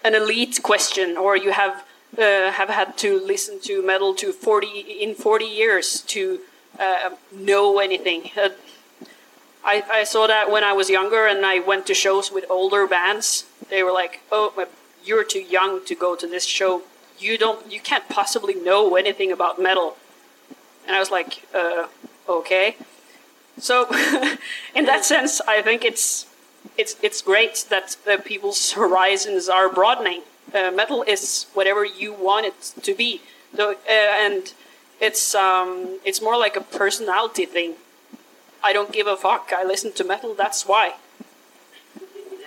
an 0.03 0.13
elite 0.15 0.61
question, 0.61 1.17
or 1.17 1.37
you 1.37 1.51
have 1.51 1.83
uh, 2.17 2.51
have 2.51 2.69
had 2.69 2.97
to 2.97 3.19
listen 3.19 3.59
to 3.61 3.81
metal 3.81 4.13
to 4.15 4.31
forty 4.31 4.79
in 5.01 5.15
forty 5.15 5.45
years 5.45 6.01
to 6.01 6.39
uh, 6.79 7.11
know 7.31 7.79
anything. 7.79 8.31
Uh, 8.37 8.49
I, 9.63 9.83
I 9.89 10.03
saw 10.03 10.27
that 10.27 10.51
when 10.51 10.63
I 10.63 10.73
was 10.73 10.89
younger 10.89 11.25
and 11.25 11.43
I 11.43 11.57
went 11.59 11.87
to 11.87 11.95
shows 11.95 12.31
with 12.31 12.45
older 12.49 12.85
bands. 12.85 13.45
They 13.69 13.83
were 13.83 13.91
like, 13.91 14.21
"Oh, 14.31 14.53
you're 15.03 15.23
too 15.23 15.41
young 15.41 15.85
to 15.85 15.95
go 15.95 16.15
to 16.15 16.27
this 16.27 16.45
show. 16.45 16.83
You 17.17 17.37
don't, 17.37 17.71
you 17.71 17.79
can't 17.79 18.07
possibly 18.09 18.55
know 18.55 18.95
anything 18.95 19.31
about 19.31 19.61
metal." 19.61 19.97
And 20.85 20.95
I 20.95 20.99
was 20.99 21.11
like, 21.11 21.45
uh, 21.53 21.87
"Okay." 22.27 22.77
So, 23.57 23.87
in 24.75 24.85
that 24.85 25.05
sense, 25.05 25.41
I 25.47 25.61
think 25.61 25.85
it's 25.85 26.27
it's 26.77 26.95
it's 27.01 27.21
great 27.21 27.65
that 27.69 27.97
uh, 28.07 28.17
people's 28.17 28.71
horizons 28.81 29.49
are 29.49 29.69
broadening. 29.69 30.21
Uh, 30.53 30.71
metal 30.71 31.03
is 31.03 31.47
whatever 31.53 31.83
you 31.83 32.13
want 32.13 32.45
it 32.45 32.73
to 32.83 32.93
be, 32.93 33.21
so, 33.55 33.71
uh, 33.71 33.75
and 33.89 34.53
it's 34.99 35.35
um, 35.35 35.99
it's 36.05 36.21
more 36.21 36.37
like 36.37 36.55
a 36.55 36.61
personality 36.61 37.45
thing. 37.45 37.75
I 38.63 38.73
don't 38.73 38.91
give 38.91 39.07
a 39.07 39.15
fuck. 39.15 39.51
I 39.55 39.63
listen 39.63 39.91
to 39.93 40.03
metal. 40.03 40.33
That's 40.33 40.65
why. 40.67 40.95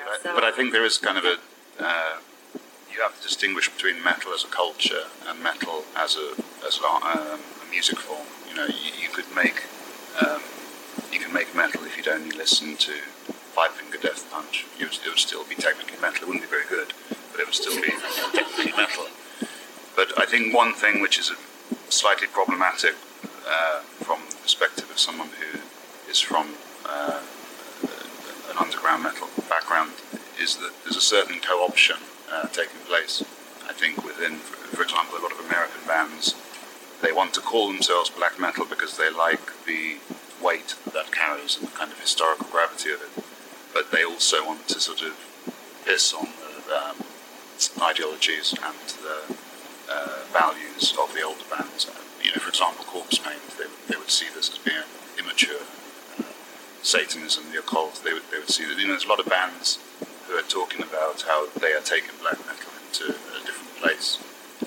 But, 0.09 0.35
but 0.35 0.44
I 0.44 0.51
think 0.51 0.73
there 0.73 0.85
is 0.85 0.99
kind 0.99 1.18
of 1.18 1.25
a 1.25 1.37
uh, 1.81 2.16
you 2.92 3.03
have 3.03 3.16
to 3.16 3.23
distinguish 3.23 3.68
between 3.68 4.03
metal 4.03 4.33
as 4.33 4.42
a 4.44 4.49
culture 4.49 5.05
and 5.29 5.42
metal 5.42 5.85
as 5.97 6.16
a 6.16 6.35
as 6.66 6.81
a, 6.81 6.87
um, 6.87 7.40
a 7.62 7.71
music 7.71 7.99
form. 7.99 8.27
You 8.49 8.57
know, 8.57 8.66
you, 8.66 8.90
you 9.03 9.09
could 9.09 9.27
make 9.37 9.64
um, 10.21 10.40
you 11.12 11.21
can 11.21 11.33
make 11.33 11.55
metal 11.55 11.85
if 11.85 11.97
you'd 11.97 12.09
only 12.09 12.37
listen 12.37 12.77
to 12.77 12.92
Five 13.55 13.73
Finger 13.73 13.99
Death 13.99 14.29
Punch. 14.31 14.66
It 14.79 14.85
would, 14.85 14.99
it 15.05 15.09
would 15.09 15.18
still 15.18 15.44
be 15.44 15.55
technically 15.55 16.01
metal. 16.01 16.23
It 16.23 16.27
wouldn't 16.29 16.44
be 16.44 16.51
very 16.51 16.66
good, 16.68 16.92
but 17.31 17.40
it 17.40 17.47
would 17.47 17.55
still 17.55 17.81
be 17.81 17.88
technically 18.33 18.73
metal. 18.77 19.07
But 19.94 20.18
I 20.18 20.27
think 20.27 20.55
one 20.55 20.75
thing 20.75 21.01
which 21.01 21.18
is 21.18 21.33
slightly 21.88 22.29
problematic 22.29 22.94
uh, 23.47 23.81
from 24.03 24.21
the 24.31 24.37
perspective 24.37 24.90
of 24.90 24.99
someone 24.99 25.31
who 25.40 25.61
is 26.11 26.21
from 26.21 26.55
uh, 26.87 27.21
an 28.50 28.56
underground 28.58 29.02
metal 29.02 29.28
background 29.48 29.92
is 30.40 30.56
that 30.56 30.72
there's 30.84 30.96
a 30.96 31.00
certain 31.00 31.40
co-option 31.40 31.96
uh, 32.32 32.46
taking 32.48 32.80
place. 32.87 33.22
I 33.68 33.72
think 33.72 34.04
within, 34.04 34.37
for, 34.37 34.82
example, 34.82 35.18
a 35.18 35.22
lot 35.22 35.32
of 35.32 35.40
American 35.40 35.87
bands, 35.87 36.34
they 37.02 37.12
want 37.12 37.34
to 37.34 37.40
call 37.40 37.68
themselves 37.68 38.11
black 38.11 38.40
metal 38.40 38.64
because 38.64 38.96
they 38.96 39.11
like 39.11 39.64
the 39.66 39.96
weight 40.42 40.74
that 40.92 41.12
carries 41.12 41.58
and 41.58 41.68
the 41.68 41.72
kind 41.72 41.92
of 41.92 42.00
historical 42.00 42.46
gravity 42.50 42.90
of 42.92 43.02
it. 43.02 43.24
But 43.74 43.90
they 43.90 44.04
also 44.04 44.44
want 44.44 44.68
to 44.68 44.80
sort 44.80 45.02
of 45.02 45.14
piss 45.84 46.12
on 46.14 46.28
the 46.66 46.76
um, 46.76 46.96
ideologies 47.82 48.52
and 48.52 48.76
the 49.04 49.37
uh, 49.90 50.18
values 50.32 50.94
of 51.00 51.12
the 51.14 51.22
older 51.22 51.44
bands. 51.50 51.90
You 52.22 52.30
know, 52.30 52.40
for 52.40 52.48
example, 52.48 52.84
Corpse 52.84 53.18
Paint, 53.18 53.40
they, 53.58 53.64
they 53.88 53.96
would 53.98 54.11
see 54.11 54.26
this 54.34 54.50
as 54.50 54.58
being 54.58 54.82
immature. 55.18 55.62
Uh, 56.78 56.84
Satanism, 56.84 57.44
the 57.52 57.58
occult, 57.58 58.02
they 58.04 58.12
would, 58.12 58.22
they 58.30 58.38
would 58.38 58.50
see 58.50 58.64
that. 58.64 58.78
You 58.78 58.86
know, 58.86 58.92
there's 58.92 59.04
a 59.04 59.08
lot 59.08 59.20
of 59.20 59.26
bands 59.26 59.78
who 60.26 60.34
are 60.34 60.42
talking 60.42 60.82
about 60.82 61.22
how 61.22 61.48
they 61.58 61.72
are 61.72 61.80
taking 61.80 62.10
black 62.20 62.38
metal 62.46 62.70
into 62.86 63.14
a 63.14 63.44
different 63.44 63.76
place, 63.76 64.16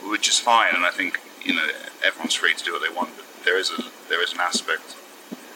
which 0.10 0.28
is 0.28 0.40
fine. 0.40 0.76
And 0.76 0.86
I 0.86 0.92
think 0.92 1.20
you 1.44 1.54
know 1.54 1.68
everyone's 2.04 2.36
free 2.36 2.54
to 2.54 2.64
do 2.64 2.74
what 2.74 2.82
they 2.82 2.94
want, 2.94 3.16
but 3.16 3.26
there 3.46 3.58
is 3.58 3.72
a 3.72 3.84
there 4.10 4.22
is 4.24 4.34
an 4.34 4.40
aspect, 4.40 4.96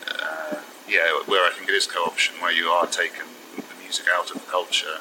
uh, 0.08 0.58
yeah, 0.88 1.22
where 1.26 1.46
I 1.46 1.52
think 1.54 1.70
it 1.70 1.76
is 1.76 1.88
co-option, 1.88 2.36
where 2.40 2.52
you 2.52 2.68
are 2.68 2.88
taking 2.88 3.28
the 3.56 3.64
music 3.82 4.06
out 4.16 4.32
of 4.32 4.42
the 4.46 4.52
culture, 4.52 5.00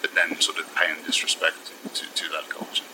but 0.00 0.14
then 0.14 0.40
sort 0.40 0.58
of 0.58 0.74
paying 0.74 0.96
disrespect 1.04 1.72
to, 1.94 2.06
to 2.06 2.28
that 2.30 2.48
culture. 2.48 2.84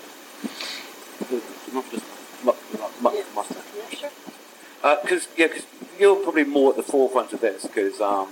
Because 5.02 5.28
yeah, 5.36 5.46
because 5.46 5.64
you're 5.98 6.16
probably 6.22 6.44
more 6.44 6.70
at 6.70 6.76
the 6.76 6.83
forefront 6.83 7.33
of 7.33 7.40
this. 7.40 7.66
Because 7.66 8.00
um, 8.00 8.28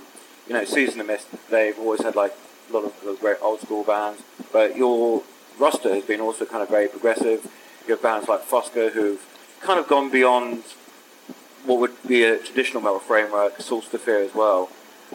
you 0.47 0.53
know, 0.53 0.65
Season 0.65 0.99
of 0.99 1.07
Mist, 1.07 1.27
they've 1.49 1.77
always 1.77 2.01
had 2.01 2.15
like 2.15 2.33
a 2.69 2.73
lot 2.73 2.85
of, 2.85 3.19
great 3.19 3.37
old 3.41 3.61
school 3.61 3.83
bands, 3.83 4.21
but 4.51 4.75
your 4.75 5.23
roster 5.59 5.93
has 5.93 6.03
been 6.03 6.21
also 6.21 6.45
kind 6.45 6.63
of 6.63 6.69
very 6.69 6.87
progressive. 6.87 7.51
You 7.87 7.93
have 7.93 8.01
bands 8.01 8.27
like 8.27 8.41
Fosca 8.41 8.91
who've 8.91 9.23
kind 9.61 9.79
of 9.79 9.87
gone 9.87 10.09
beyond 10.09 10.63
what 11.65 11.79
would 11.79 12.07
be 12.07 12.23
a 12.23 12.37
traditional 12.37 12.81
metal 12.81 12.99
framework, 12.99 13.57
Solstafir 13.57 14.25
as 14.25 14.35
well. 14.35 14.69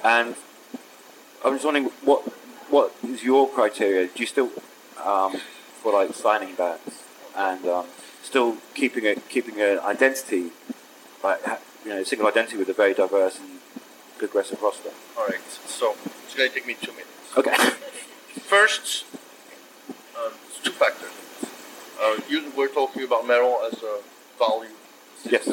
And 0.04 0.34
I'm 1.44 1.54
just 1.54 1.64
wondering 1.64 1.87
what 2.04 2.22
what 2.70 2.92
is 3.02 3.22
your 3.22 3.48
criteria? 3.48 4.06
Do 4.06 4.12
you 4.16 4.26
still 4.26 4.50
um, 5.04 5.37
for 5.82 5.92
like 5.92 6.14
signing 6.14 6.54
bands 6.54 7.02
and 7.37 7.64
um, 7.66 7.87
still 8.22 8.56
keeping 8.74 9.04
it 9.04 9.28
keeping 9.28 9.61
an 9.61 9.78
identity, 9.80 10.50
like 11.22 11.40
you 11.88 11.94
know, 11.94 12.03
single 12.03 12.29
identity 12.29 12.59
with 12.59 12.68
a 12.68 12.74
very 12.74 12.92
diverse 12.92 13.38
and 13.38 13.61
progressive 14.18 14.61
roster? 14.61 14.90
All 15.16 15.27
right, 15.27 15.40
so 15.66 15.94
it's 16.24 16.35
going 16.35 16.48
to 16.51 16.55
take 16.55 16.66
me 16.66 16.77
two 16.81 16.92
minutes. 16.92 17.09
Okay. 17.37 17.55
First, 18.42 19.07
um, 20.16 20.33
it's 20.48 20.61
two 20.61 20.72
factors. 20.72 21.11
Uh, 22.01 22.20
you 22.29 22.53
were 22.57 22.68
talking 22.68 23.05
about 23.05 23.27
metal 23.27 23.59
as 23.72 23.83
a 23.83 24.01
value. 24.38 24.68
Yes. 25.24 25.48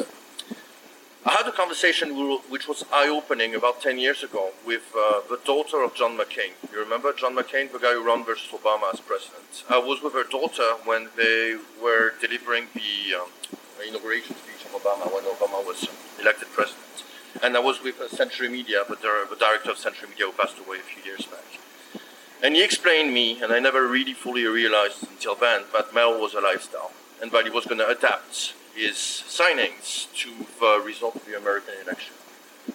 I 1.24 1.32
had 1.32 1.46
a 1.48 1.52
conversation 1.52 2.10
which 2.50 2.68
was 2.68 2.84
eye-opening 2.92 3.54
about 3.54 3.80
10 3.80 3.98
years 3.98 4.22
ago 4.22 4.50
with 4.64 4.94
uh, 4.96 5.22
the 5.28 5.40
daughter 5.44 5.82
of 5.82 5.94
John 5.94 6.16
McCain. 6.16 6.52
You 6.70 6.78
remember 6.78 7.12
John 7.14 7.34
McCain, 7.34 7.72
the 7.72 7.78
guy 7.78 7.94
who 7.94 8.06
ran 8.06 8.24
versus 8.24 8.48
Obama 8.52 8.92
as 8.92 9.00
president? 9.00 9.64
I 9.68 9.78
was 9.78 10.02
with 10.02 10.12
her 10.12 10.22
daughter 10.22 10.74
when 10.84 11.08
they 11.16 11.56
were 11.82 12.12
delivering 12.20 12.66
the 12.74 13.16
um, 13.20 13.28
inauguration 13.88 14.36
speech 14.36 14.55
Obama 14.68 15.12
when 15.12 15.24
Obama 15.24 15.64
was 15.66 15.88
elected 16.20 16.48
president. 16.52 16.82
And 17.42 17.56
I 17.56 17.60
was 17.60 17.82
with 17.82 17.96
Century 18.10 18.48
Media, 18.48 18.82
but 18.88 19.02
the, 19.02 19.36
director 19.38 19.70
of 19.70 19.78
Century 19.78 20.08
Media 20.08 20.26
who 20.26 20.32
passed 20.32 20.58
away 20.58 20.78
a 20.78 20.80
few 20.80 21.02
years 21.02 21.26
back. 21.26 21.44
And 22.42 22.54
he 22.54 22.62
explained 22.62 23.12
me, 23.12 23.42
and 23.42 23.52
I 23.52 23.58
never 23.58 23.86
really 23.86 24.14
fully 24.14 24.44
realized 24.44 25.02
until 25.02 25.34
then, 25.34 25.62
that 25.72 25.94
metal 25.94 26.20
was 26.20 26.34
a 26.34 26.40
lifestyle, 26.40 26.92
and 27.20 27.30
that 27.32 27.44
he 27.44 27.50
was 27.50 27.66
going 27.66 27.78
to 27.78 27.88
adapt 27.88 28.54
his 28.74 28.96
signings 28.96 30.12
to 30.14 30.30
the 30.60 30.82
result 30.84 31.16
of 31.16 31.24
the 31.26 31.36
American 31.36 31.74
election. 31.82 32.14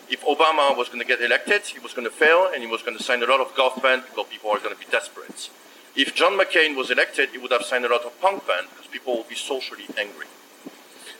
If 0.09 0.21
Obama 0.23 0.75
was 0.75 0.87
going 0.87 0.99
to 0.99 1.05
get 1.05 1.21
elected, 1.21 1.61
he 1.61 1.79
was 1.79 1.93
going 1.93 2.07
to 2.07 2.13
fail, 2.13 2.49
and 2.53 2.63
he 2.63 2.67
was 2.67 2.81
going 2.81 2.97
to 2.97 3.03
sign 3.03 3.21
a 3.23 3.27
lot 3.27 3.39
of 3.39 3.55
golf 3.55 3.81
band 3.81 4.03
because 4.09 4.25
people 4.29 4.49
are 4.49 4.59
going 4.59 4.73
to 4.73 4.79
be 4.79 4.89
desperate. 4.91 5.49
If 5.95 6.15
John 6.15 6.39
McCain 6.39 6.75
was 6.75 6.89
elected, 6.89 7.29
he 7.29 7.37
would 7.37 7.51
have 7.51 7.63
signed 7.63 7.85
a 7.85 7.89
lot 7.89 8.03
of 8.03 8.19
punk 8.21 8.47
band 8.47 8.67
because 8.69 8.87
people 8.87 9.17
would 9.17 9.27
be 9.27 9.35
socially 9.35 9.85
angry. 9.97 10.27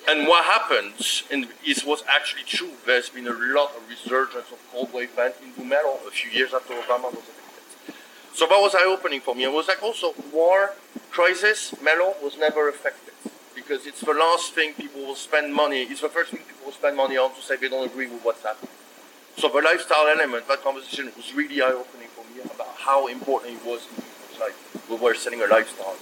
And 0.08 0.28
what 0.28 0.46
happened 0.46 0.94
and 1.32 1.48
is 1.66 1.84
what's 1.84 2.04
actually 2.10 2.44
true. 2.44 2.72
There's 2.86 3.10
been 3.10 3.28
a 3.28 3.34
lot 3.34 3.76
of 3.76 3.88
resurgence 3.88 4.52
of 4.52 4.60
cold 4.72 4.92
wave 4.94 5.16
band 5.16 5.36
into 5.44 5.64
metal 5.64 6.00
a 6.08 6.12
few 6.12 6.32
years 6.32 6.54
after 6.54 6.74
Obama 6.74 7.04
was 7.04 7.24
elected. 7.24 7.96
So 8.34 8.48
that 8.48 8.60
was 8.60 8.74
eye-opening 8.74 9.22
for 9.22 9.36
me. 9.36 9.44
It 9.44 9.52
was 9.52 9.68
like 9.68 9.84
also 9.84 10.14
war, 10.34 10.74
crisis, 11.12 11.74
metal 11.82 12.16
was 12.22 12.38
never 12.38 12.68
affected 12.70 13.14
because 13.54 13.86
it's 13.86 14.02
the 14.02 14.14
last 14.14 14.54
thing 14.54 14.74
people 14.74 15.02
will 15.02 15.16
spend 15.16 15.54
money. 15.54 15.84
It's 15.84 16.02
the 16.02 16.10
first 16.10 16.32
thing 16.32 16.42
people 16.42 16.66
will 16.66 16.74
spend 16.74 16.98
money 16.98 17.18
on 17.18 17.34
to 17.36 17.42
say 17.42 17.56
they 17.58 17.70
don't 17.70 17.86
agree 17.86 18.08
with 18.08 18.24
what's 18.24 18.44
happening. 18.44 18.72
So 19.38 19.50
the 19.50 19.62
lifestyle 19.62 20.08
element, 20.08 20.48
that 20.48 20.64
conversation 20.64 21.12
was 21.16 21.34
really 21.34 21.62
eye-opening 21.62 22.08
for 22.10 22.26
me 22.36 22.42
about 22.44 22.76
how 22.78 23.08
important 23.08 23.56
it 23.56 23.66
was 23.66 23.88
in 23.88 23.96
people's 23.96 24.40
life. 24.40 24.90
we 24.90 24.98
were 24.98 25.16
selling 25.16 25.42
a 25.42 25.48
lifestyle. 25.48 25.94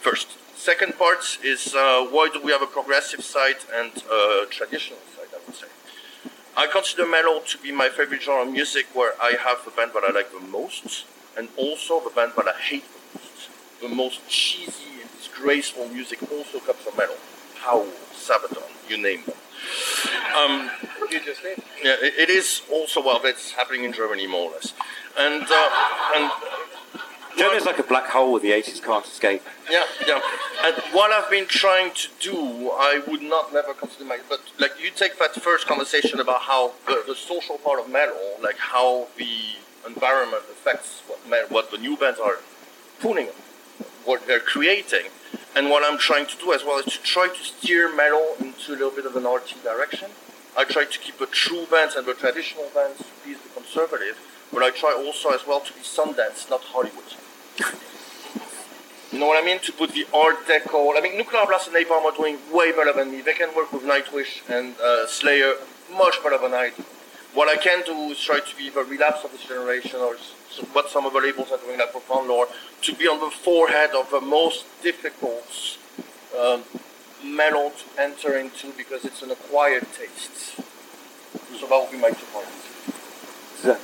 First. 0.00 0.38
Second 0.62 0.96
part 0.96 1.38
is 1.42 1.74
uh, 1.74 2.06
why 2.12 2.28
do 2.32 2.40
we 2.40 2.52
have 2.52 2.62
a 2.62 2.68
progressive 2.68 3.24
side 3.24 3.56
and 3.74 3.90
a 4.08 4.46
traditional 4.48 5.00
side, 5.16 5.26
I 5.34 5.40
would 5.44 5.56
say. 5.56 5.66
I 6.56 6.68
consider 6.68 7.04
metal 7.04 7.40
to 7.40 7.58
be 7.58 7.72
my 7.72 7.88
favorite 7.88 8.22
genre 8.22 8.46
of 8.46 8.52
music 8.52 8.86
where 8.94 9.14
I 9.20 9.32
have 9.44 9.64
the 9.64 9.72
band 9.72 9.90
that 9.94 10.04
I 10.06 10.12
like 10.12 10.30
the 10.30 10.38
most 10.38 11.04
and 11.36 11.48
also 11.56 11.98
the 11.98 12.10
band 12.10 12.34
that 12.36 12.46
I 12.46 12.56
hate 12.56 12.84
the 12.94 13.18
most. 13.18 13.48
The 13.80 13.88
most 13.88 14.28
cheesy 14.28 15.00
and 15.00 15.10
disgraceful 15.18 15.88
music 15.88 16.22
also 16.30 16.60
comes 16.60 16.78
from 16.78 16.96
metal. 16.96 17.16
Howl, 17.56 17.88
Sabaton, 18.14 18.62
you 18.88 18.98
name 18.98 19.24
them. 19.26 19.38
Um, 20.38 20.70
You 21.10 21.18
just 21.24 21.42
yeah, 21.42 21.96
it, 22.06 22.14
it 22.24 22.30
is 22.30 22.62
also 22.70 23.02
well. 23.02 23.18
That's 23.20 23.50
happening 23.50 23.82
in 23.82 23.92
Germany 23.92 24.28
more 24.28 24.50
or 24.50 24.52
less, 24.52 24.72
and 25.18 25.42
uh, 25.42 25.70
and 26.14 26.30
Germany's 27.36 27.66
like 27.66 27.78
a 27.78 27.82
black 27.82 28.06
hole 28.06 28.38
the 28.38 28.50
80s 28.50 28.82
can't 28.82 29.04
escape. 29.04 29.42
yeah, 29.70 29.84
yeah. 30.06 30.20
And 30.64 30.76
what 30.92 31.10
I've 31.12 31.30
been 31.30 31.46
trying 31.46 31.92
to 31.94 32.08
do, 32.20 32.70
I 32.70 33.02
would 33.06 33.22
not 33.22 33.52
never 33.52 33.74
consider 33.74 34.04
my. 34.04 34.18
But 34.28 34.40
like 34.58 34.72
you 34.80 34.90
take 34.90 35.18
that 35.18 35.34
first 35.34 35.66
conversation 35.66 36.20
about 36.20 36.42
how 36.42 36.72
the, 36.86 37.02
the 37.06 37.14
social 37.14 37.58
part 37.58 37.80
of 37.80 37.90
metal, 37.90 38.36
like 38.42 38.58
how 38.58 39.08
the 39.16 39.32
environment 39.86 40.42
affects 40.50 41.02
what 41.06 41.50
what 41.50 41.70
the 41.70 41.78
new 41.78 41.96
bands 41.96 42.20
are 42.20 42.38
putting, 43.00 43.28
what 44.04 44.26
they're 44.26 44.40
creating, 44.40 45.06
and 45.56 45.70
what 45.70 45.82
I'm 45.84 45.98
trying 45.98 46.26
to 46.26 46.36
do 46.38 46.52
as 46.52 46.64
well 46.64 46.78
is 46.78 46.86
to 46.86 47.02
try 47.02 47.28
to 47.28 47.44
steer 47.44 47.94
metal 47.94 48.34
into 48.40 48.72
a 48.72 48.76
little 48.76 48.90
bit 48.90 49.06
of 49.06 49.16
an 49.16 49.26
arty 49.26 49.56
direction. 49.62 50.10
I 50.56 50.64
try 50.64 50.84
to 50.84 50.98
keep 50.98 51.18
the 51.18 51.26
true 51.26 51.66
bands 51.70 51.94
and 51.94 52.06
the 52.06 52.14
traditional 52.14 52.68
bands 52.74 53.02
be 53.24 53.34
the 53.34 53.48
conservative, 53.54 54.18
but 54.52 54.62
I 54.62 54.70
try 54.70 54.92
also 54.92 55.30
as 55.30 55.46
well 55.46 55.60
to 55.60 55.72
be 55.72 55.80
Sundance, 55.80 56.48
not 56.50 56.60
Hollywood. 56.60 57.16
You 59.12 59.18
know 59.18 59.26
what 59.26 59.42
I 59.42 59.44
mean? 59.44 59.58
To 59.60 59.72
put 59.72 59.92
the 59.92 60.06
Art 60.14 60.46
Deco. 60.46 60.96
I 60.96 61.00
mean, 61.00 61.16
Nuclear 61.18 61.44
Blast 61.46 61.68
and 61.68 61.76
Napalm 61.76 62.04
are 62.04 62.16
doing 62.16 62.38
way 62.50 62.72
better 62.72 62.92
than 62.92 63.10
me. 63.12 63.20
They 63.20 63.34
can 63.34 63.54
work 63.54 63.72
with 63.72 63.82
Nightwish 63.82 64.40
and 64.48 64.74
uh, 64.80 65.06
Slayer 65.06 65.54
much 65.92 66.22
better 66.22 66.38
than 66.38 66.54
I 66.54 66.70
do. 66.70 66.82
What 67.34 67.48
I 67.48 67.56
can 67.56 67.82
do 67.84 67.92
is 68.10 68.20
try 68.20 68.40
to 68.40 68.56
be 68.56 68.70
the 68.70 68.84
relapse 68.84 69.24
of 69.24 69.32
this 69.32 69.44
generation, 69.44 70.00
or 70.00 70.16
what 70.72 70.90
some 70.90 71.06
of 71.06 71.12
the 71.12 71.20
labels 71.20 71.50
are 71.50 71.58
doing, 71.58 71.78
like 71.78 71.92
Profound 71.92 72.28
Lore, 72.28 72.48
to 72.82 72.94
be 72.94 73.06
on 73.08 73.20
the 73.20 73.30
forehead 73.30 73.90
of 73.96 74.10
the 74.10 74.20
most 74.20 74.66
difficult 74.82 75.78
um, 76.38 76.62
metal 77.24 77.70
to 77.70 78.02
enter 78.02 78.36
into 78.36 78.70
because 78.72 79.04
it's 79.04 79.22
an 79.22 79.30
acquired 79.30 79.86
taste. 79.92 80.56
So 81.58 81.66
that 81.68 81.80
would 81.80 81.90
be 81.90 81.98
my 81.98 82.10
two 82.10 82.26
points. 82.32 83.64
Yeah, 83.64 83.78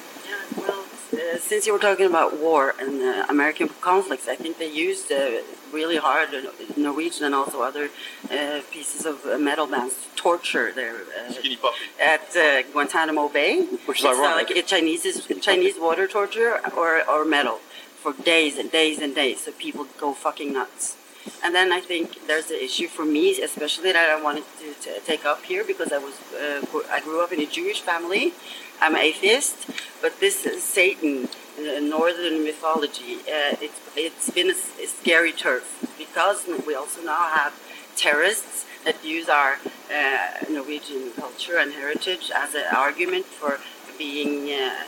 well, 0.57 0.85
uh, 1.13 1.39
since 1.39 1.67
you 1.67 1.73
were 1.73 1.79
talking 1.79 2.07
about 2.07 2.39
war 2.39 2.75
and 2.81 3.01
uh, 3.01 3.27
American 3.29 3.69
conflicts, 3.81 4.29
I 4.29 4.37
think 4.37 4.59
they 4.59 4.71
used 4.71 5.11
uh, 5.11 5.41
really 5.73 5.97
hard 5.97 6.29
uh, 6.35 6.51
Norwegian 6.77 7.25
and 7.27 7.35
also 7.35 7.63
other 7.63 7.89
uh, 8.31 8.61
pieces 8.71 9.07
of 9.07 9.25
metal 9.41 9.67
bands 9.67 9.95
to 9.95 10.17
torture 10.17 10.73
their 10.73 10.97
uh, 10.97 12.03
at 12.03 12.37
uh, 12.37 12.63
Guantanamo 12.73 13.29
Bay, 13.29 13.63
Which 13.87 14.01
is 14.01 14.05
it's 14.05 14.19
ironic. 14.19 14.51
like 14.51 14.67
Chinese 14.67 15.27
Chinese 15.41 15.77
water 15.79 16.07
torture 16.07 16.61
or, 16.77 17.09
or 17.09 17.25
metal 17.25 17.59
for 18.03 18.13
days 18.13 18.59
and 18.59 18.71
days 18.71 18.99
and 19.01 19.15
days, 19.15 19.41
so 19.45 19.53
people 19.53 19.87
go 19.99 20.13
fucking 20.13 20.53
nuts. 20.53 20.97
And 21.45 21.55
then 21.55 21.73
I 21.73 21.81
think 21.81 22.27
there's 22.27 22.47
the 22.47 22.63
issue 22.63 22.89
for 22.89 23.05
me, 23.05 23.41
especially 23.41 23.93
that 23.93 24.11
I 24.11 24.21
wanted 24.23 24.45
to, 24.61 24.73
to 24.85 25.01
take 25.01 25.25
up 25.27 25.43
here 25.45 25.65
because 25.65 25.93
I 25.93 25.99
was 25.99 26.15
uh, 26.33 26.63
I 26.91 27.01
grew 27.01 27.23
up 27.23 27.33
in 27.33 27.41
a 27.41 27.47
Jewish 27.47 27.81
family. 27.81 28.33
I'm 28.81 28.95
atheist, 28.97 29.57
but 30.01 30.21
this 30.21 30.47
is 30.47 30.63
Satan, 30.63 31.29
uh, 31.59 31.81
northern 31.81 32.45
mythology, 32.45 33.17
uh, 33.23 33.57
it's 33.61 33.81
it's 33.97 34.31
been 34.31 34.51
a 34.51 34.55
scary 34.87 35.33
turf 35.33 35.65
because 35.99 36.47
we 36.67 36.75
also 36.75 37.03
now 37.03 37.29
have 37.31 37.53
terrorists 37.97 38.67
that 38.85 39.05
use 39.05 39.29
our 39.29 39.57
uh, 39.93 40.45
Norwegian 40.49 41.11
culture 41.17 41.59
and 41.59 41.73
heritage 41.73 42.31
as 42.35 42.55
an 42.55 42.67
argument 42.75 43.27
for 43.27 43.59
being 43.99 44.53
uh, 44.53 44.85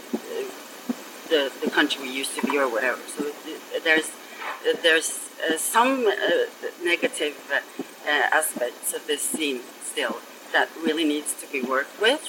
the, 1.28 1.50
the 1.62 1.70
country 1.70 2.02
we 2.02 2.12
used 2.12 2.38
to 2.38 2.46
be 2.46 2.58
or 2.58 2.68
whatever. 2.68 3.00
So 3.08 3.32
there's 3.82 4.10
there's 4.82 5.30
uh, 5.48 5.56
some 5.56 6.06
uh, 6.06 6.12
negative 6.84 7.36
uh, 7.52 7.60
uh, 8.08 8.38
aspects 8.38 8.92
of 8.92 9.06
this 9.06 9.22
scene 9.22 9.60
still 9.82 10.18
that 10.52 10.68
really 10.82 11.04
needs 11.04 11.34
to 11.40 11.50
be 11.50 11.62
worked 11.62 12.00
with. 12.00 12.22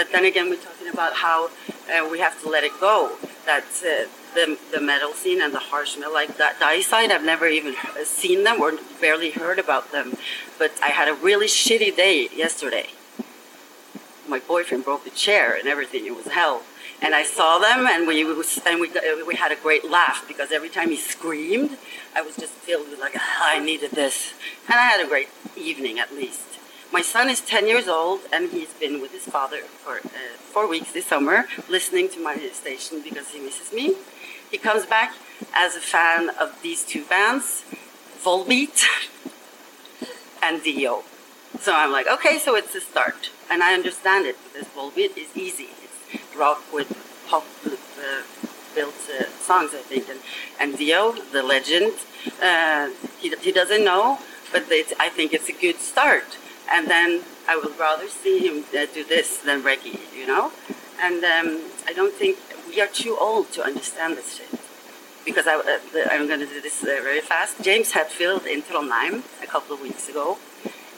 But 0.00 0.12
then 0.12 0.24
again, 0.24 0.48
we're 0.48 0.56
talking 0.56 0.88
about 0.88 1.12
how 1.12 1.50
uh, 1.92 2.08
we 2.10 2.20
have 2.20 2.40
to 2.40 2.48
let 2.48 2.64
it 2.64 2.72
go. 2.80 3.18
That 3.44 3.64
uh, 3.84 4.08
the, 4.34 4.58
the 4.72 4.80
metal 4.80 5.12
scene 5.12 5.42
and 5.42 5.52
the 5.52 5.58
harsh 5.58 5.98
metal, 5.98 6.14
like 6.14 6.38
that 6.38 6.58
die 6.58 6.80
side, 6.80 7.12
I've 7.12 7.22
never 7.22 7.46
even 7.46 7.74
seen 8.04 8.44
them 8.44 8.62
or 8.62 8.72
barely 8.98 9.32
heard 9.32 9.58
about 9.58 9.92
them. 9.92 10.16
But 10.58 10.72
I 10.82 10.88
had 10.88 11.08
a 11.08 11.12
really 11.12 11.48
shitty 11.48 11.94
day 11.94 12.30
yesterday. 12.34 12.86
My 14.26 14.38
boyfriend 14.38 14.86
broke 14.86 15.04
the 15.04 15.10
chair 15.10 15.54
and 15.54 15.68
everything. 15.68 16.06
It 16.06 16.16
was 16.16 16.28
hell. 16.28 16.62
And 17.02 17.14
I 17.14 17.22
saw 17.22 17.58
them, 17.58 17.86
and 17.86 18.08
we 18.08 18.22
and 18.22 18.80
we 18.80 18.90
we 19.26 19.34
had 19.34 19.52
a 19.52 19.56
great 19.56 19.84
laugh 19.84 20.24
because 20.26 20.50
every 20.50 20.70
time 20.70 20.88
he 20.88 20.96
screamed, 20.96 21.76
I 22.16 22.22
was 22.22 22.36
just 22.36 22.52
filled 22.52 22.88
with 22.88 23.00
like, 23.00 23.16
"Ah, 23.16 23.50
I 23.52 23.58
needed 23.58 23.90
this, 23.90 24.32
and 24.66 24.80
I 24.80 24.84
had 24.84 25.04
a 25.04 25.08
great 25.08 25.28
evening 25.56 25.98
at 25.98 26.14
least. 26.14 26.59
My 26.92 27.02
son 27.02 27.30
is 27.30 27.40
10 27.40 27.68
years 27.68 27.86
old, 27.86 28.22
and 28.32 28.50
he's 28.50 28.72
been 28.72 29.00
with 29.00 29.12
his 29.12 29.22
father 29.24 29.58
for 29.58 29.98
uh, 29.98 30.08
four 30.52 30.66
weeks 30.68 30.90
this 30.90 31.06
summer, 31.06 31.46
listening 31.68 32.08
to 32.08 32.20
my 32.20 32.36
station 32.52 33.00
because 33.00 33.28
he 33.28 33.38
misses 33.38 33.72
me. 33.72 33.94
He 34.50 34.58
comes 34.58 34.86
back 34.86 35.14
as 35.54 35.76
a 35.76 35.80
fan 35.80 36.30
of 36.30 36.60
these 36.62 36.84
two 36.84 37.04
bands, 37.04 37.64
Volbeat 38.24 38.82
and 40.42 40.64
Dio. 40.64 41.04
So 41.60 41.72
I'm 41.72 41.92
like, 41.92 42.08
okay, 42.08 42.38
so 42.40 42.56
it's 42.56 42.74
a 42.74 42.80
start. 42.80 43.30
And 43.48 43.62
I 43.62 43.72
understand 43.72 44.26
it 44.26 44.36
because 44.52 44.66
Volbeat 44.70 45.16
is 45.16 45.36
easy. 45.36 45.68
It's 45.84 46.36
rock 46.36 46.60
with 46.72 46.90
pop 47.28 47.46
uh, 47.66 48.22
built 48.74 48.94
uh, 49.16 49.26
songs, 49.38 49.74
I 49.74 49.82
think. 49.82 50.08
And, 50.08 50.18
and 50.58 50.76
Dio, 50.76 51.12
the 51.12 51.44
legend, 51.44 51.92
uh, 52.42 52.88
he, 53.20 53.32
he 53.40 53.52
doesn't 53.52 53.84
know, 53.84 54.18
but 54.50 54.64
I 54.98 55.08
think 55.08 55.32
it's 55.32 55.48
a 55.48 55.52
good 55.52 55.78
start. 55.78 56.36
And 56.72 56.88
then 56.88 57.22
I 57.48 57.56
would 57.56 57.78
rather 57.78 58.08
see 58.08 58.38
him 58.46 58.64
uh, 58.76 58.86
do 58.94 59.04
this 59.04 59.38
than 59.38 59.62
reggae, 59.62 59.98
you 60.16 60.26
know? 60.26 60.52
And 61.00 61.24
um, 61.24 61.48
I 61.86 61.92
don't 61.92 62.14
think 62.14 62.38
we 62.68 62.80
are 62.80 62.86
too 62.86 63.16
old 63.18 63.50
to 63.52 63.62
understand 63.62 64.16
this 64.16 64.36
shit 64.36 64.60
because 65.24 65.46
I, 65.46 65.54
uh, 65.54 66.08
I'm 66.10 66.26
going 66.26 66.40
to 66.40 66.46
do 66.46 66.60
this 66.60 66.82
uh, 66.82 66.86
very 67.02 67.20
fast. 67.20 67.62
James 67.62 67.92
Hetfield 67.92 68.46
in 68.46 68.62
Trondheim 68.62 69.22
a 69.42 69.46
couple 69.46 69.74
of 69.74 69.80
weeks 69.82 70.08
ago. 70.08 70.38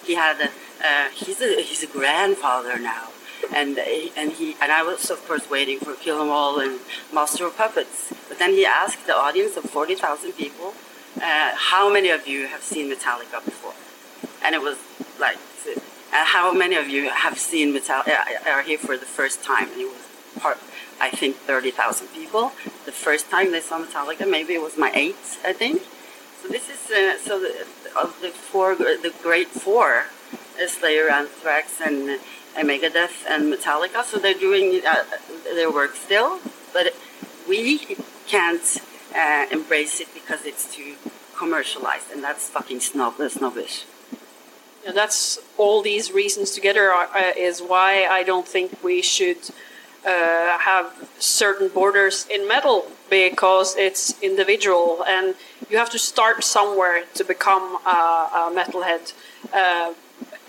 He 0.04 0.14
had 0.14 0.40
a, 0.40 0.48
uh, 0.84 1.08
he's 1.14 1.40
a 1.40 1.62
he's 1.62 1.82
a 1.82 1.86
grandfather 1.86 2.76
now, 2.78 3.10
and 3.54 3.78
uh, 3.78 3.82
and 4.16 4.32
he 4.32 4.56
and 4.60 4.72
I 4.72 4.82
was 4.82 5.10
of 5.10 5.24
course 5.28 5.48
waiting 5.48 5.78
for 5.78 5.94
Kill 5.94 6.20
'Em 6.20 6.28
All 6.28 6.58
and 6.58 6.80
Master 7.12 7.46
of 7.46 7.56
Puppets. 7.56 8.12
But 8.28 8.38
then 8.40 8.50
he 8.50 8.66
asked 8.66 9.06
the 9.06 9.14
audience 9.14 9.56
of 9.56 9.64
forty 9.64 9.94
thousand 9.94 10.32
people, 10.32 10.74
uh, 11.18 11.52
how 11.70 11.92
many 11.92 12.10
of 12.10 12.26
you 12.26 12.48
have 12.48 12.62
seen 12.62 12.90
Metallica 12.92 13.44
before? 13.44 13.74
And 14.44 14.56
it 14.56 14.60
was 14.60 14.76
like, 15.20 15.38
uh, 16.12 16.24
how 16.24 16.52
many 16.52 16.76
of 16.76 16.88
you 16.88 17.10
have 17.10 17.38
seen 17.38 17.74
Metallica? 17.74 18.46
Are 18.46 18.62
here 18.62 18.78
for 18.78 18.96
the 18.96 19.06
first 19.06 19.42
time? 19.42 19.68
And 19.72 19.80
it 19.80 19.86
was 19.86 20.08
part, 20.38 20.58
I 21.00 21.10
think, 21.10 21.36
thirty 21.36 21.70
thousand 21.70 22.08
people. 22.08 22.52
The 22.84 22.92
first 22.92 23.30
time 23.30 23.52
they 23.52 23.60
saw 23.60 23.80
Metallica, 23.84 24.28
maybe 24.28 24.54
it 24.54 24.62
was 24.62 24.76
my 24.76 24.92
eighth, 24.94 25.40
I 25.44 25.52
think. 25.52 25.82
So 26.42 26.48
this 26.48 26.68
is 26.68 26.90
uh, 26.90 27.18
so 27.18 27.40
the, 27.40 27.66
of 27.98 28.18
the 28.20 28.30
four, 28.30 28.74
the 28.74 29.12
great 29.22 29.48
four, 29.48 30.06
uh, 30.60 30.66
Slayer, 30.66 31.08
Anthrax, 31.08 31.80
and 31.80 32.18
uh, 32.56 32.60
Megadeth, 32.60 33.24
and 33.28 33.52
Metallica. 33.52 34.04
So 34.04 34.18
they're 34.18 34.34
doing 34.34 34.82
uh, 34.86 35.04
their 35.54 35.70
work 35.70 35.94
still, 35.94 36.40
but 36.72 36.94
we 37.48 37.96
can't 38.26 38.78
uh, 39.14 39.46
embrace 39.50 40.00
it 40.00 40.08
because 40.14 40.44
it's 40.44 40.74
too 40.74 40.94
commercialized, 41.36 42.10
and 42.12 42.22
that's 42.22 42.48
fucking 42.48 42.80
snob, 42.80 43.20
uh, 43.20 43.28
snobbish. 43.28 43.84
And 44.86 44.96
that's 44.96 45.38
all 45.58 45.82
these 45.82 46.12
reasons 46.12 46.50
together 46.50 46.92
are, 46.92 47.08
uh, 47.14 47.32
is 47.36 47.60
why 47.60 48.06
I 48.06 48.22
don't 48.22 48.46
think 48.46 48.82
we 48.82 49.00
should 49.02 49.38
uh, 50.04 50.58
have 50.58 51.08
certain 51.18 51.68
borders 51.68 52.26
in 52.28 52.48
metal 52.48 52.86
because 53.08 53.76
it's 53.76 54.20
individual 54.20 55.04
and 55.06 55.36
you 55.70 55.76
have 55.78 55.90
to 55.90 55.98
start 55.98 56.42
somewhere 56.42 57.04
to 57.14 57.24
become 57.24 57.78
a, 57.86 57.90
a 57.90 58.52
metalhead. 58.52 59.12
Uh, 59.52 59.94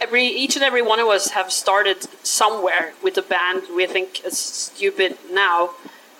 every 0.01 0.25
each 0.25 0.55
and 0.55 0.63
every 0.63 0.81
one 0.81 0.99
of 0.99 1.07
us 1.07 1.29
have 1.31 1.51
started 1.51 2.07
somewhere 2.25 2.93
with 3.03 3.17
a 3.17 3.21
band 3.21 3.63
we 3.75 3.85
think 3.85 4.25
is 4.25 4.37
stupid 4.37 5.17
now. 5.31 5.71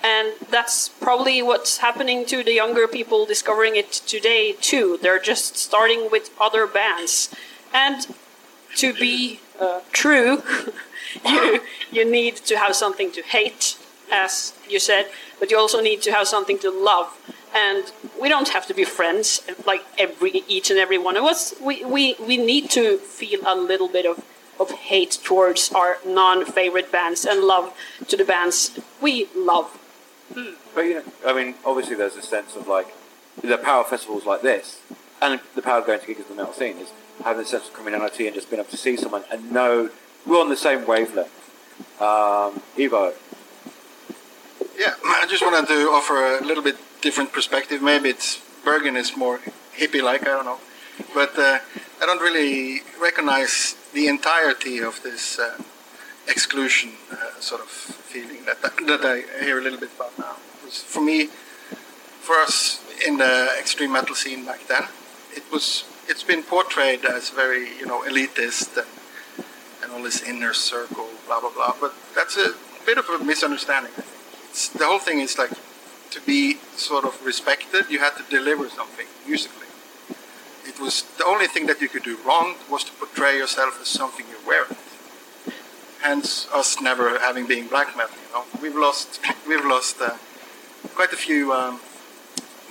And 0.04 0.34
that's 0.50 0.90
probably 0.90 1.42
what's 1.42 1.78
happening 1.78 2.26
to 2.26 2.44
the 2.44 2.54
younger 2.54 2.88
people 2.88 3.26
discovering 3.26 3.78
it 3.78 3.92
today 3.92 4.52
too. 4.52 5.00
They're 5.02 5.20
just 5.20 5.56
starting 5.58 6.10
with 6.12 6.30
other 6.40 6.68
bands. 6.68 7.30
And 7.74 8.08
to 8.78 8.94
be 8.94 9.40
uh, 9.60 9.82
true, 9.92 10.44
you, 11.26 11.62
you 11.92 12.10
need 12.10 12.36
to 12.38 12.58
have 12.58 12.76
something 12.76 13.12
to 13.12 13.22
hate 13.22 13.78
as 14.14 14.54
you 14.70 14.80
said, 14.80 15.08
but 15.40 15.50
you 15.50 15.58
also 15.58 15.82
need 15.82 16.02
to 16.04 16.12
have 16.12 16.28
something 16.28 16.60
to 16.60 16.70
love. 16.70 17.08
And 17.56 17.92
we 18.20 18.30
don't 18.30 18.50
have 18.50 18.66
to 18.68 18.74
be 18.74 18.84
friends 18.84 19.42
like 19.66 19.84
every 19.98 20.44
each 20.48 20.70
and 20.72 20.80
every 20.80 20.98
one 20.98 21.18
of 21.18 21.24
us. 21.24 21.54
We 21.62 21.84
we, 21.84 22.16
we 22.20 22.38
need 22.38 22.70
to 22.72 22.98
feel 22.98 23.42
a 23.46 23.56
little 23.56 23.88
bit 23.88 24.06
of, 24.06 24.24
of 24.60 24.72
hate 24.72 25.20
towards 25.24 25.72
our 25.72 25.98
non-favorite 26.06 26.92
bands 26.92 27.26
and 27.26 27.42
love 27.42 27.74
to 28.08 28.18
the 28.18 28.26
bands 28.26 28.80
we 29.02 29.28
love. 29.36 29.80
But 30.74 30.82
you 30.82 30.96
know, 30.96 31.04
I 31.28 31.34
mean, 31.34 31.56
obviously 31.64 31.96
there's 31.96 32.16
a 32.16 32.24
sense 32.24 32.56
of 32.56 32.68
like 32.68 32.88
the 33.42 33.58
power 33.58 33.82
of 33.82 33.88
festivals 33.88 34.26
like 34.26 34.42
this, 34.42 34.80
and 35.22 35.40
the 35.56 35.62
power 35.62 35.80
of 35.80 35.86
going 35.86 36.00
to 36.00 36.08
gigs 36.08 36.22
in 36.22 36.30
the 36.30 36.36
metal 36.36 36.54
scene 36.54 36.78
is 36.78 36.92
having 37.24 37.44
a 37.44 37.46
sense 37.46 37.68
of 37.68 37.74
communality 37.74 38.26
and 38.26 38.36
just 38.36 38.50
being 38.50 38.60
able 38.60 38.72
to 38.72 38.78
see 38.78 38.98
someone 38.98 39.24
and 39.32 39.52
know 39.52 39.90
we're 40.26 40.40
on 40.40 40.50
the 40.50 40.58
same 40.58 40.86
wavelength. 40.86 41.32
Um, 42.02 42.62
Ivar, 42.78 43.14
Yeah, 44.78 44.96
I 45.06 45.26
just 45.30 45.44
wanted 45.44 45.68
to 45.68 45.90
offer 45.90 46.38
a 46.38 46.44
little 46.44 46.64
bit 46.64 46.78
different 47.02 47.32
perspective. 47.32 47.82
Maybe 47.82 48.10
it's 48.10 48.42
Bergen 48.64 48.96
is 48.96 49.16
more 49.18 49.40
hippie-like, 49.78 50.22
I 50.22 50.26
don't 50.26 50.46
know, 50.46 50.60
but 51.14 51.38
uh, 51.38 51.60
I 52.02 52.06
don't 52.06 52.22
really 52.22 52.82
recognize 53.02 53.76
the 53.94 54.08
entirety 54.08 54.80
of 54.80 55.02
this 55.04 55.38
uh, 55.38 55.62
exclusion 56.28 56.92
uh, 57.12 57.40
sort 57.40 57.62
of 57.62 57.68
feeling 57.68 58.46
that 58.46 58.62
that 58.62 59.02
I 59.04 59.44
hear 59.44 59.60
a 59.60 59.62
little 59.62 59.80
bit 59.80 59.92
about 59.96 60.18
now. 60.18 60.34
For 60.94 61.04
me, 61.04 61.28
for 62.22 62.36
us 62.38 62.82
in 63.06 63.18
the 63.18 63.50
extreme 63.60 63.92
metal 63.92 64.16
scene 64.16 64.46
back 64.46 64.68
then, 64.68 64.84
it 65.36 65.44
was 65.52 65.84
it's 66.08 66.24
been 66.24 66.44
portrayed 66.44 67.06
as 67.06 67.30
very 67.30 67.78
you 67.80 67.86
know 67.86 68.02
elitist 68.02 68.78
and, 68.78 69.46
and 69.84 69.92
all 69.92 70.04
this 70.04 70.22
inner 70.24 70.54
circle, 70.54 71.10
blah 71.28 71.40
blah 71.40 71.52
blah. 71.52 71.76
But 71.80 71.94
that's 72.16 72.38
a 72.38 72.54
bit 72.86 72.98
of 72.98 73.08
a 73.10 73.24
misunderstanding. 73.24 73.94
It's, 74.50 74.70
the 74.70 74.86
whole 74.86 75.00
thing 75.00 75.20
is 75.20 75.38
like 75.38 75.52
to 76.14 76.22
be 76.22 76.58
sort 76.76 77.06
of 77.06 77.26
respected, 77.26 77.86
you 77.90 78.00
had 78.00 78.16
to 78.18 78.24
deliver 78.30 78.70
something 78.70 79.08
musically. 79.28 79.68
It 80.66 80.80
was 80.80 81.04
the 81.18 81.26
only 81.26 81.48
thing 81.48 81.66
that 81.66 81.82
you 81.82 81.90
could 81.90 82.04
do 82.04 82.18
wrong 82.26 82.56
was 82.70 82.84
to 82.86 82.92
portray 82.94 83.38
yourself 83.38 83.82
as 83.82 83.88
something 83.88 84.26
you 84.30 84.38
weren't. 84.48 84.78
Hence, 86.02 86.48
us 86.54 86.80
never 86.82 87.18
having 87.20 87.48
been 87.48 87.68
black 87.68 87.98
metal. 87.98 88.16
You 88.28 88.34
know, 88.34 88.44
we've 88.62 88.76
lost 88.76 89.20
we've 89.48 89.66
lost 89.66 90.02
uh, 90.02 90.18
quite 90.94 91.14
a 91.14 91.18
few 91.18 91.52
um, 91.54 91.80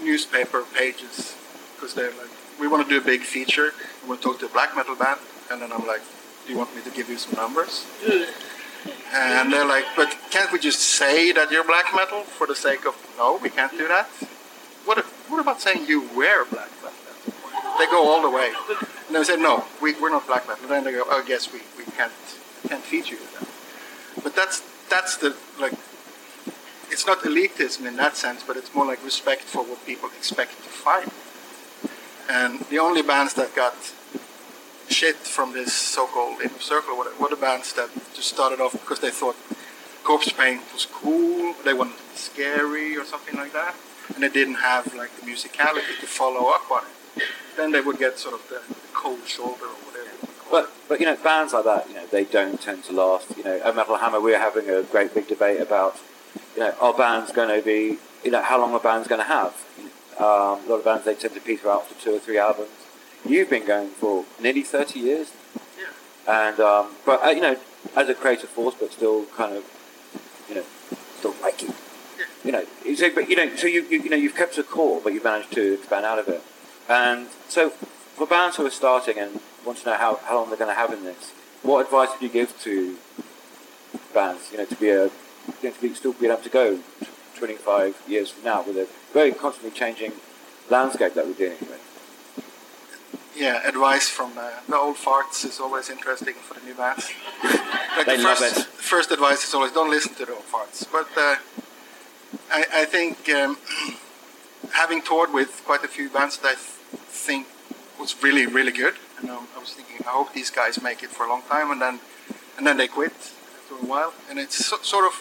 newspaper 0.02 0.62
pages 0.74 1.36
because 1.74 1.94
they're 1.94 2.10
like, 2.10 2.31
we 2.62 2.68
want 2.68 2.86
to 2.86 2.88
do 2.88 2.98
a 3.02 3.04
big 3.04 3.22
feature. 3.22 3.72
We 4.02 4.10
want 4.10 4.22
to 4.22 4.28
talk 4.28 4.38
to 4.38 4.46
a 4.46 4.48
black 4.48 4.76
metal 4.76 4.94
band, 4.94 5.18
and 5.50 5.60
then 5.60 5.72
I'm 5.72 5.84
like, 5.84 6.00
do 6.46 6.52
you 6.52 6.58
want 6.58 6.74
me 6.76 6.82
to 6.82 6.90
give 6.90 7.08
you 7.10 7.18
some 7.18 7.34
numbers? 7.34 7.84
And 9.12 9.52
they're 9.52 9.66
like, 9.66 9.84
but 9.96 10.16
can't 10.30 10.50
we 10.52 10.60
just 10.60 10.78
say 10.78 11.32
that 11.32 11.50
you're 11.50 11.64
black 11.64 11.92
metal 11.92 12.22
for 12.22 12.46
the 12.46 12.54
sake 12.54 12.86
of 12.86 12.94
no, 13.18 13.38
we 13.42 13.50
can't 13.50 13.72
do 13.72 13.88
that. 13.88 14.06
What 14.84 14.98
what 15.28 15.40
about 15.40 15.60
saying 15.60 15.86
you 15.86 16.08
wear 16.16 16.44
black 16.44 16.70
metal? 16.82 16.98
They 17.78 17.86
go 17.86 18.08
all 18.08 18.22
the 18.22 18.30
way. 18.30 18.52
And 19.08 19.16
they 19.16 19.24
say, 19.24 19.36
no, 19.36 19.64
we, 19.80 19.94
we're 20.00 20.10
not 20.10 20.26
black 20.26 20.46
metal. 20.46 20.62
And 20.62 20.70
then 20.70 20.84
they 20.84 20.92
go, 20.92 21.04
oh, 21.06 21.24
yes, 21.26 21.52
we, 21.52 21.60
we 21.76 21.84
can't 21.92 22.12
can't 22.68 22.82
feature 22.82 23.16
you 23.16 23.26
then. 23.34 23.48
But 24.22 24.36
that's 24.36 24.62
that's 24.88 25.16
the 25.16 25.36
like. 25.60 25.74
It's 26.90 27.06
not 27.06 27.20
elitism 27.20 27.86
in 27.86 27.96
that 27.96 28.16
sense, 28.16 28.44
but 28.46 28.56
it's 28.56 28.74
more 28.74 28.86
like 28.86 29.02
respect 29.04 29.42
for 29.42 29.64
what 29.64 29.84
people 29.86 30.10
expect 30.16 30.52
to 30.62 30.68
find. 30.68 31.10
And 32.32 32.60
the 32.70 32.78
only 32.78 33.02
bands 33.02 33.34
that 33.34 33.54
got 33.54 33.74
shit 34.88 35.16
from 35.16 35.52
this 35.52 35.74
so-called 35.74 36.40
inner 36.40 36.58
circle 36.60 36.96
were, 36.96 37.12
were 37.20 37.28
the 37.28 37.36
bands 37.36 37.74
that 37.74 37.90
just 38.14 38.28
started 38.28 38.58
off 38.58 38.72
because 38.72 39.00
they 39.00 39.10
thought 39.10 39.36
corpse 40.02 40.32
paint 40.32 40.62
was 40.72 40.86
cool, 40.86 41.54
they 41.64 41.74
wanted 41.74 41.98
to 41.98 42.02
be 42.02 42.16
scary 42.16 42.96
or 42.96 43.04
something 43.04 43.36
like 43.36 43.52
that, 43.52 43.74
and 44.14 44.22
they 44.22 44.30
didn't 44.30 44.54
have 44.54 44.94
like 44.94 45.14
the 45.20 45.26
musicality 45.30 46.00
to 46.00 46.06
follow 46.06 46.50
up 46.50 46.70
on 46.70 46.84
it. 47.16 47.22
Then 47.58 47.70
they 47.70 47.82
would 47.82 47.98
get 47.98 48.18
sort 48.18 48.34
of 48.34 48.48
the, 48.48 48.62
cold 48.94 49.26
shoulder 49.26 49.64
or 49.64 49.78
whatever. 49.86 50.10
But 50.50 50.70
but 50.88 51.00
you 51.00 51.06
know 51.06 51.16
bands 51.16 51.52
like 51.52 51.64
that, 51.64 51.88
you 51.88 51.96
know, 51.96 52.06
they 52.06 52.24
don't 52.24 52.60
tend 52.60 52.84
to 52.84 52.92
last. 52.92 53.36
You 53.36 53.44
know, 53.44 53.60
at 53.64 53.76
Metal 53.76 53.96
Hammer, 53.96 54.20
we're 54.20 54.38
having 54.38 54.70
a 54.70 54.82
great 54.84 55.12
big 55.12 55.26
debate 55.28 55.60
about, 55.60 55.98
you 56.54 56.60
know, 56.60 56.74
are 56.80 56.94
bands 56.94 57.32
going 57.32 57.54
to 57.54 57.64
be, 57.64 57.98
you 58.24 58.30
know, 58.30 58.42
how 58.42 58.60
long 58.60 58.74
a 58.74 58.78
band's 58.78 59.08
going 59.08 59.20
to 59.20 59.26
have. 59.26 59.54
Um, 60.22 60.60
a 60.64 60.66
lot 60.68 60.76
of 60.78 60.84
bands 60.84 61.04
they 61.04 61.16
tend 61.16 61.34
to 61.34 61.40
peter 61.40 61.68
out 61.68 61.82
after 61.82 61.94
two 61.96 62.14
or 62.14 62.20
three 62.20 62.38
albums. 62.38 62.70
You've 63.28 63.50
been 63.50 63.66
going 63.66 63.88
for 63.88 64.24
nearly 64.40 64.62
thirty 64.62 65.00
years, 65.00 65.32
Yeah. 65.76 65.86
and 66.48 66.60
um, 66.60 66.94
but 67.04 67.24
uh, 67.24 67.30
you 67.30 67.40
know, 67.40 67.56
as 67.96 68.08
a 68.08 68.14
creative 68.14 68.48
force, 68.48 68.76
but 68.78 68.92
still 68.92 69.24
kind 69.36 69.56
of, 69.56 69.64
you 70.48 70.54
know, 70.54 70.64
still 71.18 71.34
like 71.42 71.60
it. 71.64 71.74
You 72.44 72.52
know, 72.52 72.64
so, 72.94 73.10
but 73.12 73.28
you 73.28 73.34
know, 73.34 73.56
so 73.56 73.66
you, 73.66 73.82
you 73.90 74.02
you 74.02 74.10
know 74.10 74.16
you've 74.16 74.36
kept 74.36 74.56
a 74.58 74.62
core, 74.62 75.00
but 75.02 75.12
you've 75.12 75.24
managed 75.24 75.52
to 75.54 75.74
expand 75.74 76.04
out 76.04 76.20
of 76.20 76.28
it. 76.28 76.42
And 76.88 77.26
so, 77.48 77.70
for 77.70 78.26
bands 78.26 78.56
who 78.58 78.66
are 78.66 78.70
starting 78.70 79.18
and 79.18 79.40
want 79.66 79.78
to 79.78 79.86
know 79.86 79.96
how, 79.96 80.20
how 80.24 80.36
long 80.36 80.48
they're 80.50 80.58
going 80.58 80.70
to 80.70 80.74
have 80.74 80.92
in 80.92 81.02
this, 81.02 81.30
what 81.62 81.84
advice 81.84 82.10
would 82.12 82.22
you 82.22 82.28
give 82.28 82.56
to 82.62 82.96
bands? 84.14 84.50
You 84.52 84.58
know, 84.58 84.66
to 84.66 84.76
be 84.76 84.90
a 84.90 85.04
you 85.04 85.10
know, 85.64 85.70
to 85.70 85.80
be 85.80 85.94
still 85.94 86.12
be 86.12 86.26
able 86.26 86.42
to 86.42 86.48
go 86.48 86.78
25 87.46 88.04
years 88.06 88.30
from 88.30 88.44
now 88.44 88.62
with 88.62 88.76
a 88.76 88.86
very 89.12 89.32
constantly 89.32 89.76
changing 89.76 90.12
landscape 90.70 91.12
that 91.14 91.26
we're 91.26 91.32
dealing 91.34 91.58
with. 91.58 91.82
Yeah, 93.34 93.66
advice 93.66 94.08
from 94.08 94.38
uh, 94.38 94.50
the 94.68 94.76
old 94.76 94.94
farts 94.94 95.44
is 95.44 95.58
always 95.58 95.90
interesting 95.90 96.34
for 96.34 96.54
the 96.54 96.64
new 96.64 96.74
bands. 96.74 97.10
like 97.96 98.06
They 98.06 98.18
the 98.18 98.22
love 98.22 98.38
first, 98.38 98.58
it. 98.58 98.64
First 98.66 99.10
advice 99.10 99.42
is 99.42 99.52
always 99.54 99.72
don't 99.72 99.90
listen 99.90 100.14
to 100.14 100.24
the 100.24 100.34
old 100.34 100.44
farts. 100.44 100.86
But 100.92 101.08
uh, 101.16 101.34
I, 102.52 102.82
I 102.82 102.84
think 102.84 103.28
um, 103.30 103.58
having 104.72 105.02
toured 105.02 105.32
with 105.32 105.62
quite 105.64 105.82
a 105.82 105.88
few 105.88 106.10
bands 106.10 106.38
that 106.38 106.46
I 106.46 106.54
th- 106.54 107.02
think 107.26 107.48
was 107.98 108.22
really, 108.22 108.46
really 108.46 108.70
good, 108.70 108.94
and 109.18 109.28
um, 109.30 109.48
I 109.56 109.58
was 109.58 109.72
thinking, 109.72 109.96
I 110.06 110.10
hope 110.10 110.32
these 110.32 110.50
guys 110.50 110.80
make 110.80 111.02
it 111.02 111.10
for 111.10 111.26
a 111.26 111.28
long 111.28 111.42
time, 111.50 111.72
and 111.72 111.82
then 111.82 111.98
and 112.56 112.64
then 112.64 112.76
they 112.76 112.86
quit 112.86 113.10
after 113.10 113.74
a 113.82 113.88
while. 113.92 114.12
And 114.30 114.38
it's 114.38 114.64
so, 114.64 114.76
sort 114.82 115.06
of 115.06 115.14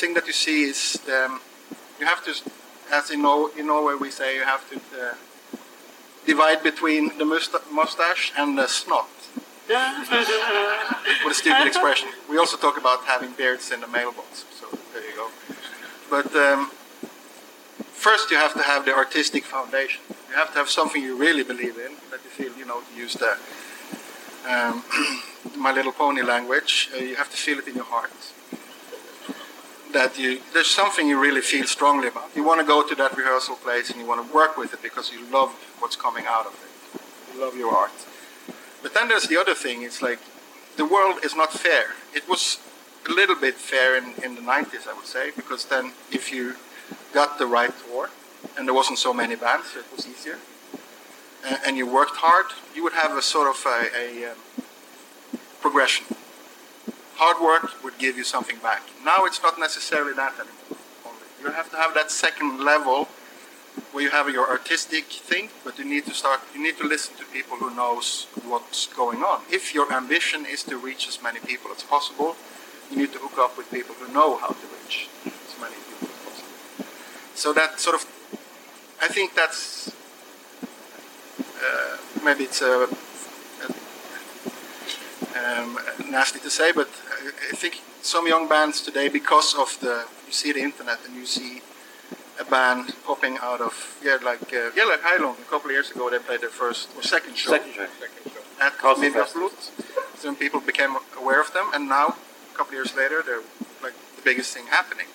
thing 0.00 0.14
that 0.14 0.26
you 0.26 0.32
see 0.32 0.58
is 0.64 0.98
um, 1.08 1.40
you 1.98 2.06
have 2.06 2.22
to, 2.24 2.32
as 2.92 3.10
in, 3.10 3.22
Nor- 3.22 3.50
in 3.58 3.66
Norway 3.66 3.94
we 3.94 4.10
say, 4.10 4.36
you 4.36 4.44
have 4.44 4.64
to. 4.70 4.76
Uh, 4.76 5.14
divide 6.26 6.62
between 6.62 7.16
the 7.18 7.24
musta- 7.24 7.62
mustache 7.72 8.32
and 8.36 8.58
the 8.58 8.66
snot. 8.66 9.08
what 11.22 11.32
a 11.32 11.34
stupid 11.34 11.66
expression. 11.66 12.08
We 12.28 12.38
also 12.38 12.56
talk 12.56 12.76
about 12.78 13.04
having 13.04 13.32
beards 13.32 13.70
in 13.70 13.80
the 13.80 13.86
mailbox, 13.86 14.44
so 14.60 14.66
there 14.92 15.04
you 15.08 15.16
go. 15.16 15.28
But 16.10 16.34
um, 16.36 16.70
first, 17.94 18.30
you 18.30 18.36
have 18.36 18.54
to 18.54 18.62
have 18.62 18.84
the 18.84 18.94
artistic 18.94 19.44
foundation. 19.44 20.02
You 20.30 20.36
have 20.36 20.52
to 20.52 20.58
have 20.58 20.68
something 20.68 21.02
you 21.02 21.16
really 21.16 21.42
believe 21.42 21.76
in, 21.78 21.92
that 22.10 22.20
you 22.24 22.30
feel, 22.30 22.52
you 22.56 22.64
know, 22.64 22.80
to 22.80 22.96
use 22.96 23.14
the 23.14 23.32
um, 24.48 24.84
My 25.56 25.72
Little 25.72 25.92
Pony 25.92 26.22
language. 26.22 26.90
Uh, 26.94 26.98
you 26.98 27.16
have 27.16 27.30
to 27.30 27.36
feel 27.36 27.58
it 27.58 27.66
in 27.66 27.74
your 27.74 27.84
heart. 27.84 28.12
That 29.96 30.18
you 30.18 30.42
there's 30.52 30.68
something 30.68 31.08
you 31.08 31.18
really 31.18 31.40
feel 31.40 31.64
strongly 31.64 32.08
about. 32.08 32.28
You 32.36 32.44
want 32.44 32.60
to 32.60 32.66
go 32.66 32.86
to 32.86 32.94
that 32.96 33.16
rehearsal 33.16 33.56
place 33.56 33.88
and 33.88 33.98
you 33.98 34.06
want 34.06 34.20
to 34.26 34.28
work 34.40 34.58
with 34.58 34.74
it 34.74 34.82
because 34.82 35.10
you 35.10 35.24
love 35.32 35.50
what's 35.80 35.96
coming 35.96 36.26
out 36.28 36.44
of 36.44 36.52
it. 36.64 37.32
You 37.32 37.40
love 37.40 37.56
your 37.56 37.74
art. 37.74 37.98
But 38.82 38.92
then 38.92 39.08
there's 39.08 39.26
the 39.26 39.38
other 39.38 39.54
thing. 39.54 39.84
It's 39.84 40.02
like 40.02 40.18
the 40.76 40.84
world 40.84 41.24
is 41.24 41.34
not 41.34 41.50
fair. 41.50 41.94
It 42.14 42.28
was 42.28 42.58
a 43.08 43.10
little 43.10 43.36
bit 43.36 43.54
fair 43.54 43.96
in, 43.96 44.12
in 44.22 44.34
the 44.34 44.42
90s, 44.42 44.86
I 44.86 44.92
would 44.92 45.06
say, 45.06 45.30
because 45.34 45.64
then 45.64 45.92
if 46.12 46.30
you 46.30 46.56
got 47.14 47.38
the 47.38 47.46
right 47.46 47.72
tour 47.86 48.10
and 48.58 48.68
there 48.68 48.74
wasn't 48.74 48.98
so 48.98 49.14
many 49.14 49.34
bands, 49.34 49.76
it 49.76 49.86
was 49.96 50.06
easier, 50.06 50.38
and, 51.46 51.58
and 51.66 51.76
you 51.78 51.86
worked 51.90 52.16
hard, 52.16 52.46
you 52.74 52.82
would 52.84 52.92
have 52.92 53.16
a 53.16 53.22
sort 53.22 53.48
of 53.48 53.64
a, 53.64 53.78
a 53.96 54.32
um, 54.32 54.38
progression. 55.62 56.04
Hard 57.16 57.40
work 57.40 57.82
would 57.82 57.98
give 57.98 58.16
you 58.16 58.24
something 58.24 58.58
back. 58.58 58.82
Now 59.04 59.24
it's 59.24 59.42
not 59.42 59.58
necessarily 59.58 60.12
that 60.14 60.34
anymore. 60.34 60.78
You 61.42 61.50
have 61.50 61.70
to 61.70 61.76
have 61.76 61.94
that 61.94 62.10
second 62.10 62.60
level 62.60 63.08
where 63.92 64.02
you 64.04 64.10
have 64.10 64.28
your 64.28 64.48
artistic 64.48 65.04
thing, 65.04 65.48
but 65.64 65.78
you 65.78 65.84
need 65.84 66.04
to 66.06 66.14
start. 66.14 66.40
You 66.54 66.62
need 66.62 66.76
to 66.78 66.86
listen 66.86 67.16
to 67.16 67.24
people 67.26 67.56
who 67.56 67.74
knows 67.74 68.26
what's 68.44 68.86
going 68.86 69.22
on. 69.22 69.42
If 69.50 69.74
your 69.74 69.92
ambition 69.92 70.44
is 70.44 70.62
to 70.64 70.76
reach 70.76 71.08
as 71.08 71.22
many 71.22 71.40
people 71.40 71.70
as 71.72 71.82
possible, 71.82 72.36
you 72.90 72.98
need 72.98 73.12
to 73.12 73.18
hook 73.18 73.38
up 73.38 73.56
with 73.56 73.70
people 73.70 73.94
who 73.94 74.12
know 74.12 74.36
how 74.36 74.48
to 74.48 74.66
reach 74.82 75.08
as 75.24 75.60
many 75.60 75.76
people 75.88 76.08
as 76.08 76.18
possible. 76.24 76.86
So 77.34 77.52
that 77.52 77.80
sort 77.80 77.96
of, 77.96 78.02
I 79.00 79.08
think 79.08 79.34
that's 79.34 79.92
uh, 81.64 81.96
maybe 82.24 82.44
it's 82.44 82.62
a, 82.62 82.88
um, 85.36 85.78
nasty 86.10 86.38
to 86.40 86.50
say, 86.50 86.72
but 86.72 86.88
I, 87.10 87.28
I 87.52 87.56
think 87.56 87.80
some 88.02 88.26
young 88.26 88.48
bands 88.48 88.80
today, 88.82 89.08
because 89.08 89.54
of 89.54 89.78
the 89.80 90.06
you 90.26 90.32
see 90.32 90.52
the 90.52 90.60
internet 90.60 90.98
and 91.06 91.14
you 91.16 91.26
see 91.26 91.62
a 92.40 92.44
band 92.44 92.94
popping 93.04 93.38
out 93.40 93.60
of 93.60 93.98
yeah 94.02 94.18
like 94.22 94.52
uh, 94.52 94.70
yeah 94.76 94.84
like 94.84 95.00
Heilung 95.00 95.38
a 95.40 95.48
couple 95.50 95.70
of 95.70 95.72
years 95.72 95.90
ago 95.90 96.10
they 96.10 96.18
played 96.18 96.40
their 96.40 96.50
first 96.50 96.88
or 96.96 97.02
second 97.02 97.36
show. 97.36 97.50
Second 97.50 97.72
show. 97.74 97.86
at 98.60 98.78
Castle 98.78 99.50
Some 100.16 100.36
people 100.36 100.60
became 100.60 100.96
aware 101.18 101.40
of 101.40 101.52
them, 101.52 101.70
and 101.74 101.88
now 101.88 102.08
a 102.08 102.56
couple 102.56 102.72
of 102.72 102.74
years 102.74 102.94
later 102.96 103.22
they're 103.24 103.46
like 103.82 103.94
the 104.16 104.22
biggest 104.22 104.54
thing 104.54 104.66
happening. 104.66 105.06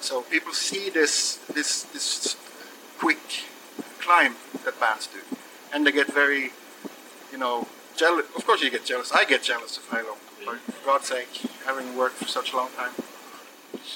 So 0.00 0.22
people 0.22 0.52
see 0.52 0.90
this 0.90 1.36
this 1.54 1.82
this 1.94 2.36
quick 2.98 3.44
climb 4.00 4.34
that 4.64 4.78
bands 4.80 5.06
do, 5.08 5.20
and 5.72 5.86
they 5.86 5.92
get 5.92 6.12
very, 6.12 6.52
you 7.32 7.38
know, 7.38 7.66
jealous. 8.00 8.26
Of 8.34 8.46
course, 8.46 8.62
you 8.62 8.70
get 8.70 8.84
jealous. 8.84 9.12
I 9.12 9.24
get 9.24 9.42
jealous 9.42 9.76
of 9.76 9.84
Heilung. 9.90 10.16
For 10.46 10.86
God's 10.86 11.06
sake, 11.06 11.32
having 11.66 11.96
worked 11.96 12.16
for 12.16 12.26
such 12.26 12.52
a 12.52 12.56
long 12.56 12.70
time. 12.76 12.92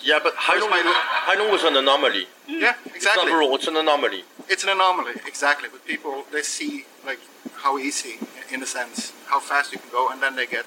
Yeah, 0.03 0.21
but 0.23 0.35
Heilung 0.37 1.51
was 1.51 1.65
an 1.65 1.77
anomaly. 1.77 2.27
Yeah, 2.47 2.75
It's 2.85 2.97
exactly. 2.97 3.33
not 3.33 3.35
a 3.35 3.39
rule, 3.39 3.55
it's 3.57 3.67
an 3.67 3.77
anomaly. 3.77 4.25
It's 4.49 4.63
an 4.63 4.69
anomaly, 4.69 5.15
exactly. 5.27 5.69
But 5.73 5.87
people 5.87 6.25
they 6.31 6.43
see 6.43 6.85
like 7.07 7.21
how 7.65 7.79
easy, 7.79 8.19
in 8.53 8.63
a 8.63 8.67
sense, 8.67 9.13
how 9.27 9.41
fast 9.41 9.73
you 9.73 9.79
can 9.79 9.91
go, 9.91 10.11
and 10.11 10.23
then 10.23 10.37
they 10.37 10.47
get 10.47 10.67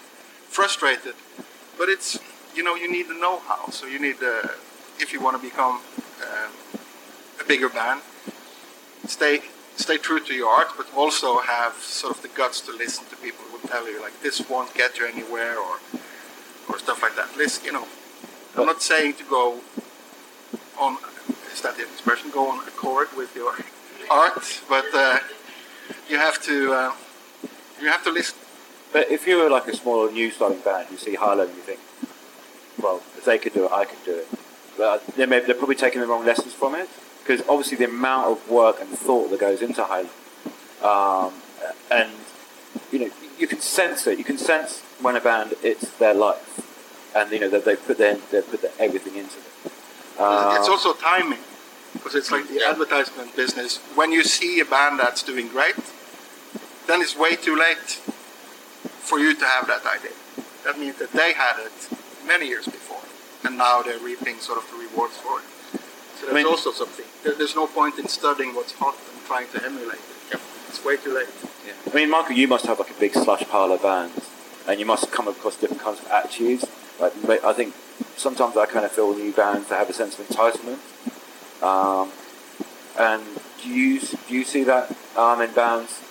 frustrated. 0.57 1.13
But 1.77 1.89
it's 1.89 2.19
you 2.55 2.63
know 2.63 2.75
you 2.75 2.91
need 2.91 3.07
the 3.07 3.13
know-how. 3.25 3.69
So 3.69 3.85
you 3.85 3.99
need 3.99 4.17
the 4.19 4.35
if 4.99 5.13
you 5.13 5.21
want 5.21 5.39
to 5.39 5.43
become 5.49 5.75
um, 6.27 6.51
a 7.39 7.45
bigger 7.47 7.69
band, 7.69 8.01
stay 9.05 9.41
stay 9.77 9.97
true 9.97 10.19
to 10.19 10.33
your 10.33 10.49
art, 10.49 10.69
but 10.75 10.87
also 10.95 11.39
have 11.39 11.73
sort 11.75 12.15
of 12.15 12.21
the 12.21 12.27
guts 12.29 12.61
to 12.61 12.71
listen 12.71 13.05
to 13.05 13.15
people 13.17 13.45
who 13.45 13.67
tell 13.67 13.89
you 13.89 14.01
like 14.01 14.19
this 14.21 14.49
won't 14.49 14.73
get 14.73 14.97
you 14.97 15.05
anywhere 15.05 15.57
or 15.57 15.79
or 16.67 16.77
stuff 16.79 17.01
like 17.01 17.15
that. 17.15 17.29
Listen, 17.37 17.65
you 17.65 17.71
know, 17.71 17.87
I'm 18.57 18.65
not 18.65 18.81
saying 18.81 19.13
to 19.15 19.23
go 19.23 19.59
on 20.79 20.97
is 21.53 21.61
that 21.61 21.77
the 21.77 21.83
expression 21.83 22.31
go 22.31 22.49
on 22.49 22.67
accord 22.67 23.07
with 23.15 23.35
your 23.35 23.53
art, 24.09 24.61
but 24.67 24.85
uh, 24.93 25.19
you 26.09 26.17
have 26.17 26.41
to 26.43 26.73
uh, 26.73 26.91
you 27.79 27.87
have 27.87 28.03
to 28.03 28.11
listen. 28.11 28.37
But 28.91 29.11
if 29.11 29.27
you 29.27 29.37
were 29.37 29.49
like 29.49 29.67
a 29.67 29.75
small 29.75 30.09
new 30.09 30.31
starting 30.31 30.59
band, 30.59 30.87
you 30.91 30.97
see 30.97 31.15
Heilung, 31.17 31.49
you 31.49 31.61
think, 31.61 31.79
well, 32.81 33.01
if 33.17 33.25
they 33.25 33.37
could 33.37 33.53
do 33.53 33.65
it, 33.65 33.71
I 33.71 33.85
could 33.85 34.03
do 34.05 34.15
it. 34.15 34.27
But 34.77 35.05
they 35.07 35.25
may, 35.25 35.41
they're 35.41 35.55
probably 35.55 35.75
taking 35.75 36.01
the 36.01 36.07
wrong 36.07 36.25
lessons 36.25 36.53
from 36.53 36.73
it 36.75 36.89
because 37.27 37.47
obviously 37.49 37.77
the 37.77 37.85
amount 37.85 38.27
of 38.31 38.49
work 38.49 38.79
and 38.79 38.89
thought 38.89 39.29
that 39.29 39.39
goes 39.39 39.61
into 39.61 39.83
Heilung, 39.83 40.09
um, 40.81 41.33
and 41.91 42.09
you 42.91 42.99
know, 42.99 43.09
you 43.37 43.47
can 43.47 43.59
sense 43.59 44.07
it. 44.07 44.17
You 44.17 44.23
can 44.23 44.37
sense 44.37 44.81
when 45.01 45.17
a 45.17 45.21
band 45.21 45.53
it's 45.61 45.91
their 45.97 46.13
life, 46.13 47.11
and 47.15 47.29
you 47.31 47.39
know 47.41 47.49
that 47.49 47.65
they 47.65 47.75
put 47.75 47.97
their 47.97 48.15
they 48.31 48.41
put 48.41 48.61
their 48.61 48.71
everything 48.79 49.15
into 49.15 49.39
it. 49.39 49.71
Uh, 50.17 50.55
it's 50.57 50.69
also 50.69 50.93
timing 50.93 51.39
because 51.91 52.15
it's 52.15 52.31
like 52.31 52.47
the 52.47 52.63
advertisement 52.65 53.35
business. 53.35 53.77
When 53.95 54.11
you 54.13 54.23
see 54.23 54.61
a 54.61 54.65
band 54.65 54.99
that's 54.99 55.21
doing 55.21 55.49
great, 55.49 55.75
then 56.87 57.01
it's 57.01 57.17
way 57.17 57.35
too 57.35 57.57
late 57.57 57.99
for 59.03 59.19
you 59.19 59.35
to 59.35 59.45
have 59.45 59.67
that 59.67 59.85
idea. 59.85 60.15
That 60.63 60.79
means 60.79 60.97
that 60.99 61.11
they 61.11 61.33
had 61.33 61.59
it 61.59 61.89
many 62.25 62.47
years 62.47 62.65
before, 62.65 63.03
and 63.43 63.57
now 63.57 63.81
they're 63.81 63.99
reaping 63.99 64.37
sort 64.39 64.59
of 64.59 64.71
the 64.71 64.77
rewards 64.77 65.17
for 65.17 65.39
it. 65.39 65.45
So 66.19 66.25
that's 66.25 66.31
I 66.31 66.33
mean- 66.33 66.47
also 66.47 66.71
something. 66.71 67.05
There, 67.23 67.33
there's 67.35 67.55
no 67.55 67.67
point 67.67 67.99
in 67.99 68.07
studying 68.07 68.55
what's 68.55 68.73
hot 68.73 68.95
and 69.13 69.25
trying 69.25 69.47
to 69.49 69.63
emulate 69.65 69.99
it. 70.31 70.39
It's 70.69 70.83
way 70.83 70.97
too 70.97 71.13
late. 71.15 71.27
Yeah. 71.65 71.73
I 71.91 71.95
mean, 71.95 72.09
Michael, 72.11 72.35
you 72.35 72.47
must 72.47 72.65
have 72.65 72.79
like 72.79 72.89
a 72.91 72.99
big 72.99 73.13
slush 73.13 73.43
pile 73.47 73.71
of 73.71 73.81
bands, 73.81 74.29
and 74.67 74.79
you 74.79 74.85
must 74.85 75.11
come 75.11 75.27
across 75.27 75.55
different 75.55 75.81
kinds 75.81 75.99
of 75.99 76.07
attitudes. 76.07 76.65
Like, 76.99 77.13
I 77.43 77.53
think 77.53 77.73
sometimes 78.17 78.57
I 78.57 78.65
kind 78.65 78.85
of 78.85 78.91
feel 78.91 79.15
new 79.15 79.31
bands 79.31 79.69
that 79.69 79.77
have 79.77 79.89
a 79.89 79.93
sense 79.93 80.19
of 80.19 80.27
entitlement. 80.27 80.79
Um, 81.63 82.11
and 82.99 83.23
do 83.61 83.69
you 83.69 83.99
do 83.99 84.33
you 84.33 84.43
see 84.43 84.63
that 84.65 84.95
um, 85.15 85.41
in 85.41 85.53
bands, 85.53 86.01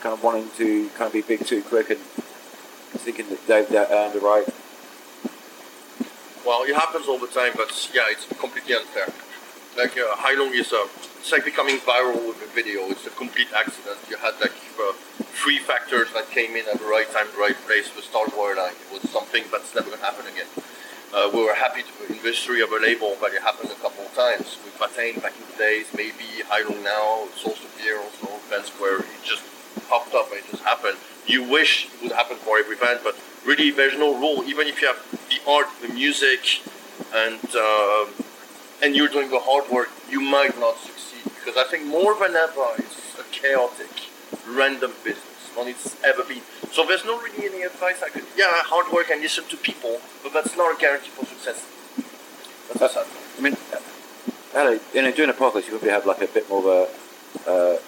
kind 0.00 0.12
of 0.12 0.22
wanting 0.22 0.50
to 0.58 0.88
kind 0.90 1.06
of 1.06 1.12
be 1.12 1.22
big 1.22 1.46
too 1.46 1.62
quick 1.62 1.90
and 1.90 2.00
thinking 2.00 3.28
that 3.30 3.46
they've 3.46 3.68
they've 3.68 3.90
earned 3.90 4.14
the 4.14 4.20
right? 4.20 4.46
Well, 6.44 6.64
it 6.64 6.74
happens 6.74 7.06
all 7.06 7.18
the 7.18 7.28
time, 7.28 7.52
but 7.56 7.70
yeah, 7.94 8.02
it's 8.10 8.26
completely 8.38 8.74
unfair. 8.74 9.08
Like 9.76 9.96
uh, 9.96 10.14
is 10.52 10.72
a, 10.72 10.84
it's 11.18 11.32
like 11.32 11.44
becoming 11.44 11.78
viral 11.78 12.28
with 12.28 12.42
a 12.42 12.50
video. 12.54 12.90
It's 12.90 13.06
a 13.06 13.10
complete 13.10 13.48
accident. 13.56 13.98
You 14.08 14.16
had 14.16 14.34
like 14.40 14.52
uh, 14.78 14.92
three 15.32 15.58
factors 15.58 16.12
that 16.12 16.30
came 16.30 16.56
in 16.56 16.64
at 16.68 16.78
the 16.78 16.84
right 16.84 17.10
time, 17.10 17.26
the 17.32 17.40
right 17.40 17.56
place. 17.66 17.90
The 17.90 18.02
stars 18.02 18.32
were 18.36 18.52
aligned. 18.52 18.76
It 18.76 18.92
was 18.92 19.10
something 19.10 19.44
that's 19.50 19.74
never 19.74 19.90
gonna 19.90 20.02
happen 20.02 20.26
again. 20.26 20.46
Uh, 21.14 21.30
we 21.32 21.44
were 21.44 21.54
happy 21.54 21.82
to 21.82 22.12
in 22.12 22.16
the 22.16 22.22
history 22.22 22.60
of 22.60 22.70
a 22.72 22.78
label, 22.80 23.16
but 23.20 23.32
it 23.32 23.42
happened 23.42 23.70
a 23.70 23.80
couple 23.80 24.04
of 24.04 24.14
times. 24.14 24.58
With 24.64 24.76
Patain 24.78 25.22
back 25.22 25.32
in 25.36 25.44
the 25.50 25.58
days, 25.58 25.86
maybe 25.96 26.44
Heilung 26.48 26.82
now, 26.82 27.28
also 27.28 27.54
here, 27.80 27.98
also 27.98 28.28
Penn 28.48 28.62
where 28.78 28.98
It 29.00 29.24
just 29.24 29.44
popped 29.88 30.14
up 30.14 30.28
and 30.30 30.38
it 30.38 30.50
just 30.50 30.62
happened. 30.62 30.96
You 31.26 31.44
wish 31.44 31.86
it 31.86 32.02
would 32.02 32.12
happen 32.12 32.36
for 32.36 32.58
every 32.58 32.76
band, 32.76 33.00
but 33.04 33.16
really 33.44 33.70
there's 33.70 33.96
no 33.98 34.18
rule. 34.18 34.44
Even 34.44 34.66
if 34.66 34.80
you 34.80 34.88
have 34.88 35.00
the 35.28 35.40
art, 35.50 35.68
the 35.80 35.88
music, 35.92 36.60
and 37.14 37.40
uh, 37.56 38.06
and 38.82 38.96
you're 38.96 39.08
doing 39.08 39.30
the 39.30 39.38
hard 39.38 39.70
work, 39.70 39.88
you 40.10 40.20
might 40.20 40.58
not 40.58 40.76
succeed 40.78 41.22
because 41.24 41.56
I 41.56 41.64
think 41.70 41.86
more 41.86 42.14
than 42.18 42.34
ever 42.34 42.66
it's 42.78 43.16
a 43.18 43.22
chaotic, 43.30 44.10
random 44.46 44.92
business 45.04 45.50
than 45.56 45.68
it's 45.68 45.96
ever 46.02 46.24
been. 46.24 46.42
So 46.72 46.84
there's 46.84 47.04
not 47.04 47.22
really 47.22 47.46
any 47.46 47.62
advice 47.62 48.02
I 48.02 48.08
could. 48.08 48.24
Yeah, 48.36 48.50
hard 48.66 48.92
work 48.92 49.10
and 49.10 49.22
listen 49.22 49.44
to 49.44 49.56
people, 49.56 50.00
but 50.22 50.32
that's 50.32 50.56
not 50.56 50.76
a 50.76 50.80
guarantee 50.80 51.10
for 51.10 51.24
success. 51.24 51.64
That's 52.78 52.94
thing. 52.94 53.04
I 53.38 53.40
mean, 53.40 53.52
uh, 53.72 53.78
hello, 54.52 54.80
you 54.92 55.02
know, 55.02 55.12
doing 55.12 55.30
a 55.30 55.32
podcast, 55.32 55.66
you 55.66 55.70
probably 55.70 55.90
have 55.90 56.06
like 56.06 56.22
a 56.22 56.26
bit 56.26 56.48
more 56.48 56.58
of 56.58 56.66
a, 56.66 57.50
uh, 57.50 57.78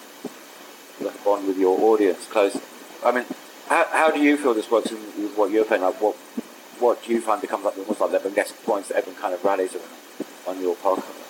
like 1.03 1.23
bond 1.25 1.47
with 1.47 1.57
your 1.57 1.77
audience, 1.81 2.25
close. 2.27 2.57
I 3.03 3.11
mean, 3.11 3.25
how, 3.67 3.85
how 3.91 4.11
do 4.11 4.21
you 4.21 4.37
feel 4.37 4.53
this 4.53 4.71
works 4.71 4.91
in, 4.91 4.97
with 4.97 5.35
what 5.35 5.51
you're 5.51 5.65
playing? 5.65 5.83
Like, 5.83 5.99
what 5.99 6.15
what 6.79 7.03
do 7.03 7.13
you 7.13 7.21
find 7.21 7.41
becomes 7.41 7.63
like 7.63 7.77
almost 7.77 8.01
like 8.01 8.21
the 8.21 8.29
guest 8.29 8.53
points 8.65 8.89
that 8.89 8.97
everyone 8.97 9.21
kind 9.21 9.33
of 9.33 9.43
rallies 9.43 9.73
around 9.75 10.04
on 10.47 10.61
your 10.61 10.75
podcast? 10.75 11.21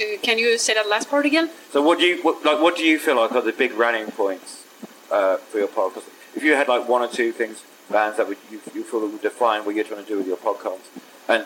Uh, 0.00 0.18
can 0.22 0.38
you 0.38 0.58
say 0.58 0.74
that 0.74 0.88
last 0.88 1.10
part 1.10 1.26
again? 1.26 1.50
So, 1.72 1.82
what 1.82 1.98
do 1.98 2.04
you 2.04 2.22
what, 2.22 2.44
like? 2.44 2.60
What 2.60 2.76
do 2.76 2.84
you 2.84 2.98
feel 2.98 3.16
like 3.16 3.32
are 3.32 3.42
the 3.42 3.52
big 3.52 3.72
running 3.72 4.10
points 4.12 4.64
uh, 5.10 5.38
for 5.38 5.58
your 5.58 5.68
podcast? 5.68 6.04
If 6.36 6.42
you 6.42 6.54
had 6.54 6.68
like 6.68 6.88
one 6.88 7.02
or 7.02 7.08
two 7.08 7.32
things, 7.32 7.64
bands 7.90 8.16
that 8.18 8.28
would 8.28 8.38
you, 8.50 8.60
you 8.74 8.84
feel 8.84 9.00
would 9.00 9.22
define 9.22 9.64
what 9.64 9.74
you're 9.74 9.84
trying 9.84 10.04
to 10.04 10.08
do 10.08 10.16
with 10.18 10.26
your 10.26 10.36
podcast, 10.36 10.80
and 11.28 11.44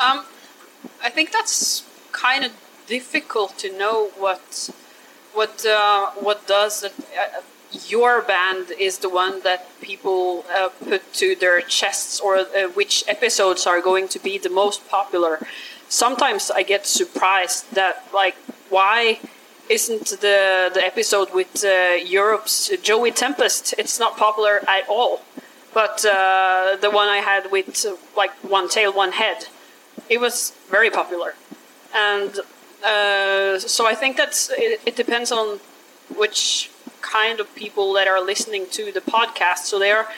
Um, 0.00 0.24
I 1.02 1.10
think 1.10 1.30
that's 1.30 1.84
kind 2.12 2.44
of 2.44 2.52
difficult 2.86 3.58
to 3.58 3.76
know 3.76 4.10
what 4.16 4.70
what 5.34 5.66
uh, 5.66 6.10
what 6.12 6.46
does 6.46 6.80
that. 6.80 6.94
Your 7.88 8.22
band 8.22 8.72
is 8.78 8.98
the 8.98 9.08
one 9.08 9.42
that 9.42 9.66
people 9.80 10.44
uh, 10.54 10.70
put 10.88 11.12
to 11.14 11.36
their 11.36 11.60
chests, 11.60 12.20
or 12.20 12.38
uh, 12.38 12.68
which 12.74 13.04
episodes 13.06 13.66
are 13.66 13.80
going 13.80 14.08
to 14.08 14.18
be 14.18 14.38
the 14.38 14.50
most 14.50 14.88
popular. 14.88 15.38
Sometimes 15.88 16.50
I 16.50 16.62
get 16.62 16.86
surprised 16.86 17.72
that 17.74 18.06
like 18.12 18.36
why 18.70 19.20
isn't 19.68 20.06
the 20.20 20.70
the 20.74 20.84
episode 20.84 21.32
with 21.32 21.64
uh, 21.64 21.94
Europe's 22.04 22.70
Joey 22.82 23.12
Tempest? 23.12 23.74
It's 23.78 23.98
not 24.00 24.16
popular 24.16 24.62
at 24.68 24.88
all. 24.88 25.22
But 25.72 26.04
uh, 26.04 26.76
the 26.80 26.90
one 26.90 27.08
I 27.08 27.18
had 27.18 27.52
with 27.52 27.86
like 28.16 28.32
one 28.42 28.68
tail, 28.68 28.92
one 28.92 29.12
head, 29.12 29.46
it 30.08 30.20
was 30.20 30.52
very 30.68 30.90
popular, 30.90 31.34
and 31.94 32.40
uh, 32.84 33.58
so 33.58 33.86
I 33.86 33.94
think 33.94 34.16
that's 34.16 34.50
it, 34.50 34.80
it 34.84 34.96
depends 34.96 35.30
on 35.30 35.60
which 36.16 36.69
kind 37.00 37.40
of 37.40 37.54
people 37.54 37.92
that 37.94 38.06
are 38.06 38.24
listening 38.24 38.66
to 38.72 38.92
the 38.92 39.00
podcast. 39.00 39.58
So 39.58 39.78
they 39.78 39.90
are 39.90 40.08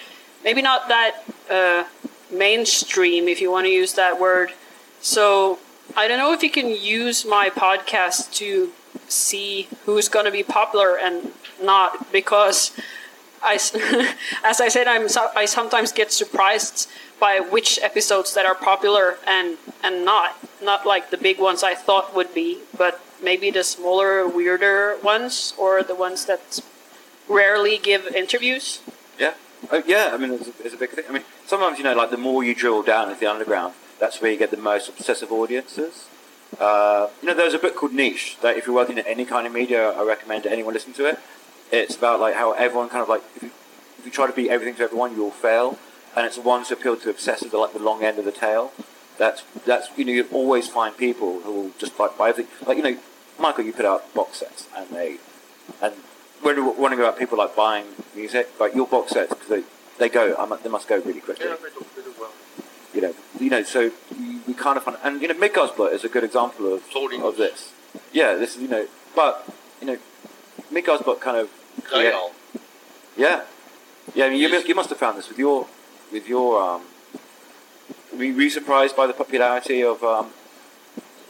maybe 0.45 0.63
not 0.63 0.89
that 0.89 1.25
uh, 1.51 1.85
mainstream, 2.33 3.29
if 3.29 3.41
you 3.41 3.51
want 3.51 3.67
to 3.67 3.71
use 3.71 3.95
that 3.95 4.21
word. 4.21 4.53
So 5.01 5.59
I 5.97 6.09
don't 6.09 6.19
know 6.19 6.33
if 6.33 6.43
you 6.43 6.51
can 6.51 6.69
use 6.69 7.25
my 7.25 7.51
podcast 7.51 8.33
to 8.35 8.73
see 9.09 9.69
who's 9.85 10.09
going 10.09 10.25
to 10.25 10.31
be 10.31 10.43
popular 10.43 10.99
and 10.99 11.33
not 11.63 12.13
because 12.13 12.73
I, 13.43 13.55
as 14.45 14.61
I 14.61 14.69
said, 14.69 14.87
I'm 14.87 15.09
so, 15.09 15.31
I 15.35 15.45
sometimes 15.45 15.93
get 15.93 16.13
surprised 16.13 16.89
by 17.19 17.41
which 17.41 17.79
episodes 17.83 18.35
that 18.35 18.47
are 18.47 18.55
popular 18.55 19.17
and 19.27 19.57
and 19.83 20.05
not 20.05 20.37
not 20.63 20.87
like 20.87 21.11
the 21.11 21.17
big 21.17 21.39
ones 21.39 21.63
I 21.63 21.75
thought 21.75 22.15
would 22.15 22.35
be, 22.35 22.59
but 22.77 23.01
maybe 23.23 23.51
the 23.51 23.65
smaller, 23.65 24.27
weirder 24.27 24.99
ones 25.03 25.55
or 25.59 25.83
the 25.83 25.95
ones 25.95 26.27
that 26.27 26.61
rarely 27.29 27.79
give 27.79 28.07
interviews. 28.09 28.81
Yeah. 29.19 29.35
Oh, 29.71 29.83
yeah, 29.87 30.11
I 30.13 30.17
mean, 30.17 30.33
it's 30.33 30.49
a, 30.49 30.53
it's 30.65 30.75
a 30.75 30.77
big 30.77 30.91
thing. 30.91 31.05
I 31.09 31.13
mean, 31.13 31.25
sometimes, 31.47 31.79
you 31.79 31.85
know, 31.85 31.95
like 31.95 32.11
the 32.11 32.17
more 32.17 32.43
you 32.43 32.55
drill 32.55 32.83
down 32.83 33.09
into 33.09 33.21
the 33.21 33.31
underground, 33.31 33.75
that's 34.01 34.21
where 34.21 34.31
you 34.31 34.39
get 34.39 34.51
the 34.51 34.57
most 34.57 34.89
obsessive 34.89 35.31
audiences. 35.31 36.09
Uh, 36.59 37.09
you 37.23 37.29
know, 37.29 37.35
there's 37.35 37.55
a 37.55 37.59
book 37.59 37.77
called 37.77 37.93
Niche 37.93 38.37
that 38.43 38.57
if 38.57 38.67
you're 38.67 38.75
working 38.75 38.99
in 38.99 39.07
any 39.07 39.25
kind 39.25 39.47
of 39.47 39.53
media, 39.53 39.91
I 39.93 40.03
recommend 40.03 40.47
anyone 40.47 40.75
listen 40.75 40.93
to 40.95 41.07
it. 41.07 41.19
It's 41.71 41.97
about 41.97 42.21
like 42.21 42.35
how 42.35 42.53
everyone 42.53 42.89
kind 42.89 43.03
of 43.03 43.09
like, 43.09 43.23
if 43.37 43.45
you, 43.45 43.51
if 43.99 44.05
you 44.05 44.11
try 44.11 44.27
to 44.27 44.33
be 44.33 44.51
everything 44.51 44.75
to 44.75 44.83
everyone, 44.83 45.15
you'll 45.15 45.31
fail. 45.31 45.79
And 46.15 46.27
it's 46.27 46.37
the 46.37 46.43
ones 46.43 46.69
who 46.69 46.75
appeal 46.75 46.97
to 46.97 47.13
obsessives, 47.13 47.55
are 47.55 47.59
like 47.59 47.73
the 47.73 47.79
long 47.79 48.03
end 48.03 48.19
of 48.19 48.25
the 48.25 48.33
tail. 48.33 48.73
That's, 49.17 49.45
that's, 49.65 49.89
you 49.97 50.05
know, 50.05 50.13
you 50.13 50.27
always 50.33 50.69
find 50.69 50.97
people 50.97 51.41
who 51.41 51.53
will 51.53 51.71
just 51.79 51.99
like 51.99 52.19
buy 52.19 52.31
everything. 52.31 52.53
Like, 52.67 52.77
you 52.77 52.83
know, 52.83 52.99
Michael, 53.39 53.65
you 53.65 53.73
put 53.73 53.87
out 53.87 54.13
box 54.13 54.39
sets 54.39 54.69
and 54.77 54.91
they, 54.91 55.19
and 55.81 55.95
when 56.43 56.57
we're 56.65 56.73
wondering 56.73 57.01
about 57.01 57.19
people 57.19 57.39
like 57.39 57.55
buying 57.57 57.87
music, 58.15 58.49
like 58.61 58.75
your 58.75 58.87
box 58.87 59.13
sets, 59.13 59.31
because 59.33 59.49
they, 59.49 59.63
they 59.99 60.09
go, 60.09 60.35
I 60.39 60.57
they 60.57 60.69
must 60.69 60.89
go 60.89 60.99
really 61.01 61.21
quickly. 61.21 61.47
Yeah, 61.47 61.57
they 61.57 61.69
do, 61.71 61.87
they 61.97 62.03
do 62.03 62.15
well. 62.21 62.31
You 62.95 63.01
know, 63.03 63.15
you 63.41 63.51
know, 63.51 63.63
so 63.63 63.91
you, 64.19 64.41
we 64.47 64.55
kind 64.55 64.77
of 64.77 64.85
find, 64.85 64.97
and 65.03 65.23
you 65.23 65.29
know, 65.29 65.35
Midgårdsblot 65.35 65.93
is 65.93 66.05
a 66.05 66.09
good 66.09 66.25
example 66.25 66.73
of 66.75 66.83
Totally. 66.91 67.23
of 67.23 67.37
this. 67.37 67.73
Yeah, 68.13 68.35
this 68.35 68.57
is 68.57 68.63
you 68.63 68.69
know, 68.69 68.87
but 69.15 69.49
you 69.81 69.87
know, 69.87 69.99
Midgårdsblot 70.73 71.21
kind 71.21 71.37
of 71.37 71.51
create- 71.85 72.15
yeah, 73.17 73.43
yeah. 74.15 74.27
I 74.27 74.31
mean, 74.31 74.41
you, 74.41 74.49
you 74.49 74.75
must 74.75 74.89
have 74.91 74.99
found 74.99 75.19
this 75.19 75.29
with 75.29 75.39
your 75.39 75.67
with 76.11 76.29
your. 76.29 76.61
Um, 76.63 76.83
were 78.17 78.25
you 78.25 78.51
surprised 78.51 78.95
by 78.95 79.07
the 79.07 79.15
popularity 79.15 79.83
of 79.83 80.03
um, 80.05 80.31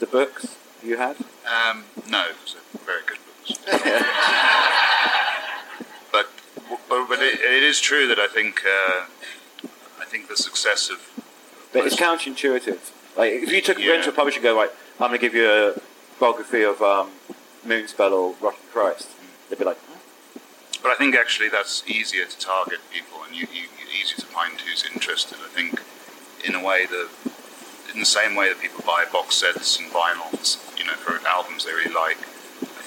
the 0.01 0.07
books 0.07 0.57
you 0.83 0.97
had? 0.97 1.17
Um, 1.47 1.85
no, 2.09 2.27
it's 2.43 2.57
a 2.75 2.79
very 2.79 3.03
good 3.07 3.19
books. 3.19 4.69
but 6.93 7.09
but, 7.09 7.19
it, 7.23 7.41
it 7.41 7.63
is 7.63 7.81
true 7.81 8.07
that 8.09 8.19
I 8.19 8.29
think 8.29 8.63
uh, 8.67 9.07
I 10.01 10.05
think 10.05 10.29
the 10.29 10.37
success 10.37 10.91
of 10.91 10.99
But 11.73 11.87
it's 11.87 11.97
counterintuitive. 11.97 12.81
Like 13.17 13.33
if 13.33 13.51
you 13.53 13.63
took 13.63 13.79
Yeah. 13.79 13.93
went 13.93 14.05
to 14.05 14.11
a 14.11 14.13
publisher 14.13 14.39
and 14.39 14.45
go 14.45 14.57
right, 14.57 14.71
I'm 15.01 15.09
going 15.09 15.21
to 15.21 15.27
give 15.27 15.35
you 15.35 15.51
a 15.51 15.81
biography 16.21 16.63
of 16.63 16.81
um, 16.83 17.11
Moonspell 17.67 18.13
or 18.13 18.35
Rotting 18.41 18.69
Christ, 18.73 19.09
they'd 19.49 19.59
be 19.59 19.65
like, 19.65 19.79
"Huh?" 19.89 20.41
But 20.83 20.91
I 20.93 20.97
think 20.97 21.15
actually 21.15 21.49
that's 21.49 21.83
easier 21.87 22.25
to 22.25 22.39
target 22.39 22.81
people, 22.93 23.19
and 23.27 23.35
you, 23.35 23.47
you 23.53 23.65
easier 24.01 24.19
to 24.19 24.27
find 24.27 24.61
who's 24.61 24.85
interested. 24.93 25.39
I 25.45 25.49
think, 25.49 25.83
in 26.45 26.55
a 26.55 26.63
way, 26.63 26.87
the 26.87 27.09
in 27.93 28.01
the 28.01 28.07
same 28.07 28.35
way 28.35 28.49
that 28.49 28.61
people 28.61 28.83
buy 28.87 29.05
box 29.13 29.37
sets 29.37 29.79
and 29.79 29.91
vinyls, 29.91 30.59
you 30.79 30.85
know, 30.85 30.95
for 30.95 31.21
albums 31.27 31.65
they 31.65 31.73
really 31.73 31.95
like. 31.95 32.19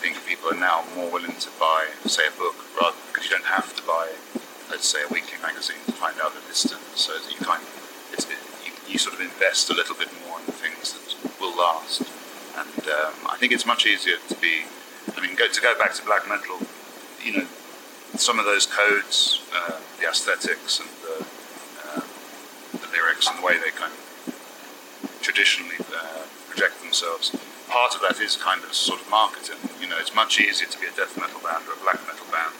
Think 0.06 0.22
people 0.28 0.54
are 0.54 0.62
now 0.62 0.86
more 0.94 1.10
willing 1.10 1.34
to 1.34 1.50
buy, 1.60 1.90
say, 2.06 2.28
a 2.28 2.32
book, 2.38 2.54
rather 2.80 2.96
because 3.10 3.26
you 3.26 3.32
don't 3.32 3.50
have 3.50 3.76
to 3.76 3.82
buy, 3.90 4.14
let's 4.70 4.86
say, 4.86 5.02
a 5.02 5.08
weekly 5.10 5.42
magazine 5.42 5.82
to 5.88 5.94
find 5.94 6.14
out 6.22 6.30
the 6.38 6.46
listed. 6.46 6.78
So 6.94 7.18
that 7.18 7.26
you 7.34 7.44
kind 7.44 7.64
of, 7.64 8.14
it's, 8.14 8.30
it, 8.30 8.38
you, 8.62 8.72
you 8.86 9.00
sort 9.00 9.16
of 9.16 9.22
invest 9.22 9.72
a 9.72 9.74
little 9.74 9.96
bit 9.96 10.14
more 10.22 10.38
in 10.46 10.46
things 10.54 10.94
that 10.94 11.42
will 11.42 11.58
last. 11.58 12.06
And 12.54 12.86
um, 12.86 13.18
I 13.26 13.36
think 13.40 13.52
it's 13.52 13.66
much 13.66 13.88
easier 13.88 14.18
to 14.30 14.36
be. 14.36 14.70
I 15.18 15.22
mean, 15.26 15.36
go, 15.36 15.48
to 15.48 15.60
go 15.60 15.76
back 15.80 15.96
to 15.96 16.06
black 16.06 16.30
metal, 16.30 16.60
you 17.24 17.42
know, 17.42 17.48
some 18.14 18.38
of 18.38 18.46
those 18.46 18.68
codes, 18.68 19.42
uh, 19.58 19.82
the 20.00 20.06
aesthetics 20.06 20.80
and 20.80 20.90
the, 21.02 21.26
uh, 21.82 22.06
the 22.78 22.88
lyrics 22.94 23.28
and 23.28 23.40
the 23.40 23.44
way 23.44 23.58
they 23.58 23.74
kind 23.74 23.90
of 23.90 25.18
traditionally 25.24 25.82
uh, 25.98 26.30
project 26.48 26.80
themselves. 26.84 27.34
Part 27.76 27.92
of 27.92 28.00
that 28.08 28.24
is 28.24 28.40
kind 28.40 28.64
of 28.64 28.72
sort 28.72 29.02
of 29.04 29.10
marketing. 29.12 29.60
You 29.84 29.92
know, 29.92 30.00
it's 30.00 30.16
much 30.16 30.40
easier 30.40 30.64
to 30.64 30.80
be 30.80 30.88
a 30.88 30.96
death 30.96 31.20
metal 31.20 31.44
band 31.44 31.68
or 31.68 31.76
a 31.76 31.82
black 31.84 32.00
metal 32.08 32.24
band 32.32 32.56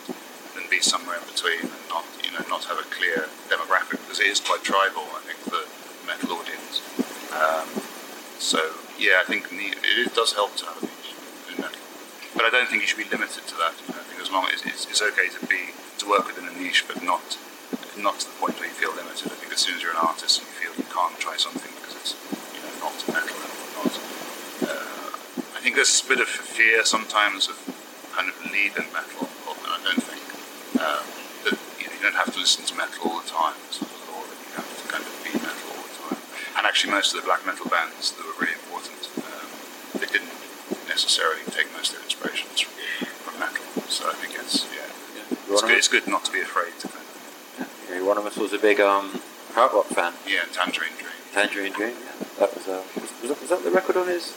than 0.52 0.68
be 0.68 0.84
somewhere 0.84 1.16
in 1.16 1.24
between 1.24 1.72
and 1.72 1.88
not, 1.88 2.04
you 2.20 2.36
know, 2.36 2.44
not 2.52 2.68
have 2.68 2.76
a 2.76 2.88
clear 2.92 3.32
demographic 3.48 4.04
because 4.04 4.20
it 4.20 4.28
is 4.28 4.44
quite 4.44 4.60
tribal. 4.68 5.08
I 5.16 5.24
think 5.24 5.40
the 5.48 5.64
metal 6.04 6.36
audience. 6.36 6.84
Um, 7.32 7.80
so 8.44 8.60
yeah, 9.00 9.24
I 9.24 9.26
think 9.28 9.48
it 9.56 10.12
does 10.12 10.36
help 10.36 10.60
to 10.60 10.68
have 10.68 10.84
a 10.84 10.86
niche 10.86 11.16
in 11.48 11.64
metal, 11.64 11.80
but 12.36 12.44
I 12.44 12.52
don't 12.52 12.68
think 12.68 12.84
you 12.84 12.88
should 12.92 13.00
be 13.00 13.08
limited 13.08 13.48
to 13.48 13.56
that. 13.64 13.72
You 13.88 13.96
I 13.96 14.04
think 14.04 14.20
as 14.20 14.28
long 14.36 14.52
as 14.52 14.68
it's, 14.68 14.84
it's 14.84 15.00
okay 15.00 15.32
to 15.32 15.40
be 15.48 15.72
to 16.04 16.12
work 16.12 16.28
within 16.28 16.44
a 16.44 16.52
niche, 16.60 16.84
but 16.92 17.00
not 17.00 17.40
not 17.96 18.20
to 18.20 18.28
the 18.28 18.36
point 18.36 18.60
where 18.60 18.68
you 18.68 18.76
feel 18.76 18.92
limited. 18.92 19.32
I 19.32 19.40
think 19.40 19.56
as 19.56 19.64
soon 19.64 19.80
as 19.80 19.82
you're 19.82 19.96
an 19.96 20.04
artist 20.04 20.44
and 20.44 20.48
you 20.52 20.56
feel 20.60 20.74
you 20.76 20.92
can't 20.92 21.16
try 21.24 21.40
something 21.40 21.72
because 21.80 21.96
it's 22.04 22.12
you 22.52 22.60
know 22.60 22.92
not 22.92 23.00
metal 23.08 23.40
and 23.40 23.56
not. 23.80 23.96
Uh, 24.68 24.96
I 25.55 25.55
think 25.66 25.82
there's 25.82 26.06
a 26.06 26.10
bit 26.14 26.22
of 26.22 26.30
fear 26.30 26.86
sometimes 26.86 27.50
of 27.50 27.58
kind 28.14 28.30
of 28.30 28.38
leaving 28.54 28.86
metal. 28.94 29.26
Or 29.50 29.58
I 29.66 29.82
don't 29.82 29.98
think 29.98 30.22
um, 30.78 31.02
that 31.42 31.58
you, 31.82 31.90
know, 31.90 31.94
you 31.98 32.02
don't 32.06 32.14
have 32.14 32.30
to 32.30 32.38
listen 32.38 32.70
to 32.70 32.78
metal 32.78 33.10
all 33.10 33.18
the 33.18 33.26
time. 33.26 33.58
At 33.58 33.82
all 34.14 34.30
that 34.30 34.38
you 34.46 34.54
have 34.62 34.70
to 34.70 34.86
kind 34.86 35.02
of 35.02 35.10
be 35.26 35.34
metal 35.42 35.66
all 35.74 35.90
the 35.90 35.98
time. 36.06 36.22
And 36.54 36.70
actually, 36.70 36.94
most 36.94 37.18
of 37.18 37.18
the 37.18 37.26
black 37.26 37.50
metal 37.50 37.66
bands 37.66 38.14
that 38.14 38.22
were 38.22 38.38
really 38.38 38.54
important, 38.54 39.10
um, 39.26 39.50
they 39.98 40.06
didn't 40.06 40.38
necessarily 40.86 41.42
take 41.50 41.74
most 41.74 41.98
of 41.98 41.98
their 41.98 42.06
inspirations 42.14 42.62
from, 42.62 42.78
from 43.26 43.34
metal. 43.42 43.66
So 43.90 44.06
I 44.06 44.14
think 44.22 44.38
it's 44.38 44.70
yeah, 44.70 44.86
it's 45.50 45.66
good, 45.66 45.82
it's 45.82 45.90
good 45.90 46.06
not 46.06 46.30
to 46.30 46.32
be 46.32 46.46
afraid 46.46 46.78
to 46.86 46.94
kind 46.94 47.02
of 47.02 47.74
yeah, 47.90 48.06
Euronymous 48.06 48.38
was 48.38 48.54
a 48.54 48.62
big 48.62 48.78
um, 48.78 49.18
krautrock 49.50 49.74
rock 49.74 49.90
fan. 49.98 50.14
yeah, 50.30 50.46
Tangerine 50.54 50.94
Dream. 50.94 51.18
Tangerine 51.34 51.74
Dream, 51.74 51.98
yeah. 52.06 52.14
That 52.38 52.54
was, 52.54 52.70
uh, 52.70 52.86
was, 52.94 53.10
was, 53.18 53.30
that, 53.34 53.42
was 53.42 53.50
that 53.50 53.64
the 53.66 53.74
record 53.74 53.98
on 53.98 54.06
his 54.06 54.30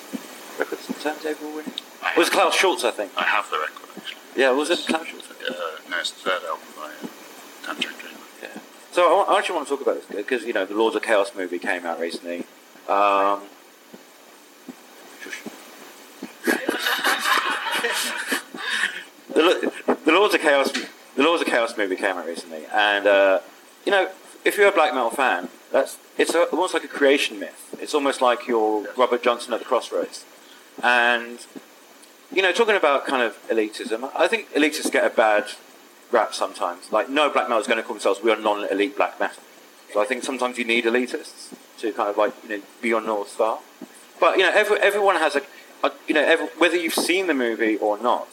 record 0.58 0.78
turntable 1.00 1.50
winning? 1.54 1.72
It 2.02 2.16
was 2.16 2.30
Klaus 2.30 2.54
Schulze, 2.54 2.84
I 2.84 2.90
think. 2.90 3.12
I 3.16 3.24
have 3.24 3.50
the 3.50 3.58
record 3.58 3.88
actually. 3.96 4.20
Yeah, 4.36 4.50
was 4.50 4.70
it 4.70 4.80
Klaus 4.86 5.06
Schulze? 5.06 5.30
Uh, 5.30 5.90
no, 5.90 5.98
it's 5.98 6.10
the 6.10 6.30
third 6.30 6.42
album 6.44 6.66
by 6.76 6.90
uh, 6.90 7.72
Tangerine 7.74 7.98
Dream. 7.98 8.14
Yeah. 8.42 8.58
So 8.92 9.08
I, 9.08 9.12
wa- 9.28 9.34
I 9.34 9.38
actually 9.38 9.56
want 9.56 9.68
to 9.68 9.74
talk 9.76 9.82
about 9.82 9.94
this 9.96 10.16
because 10.16 10.44
you 10.44 10.52
know 10.52 10.64
the 10.64 10.74
Lords 10.74 10.96
of 10.96 11.02
Chaos 11.02 11.32
movie 11.34 11.58
came 11.58 11.86
out 11.86 12.00
recently. 12.00 12.44
Um, 12.88 13.42
the, 19.28 19.96
the 20.04 20.12
Lords 20.12 20.34
of 20.34 20.40
Chaos, 20.40 20.72
the 20.72 21.22
Lords 21.22 21.42
of 21.42 21.48
Chaos 21.48 21.76
movie 21.76 21.96
came 21.96 22.16
out 22.16 22.26
recently, 22.26 22.64
and 22.72 23.06
uh, 23.06 23.40
you 23.84 23.92
know 23.92 24.10
if 24.44 24.56
you're 24.56 24.68
a 24.68 24.72
black 24.72 24.94
metal 24.94 25.10
fan, 25.10 25.48
that's 25.72 25.98
it's 26.16 26.34
a, 26.34 26.44
almost 26.44 26.74
like 26.74 26.84
a 26.84 26.88
creation 26.88 27.38
myth. 27.38 27.76
It's 27.80 27.94
almost 27.94 28.20
like 28.20 28.46
your 28.46 28.86
Robert 28.96 29.22
Johnson 29.22 29.52
at 29.52 29.60
the 29.60 29.64
Crossroads, 29.66 30.24
and 30.82 31.38
you 32.32 32.42
know 32.42 32.52
talking 32.52 32.76
about 32.76 33.06
kind 33.06 33.22
of 33.22 33.36
elitism. 33.48 34.10
I 34.14 34.28
think 34.28 34.52
elitists 34.52 34.90
get 34.92 35.04
a 35.04 35.10
bad 35.10 35.48
rap 36.10 36.34
sometimes. 36.34 36.92
Like, 36.92 37.08
no 37.08 37.30
black 37.30 37.48
metal 37.48 37.60
is 37.60 37.66
going 37.66 37.78
to 37.78 37.82
call 37.82 37.94
themselves, 37.94 38.22
we 38.22 38.30
are 38.30 38.36
non-elite 38.36 38.96
black 38.96 39.18
metal. 39.20 39.42
So 39.92 40.00
I 40.00 40.04
think 40.04 40.22
sometimes 40.22 40.58
you 40.58 40.64
need 40.64 40.84
elitists 40.84 41.54
to 41.78 41.92
kind 41.92 42.08
of 42.08 42.16
like, 42.16 42.32
you 42.42 42.56
know, 42.56 42.62
be 42.82 42.88
your 42.88 43.00
North 43.00 43.30
Star. 43.30 43.58
But, 44.20 44.36
you 44.38 44.44
know, 44.44 44.52
every, 44.52 44.78
everyone 44.80 45.16
has 45.16 45.36
a, 45.36 45.42
a 45.82 45.92
you 46.06 46.14
know, 46.14 46.24
every, 46.24 46.46
whether 46.58 46.76
you've 46.76 46.94
seen 46.94 47.26
the 47.26 47.34
movie 47.34 47.76
or 47.76 47.98
not, 47.98 48.28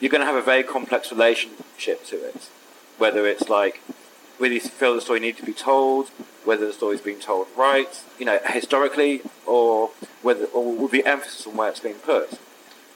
you're 0.00 0.10
going 0.10 0.20
to 0.20 0.26
have 0.26 0.36
a 0.36 0.42
very 0.42 0.62
complex 0.62 1.10
relationship 1.10 2.04
to 2.06 2.16
it. 2.16 2.50
Whether 2.98 3.26
it's 3.26 3.48
like, 3.48 3.80
whether 4.38 4.54
you 4.54 4.60
feel 4.60 4.94
the 4.94 5.00
story 5.00 5.20
needs 5.20 5.38
to 5.40 5.46
be 5.46 5.52
told, 5.52 6.10
whether 6.46 6.66
the 6.66 6.72
story's 6.72 7.00
being 7.00 7.18
told 7.18 7.48
right, 7.56 8.02
you 8.18 8.24
know, 8.24 8.38
historically, 8.46 9.22
or 9.44 9.90
whether, 10.22 10.46
or 10.46 10.74
with 10.74 10.92
the 10.92 11.04
emphasis 11.04 11.46
on 11.46 11.56
where 11.56 11.68
it's 11.68 11.80
being 11.80 11.96
put. 11.96 12.30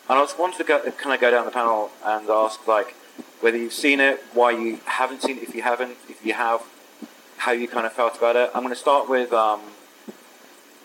And 0.09 0.18
I 0.18 0.22
just 0.22 0.38
wanted 0.38 0.59
to 0.59 0.64
go, 0.64 0.80
kind 0.92 1.14
of 1.14 1.20
go 1.20 1.30
down 1.30 1.44
the 1.44 1.51
panel 1.51 1.90
and 2.05 2.28
ask, 2.28 2.66
like, 2.66 2.94
whether 3.40 3.57
you've 3.57 3.72
seen 3.72 4.01
it, 4.01 4.22
why 4.32 4.51
you 4.53 4.80
haven't 4.84 5.22
seen 5.22 5.38
it, 5.38 5.42
if 5.42 5.55
you 5.55 5.62
haven't, 5.62 5.96
if 6.09 6.24
you 6.24 6.32
have, 6.32 6.62
how 7.38 7.53
you 7.53 7.68
kind 7.68 7.86
of 7.86 7.92
felt 7.92 8.16
about 8.16 8.36
it. 8.36 8.51
I'm 8.55 8.62
going 8.62 8.74
to 8.74 8.80
start 8.80 9.09
with 9.09 9.32
um, 9.32 9.61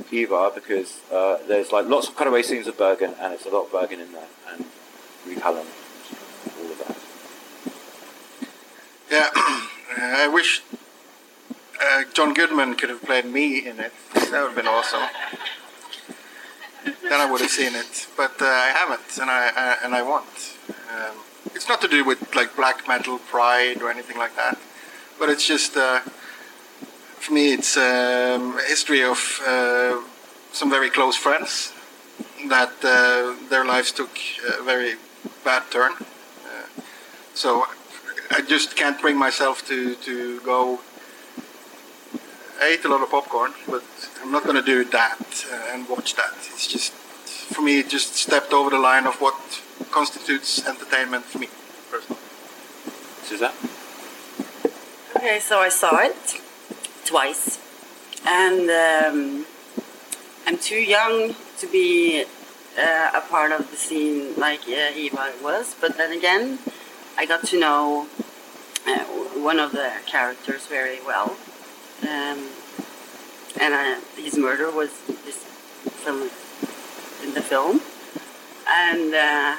because 0.10 1.02
uh, 1.12 1.38
there's 1.48 1.72
like 1.72 1.88
lots 1.88 2.08
of 2.08 2.16
cutaway 2.16 2.42
scenes 2.42 2.68
of 2.68 2.78
Bergen, 2.78 3.14
and 3.20 3.34
it's 3.34 3.46
a 3.46 3.50
lot 3.50 3.66
of 3.66 3.72
Bergen 3.72 4.00
in 4.00 4.12
there, 4.14 4.28
and 4.50 4.66
Hallam, 5.42 5.66
all 6.60 6.72
of 6.72 6.78
that. 6.88 6.98
Yeah, 9.12 9.30
I 9.98 10.28
wish 10.28 10.62
uh, 11.82 12.04
John 12.14 12.34
Goodman 12.34 12.76
could 12.76 12.90
have 12.90 13.02
played 13.02 13.26
me 13.26 13.66
in 13.66 13.80
it. 13.80 13.94
That 14.14 14.32
would 14.32 14.48
have 14.48 14.56
been 14.56 14.68
awesome. 14.68 15.04
Then 16.84 17.20
I 17.20 17.30
would 17.30 17.42
have 17.42 17.50
seen 17.50 17.76
it, 17.76 18.08
but 18.16 18.42
uh, 18.42 18.46
I 18.46 18.74
haven't, 18.76 19.18
and 19.20 19.30
I, 19.30 19.52
I 19.56 19.78
and 19.84 19.96
I 19.96 20.02
want. 20.04 20.58
Um, 20.70 21.18
it's 21.56 21.68
not 21.68 21.82
to 21.82 21.88
do 21.88 22.04
with 22.04 22.36
like 22.36 22.56
black 22.56 22.88
metal 22.88 23.18
pride 23.18 23.82
or 23.82 23.90
anything 23.90 24.18
like 24.18 24.36
that, 24.36 24.58
but 25.20 25.30
it's 25.30 25.48
just 25.48 25.78
uh, 25.78 26.00
for 26.00 27.34
me. 27.34 27.54
It's 27.54 27.76
um, 27.78 28.58
a 28.58 28.64
history 28.68 29.04
of 29.04 29.42
uh, 29.48 30.02
some 30.52 30.70
very 30.70 30.90
close 30.90 31.16
friends 31.16 31.74
that 32.50 32.74
uh, 32.84 33.36
their 33.50 33.66
lives 33.66 33.92
took 33.92 34.18
a 34.60 34.64
very 34.64 34.96
bad 35.44 35.64
turn. 35.72 35.94
Uh, 35.94 36.82
so 37.34 37.66
I 38.32 38.42
just 38.42 38.76
can't 38.76 39.00
bring 39.00 39.18
myself 39.18 39.66
to, 39.68 39.96
to 39.96 40.40
go. 40.42 40.80
I 42.62 42.68
ate 42.68 42.86
a 42.86 42.88
lot 42.90 43.02
of 43.02 43.10
popcorn, 43.10 43.54
but 43.68 43.84
I'm 44.22 44.32
not 44.32 44.44
going 44.44 44.56
to 44.56 44.62
do 44.62 44.84
that 44.86 45.46
uh, 45.52 45.74
and 45.74 45.88
watch 45.90 46.16
that. 46.16 46.34
It's 46.54 46.68
just, 46.68 46.94
for 46.94 47.62
me, 47.62 47.80
it 47.80 47.90
just 47.90 48.16
stepped 48.16 48.54
over 48.54 48.70
the 48.70 48.80
line 48.80 49.06
of 49.06 49.16
what 49.16 49.36
constitutes 49.92 50.66
entertainment 50.66 51.26
for 51.26 51.40
me, 51.40 51.50
personally. 51.92 52.22
Susanne? 53.24 53.54
Okay, 55.16 55.40
so 55.40 55.60
I 55.60 55.70
saw 55.70 55.98
it 56.00 56.42
twice, 57.06 57.60
and 58.26 58.70
um, 58.70 59.46
I'm 60.46 60.58
too 60.58 60.82
young 60.82 61.36
to 61.58 61.68
be 61.68 62.26
uh, 62.78 63.12
a 63.16 63.22
part 63.22 63.52
of 63.52 63.72
the 63.72 63.78
scene 63.78 64.36
like 64.36 64.62
uh, 64.68 64.96
Ivar 64.96 65.32
was. 65.42 65.76
But 65.80 65.98
then 65.98 66.12
again, 66.12 66.60
I 67.18 67.26
got 67.26 67.46
to 67.48 67.60
know 67.60 68.08
uh, 68.88 69.04
one 69.42 69.60
of 69.60 69.72
the 69.72 69.92
characters 70.06 70.68
very 70.68 71.00
well, 71.02 71.38
um, 72.08 72.50
and 73.60 73.74
uh, 73.74 74.00
his 74.16 74.38
murder 74.38 74.72
was 74.72 74.90
this 75.26 75.38
film 76.04 76.30
in 77.24 77.34
the 77.34 77.42
film, 77.42 77.82
and 78.68 79.14
uh, 79.14 79.56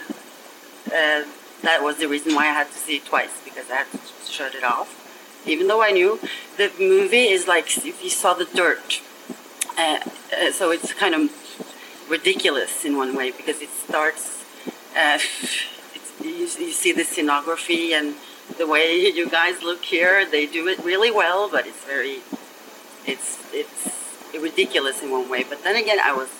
uh, 0.87 1.25
that 1.63 1.83
was 1.83 1.97
the 1.99 2.07
reason 2.07 2.35
why 2.35 2.45
I 2.45 2.53
had 2.53 2.69
to 2.69 2.79
see 2.79 2.97
it 2.97 3.07
twice 3.07 3.41
because 3.45 3.71
I 3.71 3.77
had 3.77 3.91
to 3.91 3.99
shut 4.31 4.55
it 4.55 4.65
off. 4.65 5.03
Even 5.47 5.69
though 5.69 5.83
I 5.83 5.91
knew 5.93 6.19
the 6.57 6.73
movie 6.79 7.29
is 7.29 7.47
like 7.47 7.67
if 7.79 8.03
you 8.03 8.11
saw 8.11 8.35
the 8.35 8.47
dirt 8.47 9.01
uh, 9.77 9.99
uh, 10.33 10.53
so 10.53 10.71
it's 10.71 10.93
kind 10.95 11.15
of 11.15 11.31
ridiculous 12.09 12.85
in 12.85 12.97
one 12.97 13.15
way 13.15 13.31
because 13.31 13.61
it 13.61 13.69
starts. 13.69 14.45
Uh, 14.97 15.19
you, 16.23 16.31
you 16.31 16.47
see 16.73 16.93
the 16.93 17.03
scenography 17.03 17.93
and 17.93 18.15
the 18.59 18.67
way 18.67 18.95
you 18.95 19.29
guys 19.29 19.63
look 19.63 19.85
here. 19.85 20.27
They 20.29 20.47
do 20.47 20.69
it 20.69 20.79
really 20.85 21.11
well, 21.11 21.51
but 21.51 21.67
it's 21.67 21.85
very, 21.85 22.21
it's 23.07 23.39
it's 23.53 24.39
ridiculous 24.41 25.03
in 25.03 25.11
one 25.11 25.29
way. 25.29 25.45
But 25.45 25.63
then 25.65 25.77
again, 25.77 25.99
I 26.03 26.13
was 26.13 26.31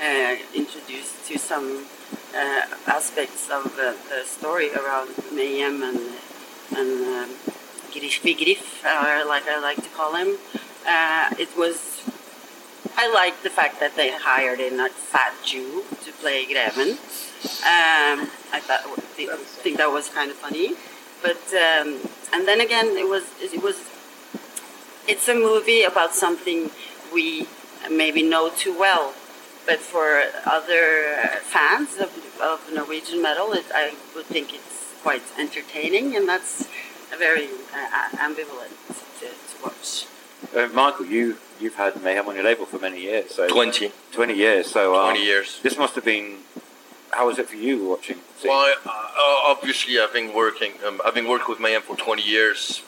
uh, 0.00 0.36
introduced 0.54 1.26
to 1.28 1.38
some 1.38 1.86
uh, 2.34 2.62
aspects 2.86 3.50
of 3.50 3.66
uh, 3.78 3.94
the 4.10 4.24
story 4.24 4.72
around 4.72 5.10
Mayhem 5.32 5.82
and 5.82 6.00
and 6.76 6.90
um, 7.16 7.30
Griff, 7.92 8.22
Griff, 8.22 8.84
uh, 8.84 9.24
like 9.26 9.46
I 9.48 9.60
like 9.60 9.82
to 9.82 9.90
call 9.90 10.14
him. 10.14 10.36
Uh, 10.86 11.34
it 11.38 11.56
was 11.56 12.02
I 12.96 13.12
liked 13.12 13.42
the 13.42 13.50
fact 13.50 13.78
that 13.80 13.94
they 13.94 14.10
hired 14.10 14.58
a 14.60 14.70
fat 14.88 15.34
Jew 15.44 15.84
to 16.04 16.12
play 16.12 16.46
Greven. 16.46 16.92
Um, 17.62 18.30
I 18.52 18.60
thought, 18.60 18.82
I 18.88 19.36
think 19.36 19.76
that 19.76 19.90
was 19.90 20.08
kind 20.08 20.30
of 20.30 20.36
funny, 20.38 20.72
but 21.26 21.42
um, 21.54 21.98
and 22.32 22.46
then 22.46 22.60
again, 22.60 22.86
it 22.96 23.08
was 23.08 23.24
it 23.40 23.60
was 23.60 23.76
it's 25.08 25.26
a 25.28 25.34
movie 25.34 25.82
about 25.82 26.14
something 26.14 26.70
we 27.12 27.48
maybe 27.90 28.22
know 28.22 28.48
too 28.48 28.74
well, 28.78 29.12
but 29.66 29.80
for 29.80 30.22
other 30.44 31.16
fans 31.42 31.96
of, 31.98 32.10
of 32.40 32.58
Norwegian 32.72 33.20
metal, 33.22 33.52
it, 33.52 33.66
I 33.74 33.94
would 34.14 34.26
think 34.26 34.54
it's 34.54 34.94
quite 35.02 35.22
entertaining, 35.36 36.14
and 36.16 36.28
that's 36.28 36.68
very 37.18 37.48
uh, 37.74 38.26
ambivalent 38.26 38.74
to, 39.18 39.26
to 39.26 39.54
watch. 39.64 40.06
Uh, 40.54 40.68
Michael, 40.72 41.06
you 41.06 41.38
you've 41.58 41.74
had 41.74 42.00
Mayhem 42.04 42.28
on 42.28 42.36
your 42.36 42.44
label 42.44 42.66
for 42.66 42.78
many 42.78 43.00
years. 43.00 43.34
So 43.34 43.48
20. 43.48 43.90
20 44.12 44.34
years. 44.34 44.70
So 44.70 44.94
um, 44.94 45.10
20 45.10 45.24
years. 45.24 45.60
This 45.62 45.76
must 45.76 45.96
have 45.96 46.04
been. 46.04 46.38
How 47.16 47.28
was 47.28 47.38
it 47.38 47.48
for 47.48 47.56
you 47.56 47.82
watching? 47.82 48.18
Well, 48.44 48.74
uh, 48.84 48.90
obviously, 49.46 49.98
I've 49.98 50.12
been 50.12 50.34
working. 50.34 50.72
Um, 50.86 51.00
I've 51.02 51.14
been 51.14 51.26
working 51.26 51.46
with 51.48 51.58
Mayhem 51.58 51.80
for 51.80 51.96
20 51.96 52.20
years. 52.20 52.82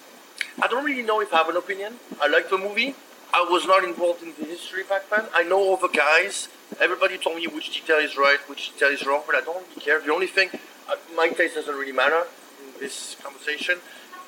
I 0.62 0.66
don't 0.66 0.84
really 0.84 1.02
know 1.02 1.22
if 1.22 1.32
I 1.32 1.38
have 1.38 1.48
an 1.48 1.56
opinion. 1.56 1.94
I 2.20 2.26
like 2.28 2.50
the 2.50 2.58
movie. 2.58 2.94
I 3.32 3.46
was 3.48 3.66
not 3.66 3.84
involved 3.84 4.22
in 4.22 4.34
the 4.38 4.44
history 4.44 4.82
back 4.82 5.08
then. 5.08 5.24
I 5.34 5.44
know 5.44 5.58
all 5.58 5.78
the 5.78 5.88
guys. 5.88 6.48
Everybody 6.78 7.16
told 7.16 7.36
me 7.36 7.46
which 7.46 7.72
detail 7.72 7.96
is 7.96 8.18
right, 8.18 8.38
which 8.50 8.74
detail 8.74 8.90
is 8.90 9.06
wrong, 9.06 9.22
but 9.26 9.34
I 9.34 9.40
don't 9.40 9.66
really 9.66 9.80
care. 9.80 9.98
The 9.98 10.12
only 10.12 10.26
thing, 10.26 10.50
uh, 10.90 10.96
my 11.16 11.30
taste 11.30 11.54
doesn't 11.54 11.74
really 11.74 11.92
matter 11.92 12.24
in 12.60 12.78
this 12.80 13.16
conversation. 13.22 13.78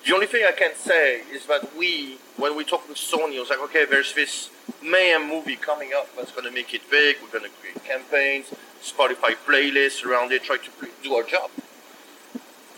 The 0.06 0.14
only 0.14 0.26
thing 0.26 0.46
I 0.48 0.52
can 0.52 0.74
say 0.76 1.24
is 1.30 1.44
that 1.44 1.76
we, 1.76 2.16
when 2.38 2.56
we 2.56 2.64
talked 2.64 2.88
with 2.88 2.96
Sony, 2.96 3.34
it 3.34 3.40
was 3.40 3.50
like, 3.50 3.60
okay, 3.64 3.84
there's 3.84 4.14
this 4.14 4.48
Mayhem 4.82 5.28
movie 5.28 5.56
coming 5.56 5.90
up 5.94 6.08
that's 6.16 6.32
going 6.32 6.46
to 6.46 6.50
make 6.50 6.72
it 6.72 6.90
big. 6.90 7.16
We're 7.22 7.38
going 7.38 7.50
to 7.50 7.56
create 7.60 7.84
campaigns, 7.84 8.50
Spotify 8.82 9.34
playlists 9.46 10.04
around 10.04 10.32
it, 10.32 10.44
try 10.44 10.56
to 10.56 10.70
do 11.02 11.14
our 11.14 11.22
job. 11.22 11.50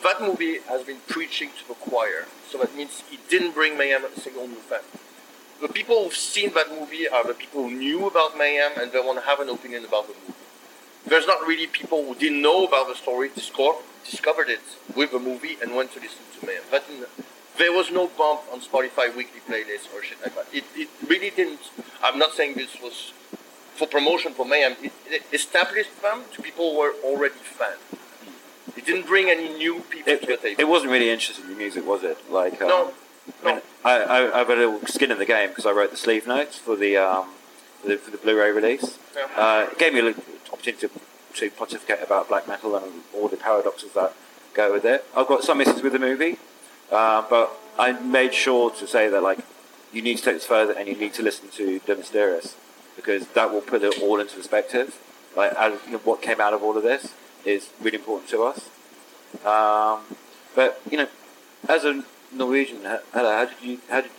That 0.03 0.20
movie 0.20 0.59
has 0.68 0.82
been 0.82 0.98
preaching 1.07 1.50
to 1.61 1.68
the 1.68 1.74
choir, 1.74 2.26
so 2.50 2.59
that 2.59 2.74
means 2.76 3.05
it 3.12 3.20
didn't 3.28 3.53
bring 3.55 3.78
Mayhem 3.78 4.05
a 4.05 4.20
single 4.20 4.48
new 4.48 4.57
fan. 4.57 4.80
The 5.61 5.68
people 5.68 6.03
who've 6.03 6.14
seen 6.14 6.53
that 6.55 6.70
movie 6.70 7.09
are 7.09 7.24
the 7.24 7.34
people 7.34 7.62
who 7.62 7.70
knew 7.70 8.09
about 8.09 8.36
Mayhem 8.36 8.72
and 8.76 8.90
they 8.90 8.98
want 8.98 9.20
to 9.20 9.26
have 9.26 9.38
an 9.38 9.48
opinion 9.48 9.84
about 9.84 10.09
the 10.09 10.14
movie. 10.14 10.34
There's 11.07 11.26
not 11.26 11.46
really 11.46 11.68
people 11.68 12.05
who 12.05 12.16
didn't 12.16 12.42
know 12.42 12.66
about 12.66 12.88
the 12.88 12.96
story, 12.96 13.28
discover, 13.32 13.78
discovered 14.05 14.48
it 14.48 14.61
with 14.96 15.12
the 15.12 15.20
movie 15.20 15.57
and 15.62 15.76
went 15.76 15.92
to 15.92 16.00
listen 16.00 16.22
to 16.40 16.46
Mayhem. 16.46 16.64
That, 16.72 16.82
there 17.59 17.72
was 17.72 17.92
no 17.92 18.09
bump 18.09 18.40
on 18.53 18.61
Spotify 18.61 19.14
weekly 19.14 19.40
playlists 19.48 19.94
or 19.94 20.03
shit 20.03 20.20
like 20.20 20.34
that. 20.34 20.46
It, 20.53 20.64
it 20.74 20.88
really 21.07 21.30
didn't. 21.30 21.61
I'm 22.03 22.18
not 22.18 22.32
saying 22.32 22.55
this 22.55 22.80
was 22.82 23.12
for 23.75 23.87
promotion 23.87 24.33
for 24.33 24.47
Mayhem. 24.47 24.77
It, 24.83 24.93
it 25.07 25.23
established 25.33 26.03
them 26.03 26.25
to 26.35 26.43
people 26.43 26.73
who 26.73 26.79
were 26.79 26.95
already 27.05 27.35
fans. 27.35 27.79
It 28.77 28.87
didn't 28.87 29.07
bring 29.07 29.29
any 29.29 29.49
new 29.51 29.81
people 29.81 30.16
to 30.18 30.27
the 30.27 30.33
it, 30.33 30.43
table. 30.43 30.61
it 30.61 30.68
wasn't 30.68 30.93
really 30.93 31.11
interested 31.11 31.45
in 31.45 31.59
music, 31.59 31.87
was 31.87 32.03
it? 32.03 32.18
Like 32.31 32.61
um, 32.62 32.68
no, 32.68 32.93
I, 33.45 33.53
mean. 33.53 33.62
I, 33.85 34.05
I, 34.05 34.39
have 34.39 34.51
a 34.51 34.57
little 34.57 34.81
skin 34.87 35.11
in 35.11 35.18
the 35.18 35.27
game 35.27 35.51
because 35.51 35.66
I 35.66 35.73
wrote 35.73 35.91
the 35.91 35.97
sleeve 35.97 36.27
notes 36.27 36.59
for 36.59 36.77
the 36.77 36.97
um, 36.97 37.29
for 37.81 37.89
the, 37.89 37.97
for 37.97 38.11
the 38.11 38.16
Blu-ray 38.18 38.51
release. 38.51 38.99
Yeah. 39.14 39.29
Uh, 39.37 39.66
it 39.70 39.79
gave 39.79 39.93
me 39.93 40.01
a 40.01 40.05
little 40.05 40.23
opportunity 40.53 40.89
to, 40.89 41.01
to 41.35 41.51
pontificate 41.51 42.03
about 42.03 42.29
black 42.29 42.49
metal 42.49 42.77
and 42.77 43.03
all 43.14 43.29
the 43.29 43.37
paradoxes 43.37 43.93
that 43.93 44.14
go 44.55 44.73
with 44.73 44.85
it. 44.85 45.05
I've 45.16 45.27
got 45.27 45.45
some 45.45 45.61
issues 45.61 45.83
with 45.83 45.93
the 45.93 45.99
movie, 45.99 46.39
uh, 46.91 47.25
but 47.29 47.53
I 47.79 47.93
made 47.93 48.35
sure 48.35 48.70
to 48.70 48.87
say 48.87 49.09
that 49.09 49.23
like 49.23 49.41
you 49.93 50.03
need 50.03 50.18
to 50.18 50.23
take 50.23 50.35
this 50.35 50.47
further 50.47 50.73
and 50.73 50.89
you 50.89 50.97
need 50.97 51.14
to 51.14 51.23
listen 51.23 51.49
to 51.51 51.79
De 51.81 51.95
Mysteriis 51.95 52.55
because 52.97 53.26
that 53.28 53.53
will 53.53 53.61
put 53.61 53.82
it 53.82 54.01
all 54.03 54.20
into 54.20 54.36
perspective. 54.36 54.99
Like 55.36 55.53
as, 55.55 55.78
you 55.86 55.93
know, 55.93 55.99
what 55.99 56.22
came 56.22 56.40
out 56.40 56.53
of 56.53 56.62
all 56.62 56.76
of 56.76 56.82
this 56.82 57.14
is 57.45 57.70
really 57.80 57.99
important 57.99 58.28
to 58.30 58.43
us. 58.43 58.68
Um, 59.45 60.16
but 60.55 60.80
you 60.90 60.99
know, 60.99 61.09
as 61.68 61.84
a 61.84 62.05
Norwegian, 62.32 62.84
how, 62.84 63.01
how 63.12 63.45
did 63.47 63.57
you? 63.62 63.78
How 63.88 64.03
did? 64.03 64.11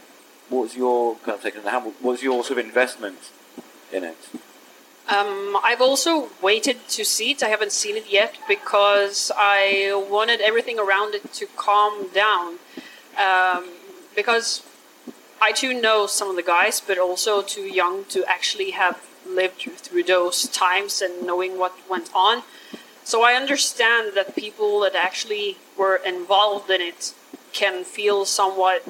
What 0.49 0.63
was 0.63 0.76
your 0.76 1.15
kind 1.17 1.38
of 1.38 1.41
take 1.41 1.57
on? 1.57 1.63
How 1.63 1.80
what 1.82 2.01
was 2.01 2.24
your 2.24 2.43
sort 2.43 2.59
of 2.59 2.65
investment 2.65 3.32
in 3.91 4.03
it? 4.03 4.30
Um, 5.07 5.57
I've 5.61 5.82
also 5.82 6.30
waited 6.41 6.88
to 6.89 7.03
see 7.03 7.32
it. 7.32 7.43
I 7.43 7.49
haven't 7.49 7.74
seen 7.74 7.97
it 7.97 8.05
yet 8.09 8.38
because 8.47 9.32
I 9.36 9.91
wanted 10.09 10.39
everything 10.41 10.80
around 10.80 11.13
it 11.13 11.34
to 11.34 11.45
calm 11.57 12.07
down. 12.13 12.57
Um, 13.17 13.69
because 14.15 14.63
I 15.43 15.51
too 15.51 15.73
know 15.73 16.07
some 16.07 16.29
of 16.29 16.37
the 16.37 16.41
guys, 16.41 16.79
but 16.79 16.97
also 16.97 17.41
too 17.41 17.63
young 17.63 18.05
to 18.05 18.23
actually 18.29 18.71
have 18.71 18.97
lived 19.27 19.63
through 19.85 20.03
those 20.03 20.47
times 20.47 21.01
and 21.01 21.27
knowing 21.27 21.59
what 21.59 21.73
went 21.89 22.09
on. 22.15 22.43
So 23.03 23.23
I 23.23 23.33
understand 23.33 24.13
that 24.15 24.37
people 24.37 24.79
that 24.79 24.95
actually 24.95 25.57
were 25.77 25.97
involved 25.97 26.69
in 26.69 26.79
it 26.79 27.13
can 27.51 27.83
feel 27.83 28.23
somewhat, 28.23 28.87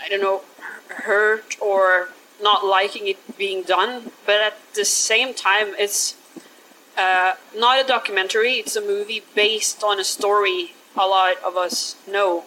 I 0.00 0.08
don't 0.08 0.22
know, 0.22 0.42
hurt 0.90 1.56
or 1.60 2.10
not 2.40 2.64
liking 2.64 3.08
it 3.08 3.36
being 3.36 3.64
done. 3.64 4.12
But 4.26 4.40
at 4.40 4.54
the 4.74 4.84
same 4.84 5.34
time, 5.34 5.74
it's 5.76 6.14
uh, 6.96 7.32
not 7.56 7.84
a 7.84 7.86
documentary, 7.86 8.54
it's 8.62 8.76
a 8.76 8.80
movie 8.80 9.24
based 9.34 9.82
on 9.82 9.98
a 9.98 10.04
story 10.04 10.74
a 10.96 11.08
lot 11.08 11.34
of 11.44 11.56
us 11.56 11.96
know. 12.06 12.44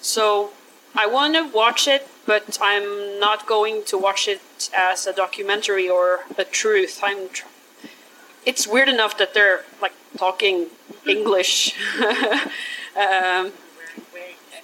So 0.00 0.50
I 0.98 1.06
want 1.06 1.34
to 1.34 1.44
watch 1.46 1.86
it, 1.86 2.08
but 2.26 2.58
I'm 2.60 3.20
not 3.20 3.46
going 3.46 3.84
to 3.84 3.96
watch 3.96 4.26
it 4.26 4.42
as 4.76 5.06
a 5.06 5.12
documentary 5.12 5.88
or 5.88 6.24
a 6.36 6.42
truth. 6.42 6.98
I'm. 7.04 7.28
Tr- 7.28 7.46
it's 8.44 8.66
weird 8.66 8.88
enough 8.88 9.16
that 9.18 9.32
they're 9.32 9.64
like 9.80 9.92
talking 10.16 10.66
English. 11.06 11.76
um, 12.96 13.52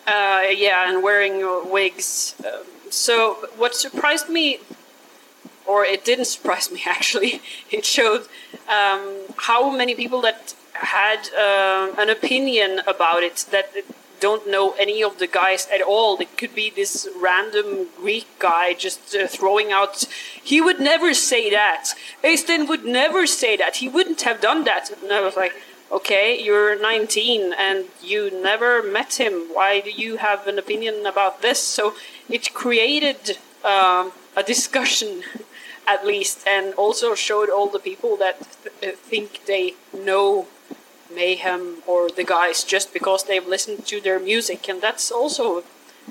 uh, 0.09 0.43
yeah, 0.65 0.89
and 0.89 1.05
wearing 1.05 1.37
wigs. 1.71 2.35
Um, 2.45 2.65
so 2.91 3.35
what 3.57 3.77
surprised 3.77 4.29
me, 4.29 4.59
or 5.65 5.85
it 5.85 6.05
didn't 6.05 6.25
surprise 6.25 6.69
me 6.77 6.83
actually, 6.85 7.43
it 7.71 7.85
showed 7.85 8.23
um, 8.69 9.03
how 9.37 9.71
many 9.71 9.95
people 9.95 10.21
that 10.23 10.57
had 10.73 11.29
uh, 11.39 11.95
an 11.97 12.11
opinion 12.11 12.81
about 12.89 13.23
it 13.23 13.47
that 13.53 13.71
don't 14.29 14.49
know 14.55 14.67
any 14.87 15.01
of 15.09 15.19
the 15.19 15.31
guys 15.41 15.63
at 15.77 15.83
all. 15.93 16.13
It 16.25 16.33
could 16.39 16.55
be 16.63 16.71
this 16.71 16.97
random 17.29 17.69
Greek 18.03 18.29
guy 18.39 18.67
just 18.87 19.03
uh, 19.15 19.27
throwing 19.37 19.69
out. 19.79 19.97
He 20.51 20.59
would 20.67 20.81
never 20.93 21.11
say 21.31 21.45
that. 21.51 21.85
Øystein 22.31 22.63
would 22.71 22.85
never 23.03 23.23
say 23.41 23.53
that. 23.59 23.73
He 23.83 23.89
wouldn't 23.97 24.23
have 24.29 24.41
done 24.49 24.65
that. 24.71 24.85
And 25.03 25.13
I 25.13 25.21
was 25.29 25.37
like, 25.43 25.55
okay, 25.99 26.27
you're 26.47 26.75
19 26.81 27.53
and 27.67 27.79
you 28.11 28.21
never 28.51 28.83
met 28.83 29.13
him. 29.25 29.35
Why 29.59 29.71
do 29.87 29.91
you 29.91 30.17
have 30.17 30.41
an 30.53 30.59
opinion 30.59 30.97
about 31.05 31.43
this? 31.43 31.61
So 31.77 31.85
it 32.37 32.55
created 32.55 33.21
um, 33.75 34.05
a 34.41 34.43
discussion, 34.55 35.11
at 35.95 36.01
least, 36.13 36.37
and 36.47 36.67
also 36.85 37.15
showed 37.15 37.51
all 37.51 37.69
the 37.69 37.85
people 37.91 38.17
that 38.25 38.37
th- 38.81 38.97
think 39.11 39.29
they 39.53 39.75
know 39.93 40.47
Mayhem 41.15 41.83
or 41.87 42.11
the 42.11 42.25
guys 42.25 42.65
just 42.65 42.93
because 42.93 43.25
they've 43.25 43.47
listened 43.47 43.87
to 43.87 44.01
their 44.01 44.19
music, 44.19 44.69
and 44.69 44.81
that's 44.81 45.11
also 45.11 45.65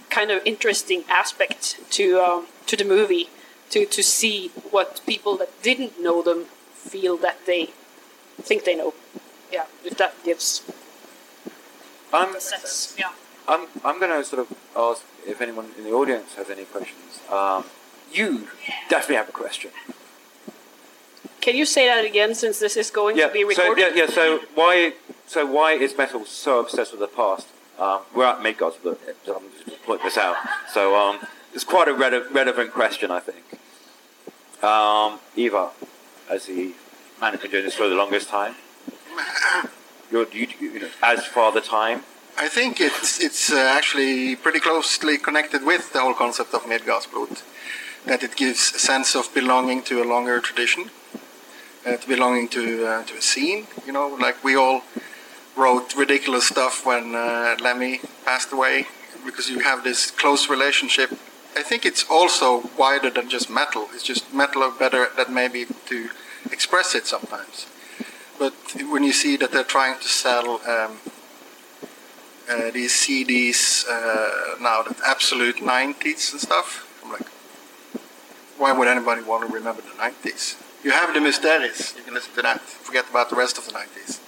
kind 0.09 0.31
of 0.31 0.41
interesting 0.45 1.03
aspect 1.09 1.79
to 1.91 2.19
um, 2.19 2.47
to 2.67 2.75
the 2.75 2.85
movie 2.85 3.29
to 3.69 3.85
to 3.85 4.03
see 4.03 4.49
what 4.71 5.01
people 5.05 5.37
that 5.37 5.49
didn't 5.61 6.01
know 6.01 6.21
them 6.21 6.45
feel 6.73 7.17
that 7.17 7.45
they 7.45 7.69
think 8.41 8.63
they 8.63 8.75
know. 8.75 8.93
Yeah, 9.51 9.65
if 9.83 9.97
that 9.97 10.13
gives 10.23 10.63
I'm 12.13 12.39
sense. 12.39 12.95
Yeah. 12.97 13.11
I'm 13.47 13.67
I'm 13.83 13.99
going 13.99 14.11
to 14.11 14.23
sort 14.23 14.41
of 14.41 14.57
ask 14.75 15.03
if 15.25 15.41
anyone 15.41 15.71
in 15.77 15.83
the 15.83 15.91
audience 15.91 16.35
has 16.35 16.49
any 16.49 16.65
questions. 16.65 17.19
Um, 17.29 17.65
you 18.11 18.47
definitely 18.89 19.15
have 19.15 19.29
a 19.29 19.33
question. 19.33 19.71
Can 21.43 21.57
you 21.57 21.65
say 21.65 21.87
that 21.87 22.05
again, 22.05 22.33
since 22.35 22.57
this 22.59 22.77
is 22.77 22.89
going 22.89 23.17
Yeah. 23.17 23.27
to 23.27 23.33
be 23.33 23.41
So 23.41 23.47
recorded? 23.63 23.81
yeah, 23.81 24.03
yeah. 24.05 24.09
So 24.19 24.23
why 24.55 24.93
so 25.27 25.45
why 25.45 25.73
is 25.73 25.97
metal 25.97 26.23
so 26.25 26.59
obsessed 26.63 26.91
with 26.93 27.01
the 27.01 27.13
past? 27.21 27.47
Um, 27.77 27.99
we're 28.15 28.25
at 28.33 28.41
Midgard, 28.41 28.75
but 28.81 28.97
I'm 29.27 29.43
just 29.51 29.65
to 29.65 29.71
point 29.85 30.01
this 30.03 30.17
out. 30.17 30.37
So 30.75 30.95
um, 30.95 31.15
it's 31.53 31.65
quite 31.65 31.89
a 31.89 31.95
rele- 32.03 32.27
relevant 32.33 32.71
question, 32.71 33.11
I 33.11 33.19
think. 33.19 33.43
Um, 34.71 35.19
Ivar, 35.35 35.71
as 36.29 36.45
the 36.45 36.71
man 37.19 37.33
who's 37.33 37.41
been 37.41 37.51
doing 37.51 37.65
this 37.65 37.75
for 37.75 37.89
the 37.89 37.95
longest 37.95 38.29
time, 38.29 38.55
you're, 40.11 40.27
you, 40.31 40.47
you 40.61 40.79
know, 40.79 40.89
as 41.01 41.25
Father 41.25 41.59
Time, 41.59 41.99
I 42.37 42.47
think 42.47 42.79
it's 42.79 43.19
it's 43.27 43.51
uh, 43.51 43.57
actually 43.77 44.37
pretty 44.37 44.61
closely 44.61 45.17
connected 45.17 45.61
with 45.65 45.91
the 45.91 45.99
whole 45.99 46.13
concept 46.13 46.53
of 46.53 46.61
Midgårdsblot. 46.71 47.43
That 48.05 48.23
it 48.23 48.35
gives 48.37 48.61
a 48.75 48.79
sense 48.79 49.09
of 49.19 49.33
belonging 49.33 49.81
to 49.89 50.01
a 50.03 50.05
longer 50.13 50.39
tradition, 50.49 50.83
uh, 51.85 51.97
to 51.97 52.07
belonging 52.07 52.47
to 52.49 52.85
uh, 52.85 53.03
to 53.03 53.17
a 53.17 53.21
scene. 53.21 53.67
You 53.85 53.93
know, 53.93 54.07
like 54.19 54.43
we 54.43 54.55
all 54.55 54.83
wrote 55.55 55.95
ridiculous 55.95 56.47
stuff 56.47 56.85
when 56.85 57.15
uh, 57.15 57.55
Lemmy 57.61 58.01
passed 58.25 58.51
away 58.51 58.87
because 59.25 59.49
you 59.49 59.59
have 59.59 59.83
this 59.83 60.11
close 60.11 60.49
relationship. 60.49 61.11
I 61.55 61.61
think 61.61 61.85
it's 61.85 62.03
also 62.09 62.69
wider 62.77 63.09
than 63.09 63.29
just 63.29 63.49
metal. 63.49 63.87
It's 63.93 64.03
just 64.03 64.33
metal 64.33 64.63
are 64.63 64.71
better 64.71 65.09
that 65.17 65.31
maybe 65.31 65.65
to 65.87 66.09
express 66.51 66.95
it 66.95 67.05
sometimes. 67.05 67.67
But 68.39 68.53
when 68.89 69.03
you 69.03 69.13
see 69.13 69.37
that 69.37 69.51
they're 69.51 69.63
trying 69.63 69.99
to 69.99 70.07
sell 70.07 70.59
um, 70.67 70.97
uh, 72.49 72.71
these 72.71 72.91
CDs 72.93 73.85
uh, 73.87 74.57
now, 74.59 74.81
the 74.81 74.95
absolute 75.05 75.57
90s 75.57 76.31
and 76.31 76.41
stuff, 76.41 76.89
I'm 77.03 77.11
like, 77.11 77.27
why 78.57 78.71
would 78.71 78.87
anybody 78.87 79.21
want 79.21 79.47
to 79.47 79.53
remember 79.53 79.81
the 79.81 79.89
90s? 79.89 80.62
You 80.83 80.91
have 80.91 81.13
De 81.13 81.19
Mysteriis, 81.21 81.95
you 81.95 82.03
can 82.03 82.13
listen 82.13 82.33
to 82.35 82.41
that, 82.41 82.59
forget 82.59 83.09
about 83.09 83.29
the 83.29 83.37
rest 83.37 83.57
of 83.57 83.65
the 83.65 83.71
90s. 83.71 84.19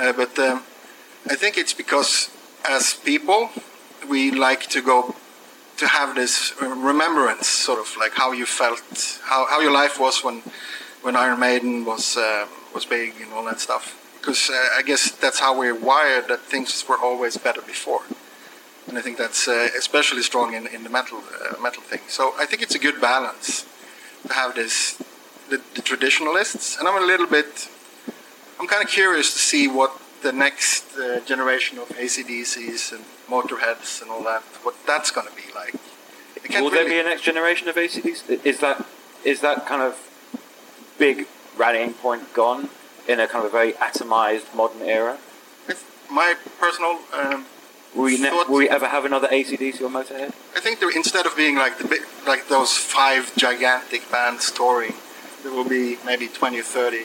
Uh, 0.00 0.12
but 0.12 0.36
um, 0.38 0.64
I 1.30 1.36
think 1.36 1.56
it's 1.56 1.72
because 1.72 2.28
as 2.68 2.94
people, 2.94 3.50
we 4.08 4.32
like 4.32 4.62
to 4.70 4.82
go 4.82 5.14
to 5.76 5.86
have 5.86 6.16
this 6.16 6.52
remembrance, 6.60 7.46
sort 7.46 7.78
of 7.78 7.96
like 7.98 8.14
how 8.14 8.32
you 8.32 8.46
felt, 8.46 9.20
how, 9.22 9.46
how 9.46 9.60
your 9.60 9.72
life 9.72 10.00
was 10.00 10.24
when 10.24 10.42
when 11.02 11.16
Iron 11.16 11.38
Maiden 11.38 11.84
was 11.84 12.16
uh, 12.16 12.46
was 12.74 12.84
big 12.84 13.14
and 13.20 13.32
all 13.32 13.44
that 13.44 13.60
stuff. 13.60 13.96
Because 14.18 14.50
uh, 14.50 14.78
I 14.78 14.82
guess 14.82 15.12
that's 15.12 15.38
how 15.38 15.56
we're 15.56 15.74
wired. 15.74 16.28
That 16.28 16.40
things 16.40 16.84
were 16.88 16.98
always 16.98 17.36
better 17.36 17.62
before, 17.62 18.02
and 18.88 18.98
I 18.98 19.02
think 19.02 19.18
that's 19.18 19.46
uh, 19.46 19.68
especially 19.78 20.22
strong 20.22 20.52
in, 20.54 20.66
in 20.66 20.82
the 20.82 20.90
metal 20.90 21.18
uh, 21.18 21.60
metal 21.62 21.82
thing. 21.82 22.00
So 22.08 22.34
I 22.38 22.44
think 22.44 22.60
it's 22.60 22.74
a 22.74 22.78
good 22.78 23.00
balance 23.00 23.66
to 24.26 24.34
have 24.34 24.54
this 24.54 25.00
the, 25.50 25.60
the 25.74 25.82
traditionalists, 25.82 26.78
and 26.78 26.88
I'm 26.88 27.02
a 27.02 27.06
little 27.06 27.26
bit. 27.26 27.68
I'm 28.58 28.66
kind 28.66 28.82
of 28.84 28.90
curious 28.90 29.32
to 29.32 29.38
see 29.38 29.68
what 29.68 29.92
the 30.22 30.32
next 30.32 30.96
uh, 30.96 31.20
generation 31.20 31.78
of 31.78 31.90
AC/DCs 31.98 32.92
and 32.92 33.04
Motorheads 33.28 34.02
and 34.02 34.10
all 34.10 34.22
that, 34.24 34.42
what 34.62 34.74
that's 34.86 35.10
going 35.10 35.26
to 35.26 35.34
be 35.34 35.52
like. 35.54 35.74
Will 36.50 36.70
there 36.70 36.84
really- 36.84 36.90
be 36.90 36.98
a 36.98 37.04
next 37.04 37.22
generation 37.22 37.68
of 37.68 37.76
ACDs? 37.76 38.44
Is 38.44 38.60
that 38.60 38.86
is 39.24 39.40
that 39.40 39.66
kind 39.66 39.82
of 39.82 39.92
big 40.98 41.26
rallying 41.56 41.94
point 41.94 42.32
gone 42.32 42.70
in 43.08 43.20
a 43.20 43.26
kind 43.26 43.44
of 43.44 43.50
a 43.50 43.52
very 43.52 43.72
atomized 43.74 44.54
modern 44.54 44.82
era? 44.82 45.18
my 46.10 46.34
personal 46.58 46.98
um, 47.12 47.46
Will 47.94 48.04
we, 48.04 48.18
ne- 48.18 48.30
will 48.30 48.58
we 48.58 48.68
ever 48.68 48.86
have 48.86 49.04
another 49.04 49.28
AC/DC 49.30 49.80
or 49.80 49.88
Motorhead? 49.88 50.32
I 50.54 50.60
think 50.60 50.80
instead 50.94 51.26
of 51.26 51.36
being 51.36 51.56
like 51.56 51.78
the 51.78 51.88
big, 51.88 52.02
like 52.26 52.46
those 52.48 52.76
five 52.76 53.34
gigantic 53.36 54.08
bands 54.12 54.50
touring, 54.52 54.94
there 55.42 55.52
will 55.52 55.68
be 55.68 55.98
maybe 56.04 56.28
20 56.28 56.60
or 56.60 56.62
30 56.62 57.04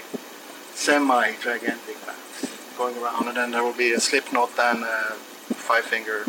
semi-gigantic 0.74 2.06
bands 2.06 2.76
going 2.78 2.98
around, 2.98 3.28
and 3.28 3.38
then 3.38 3.52
there 3.52 3.64
will 3.64 3.74
be 3.74 3.94
a 3.94 4.00
Slipknot 4.00 4.52
and 4.60 4.84
a 4.84 5.14
Five 5.54 5.86
Finger 5.86 6.26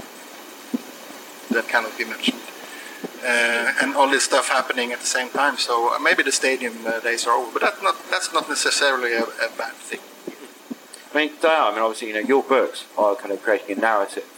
that 1.51 1.69
cannot 1.69 1.97
be 1.99 2.05
mentioned, 2.05 2.41
uh, 3.23 3.73
and 3.83 3.97
all 3.97 4.09
this 4.09 4.25
stuff 4.25 4.49
happening 4.49 4.93
at 4.93 5.01
the 5.01 5.07
same 5.07 5.29
time. 5.31 5.57
So 5.57 5.95
uh, 5.95 5.99
maybe 5.99 6.23
the 6.23 6.33
stadium 6.33 6.75
uh, 6.87 7.01
days 7.01 7.27
are 7.27 7.33
over, 7.33 7.53
but 7.53 7.63
that's 7.63 7.83
not 7.83 7.97
that's 8.11 8.33
not 8.33 8.49
necessarily 8.49 9.15
a, 9.15 9.23
a 9.23 9.51
bad 9.57 9.75
thing. 9.75 10.01
I 11.13 11.19
mean, 11.19 11.37
Dayal, 11.37 11.71
I 11.71 11.71
mean, 11.71 11.81
obviously, 11.81 12.09
you 12.09 12.15
know, 12.15 12.21
your 12.21 12.43
books 12.43 12.85
are 12.99 13.17
kind 13.17 13.33
of 13.33 13.43
creating 13.43 13.79
a 13.79 13.81
narrative. 13.81 14.31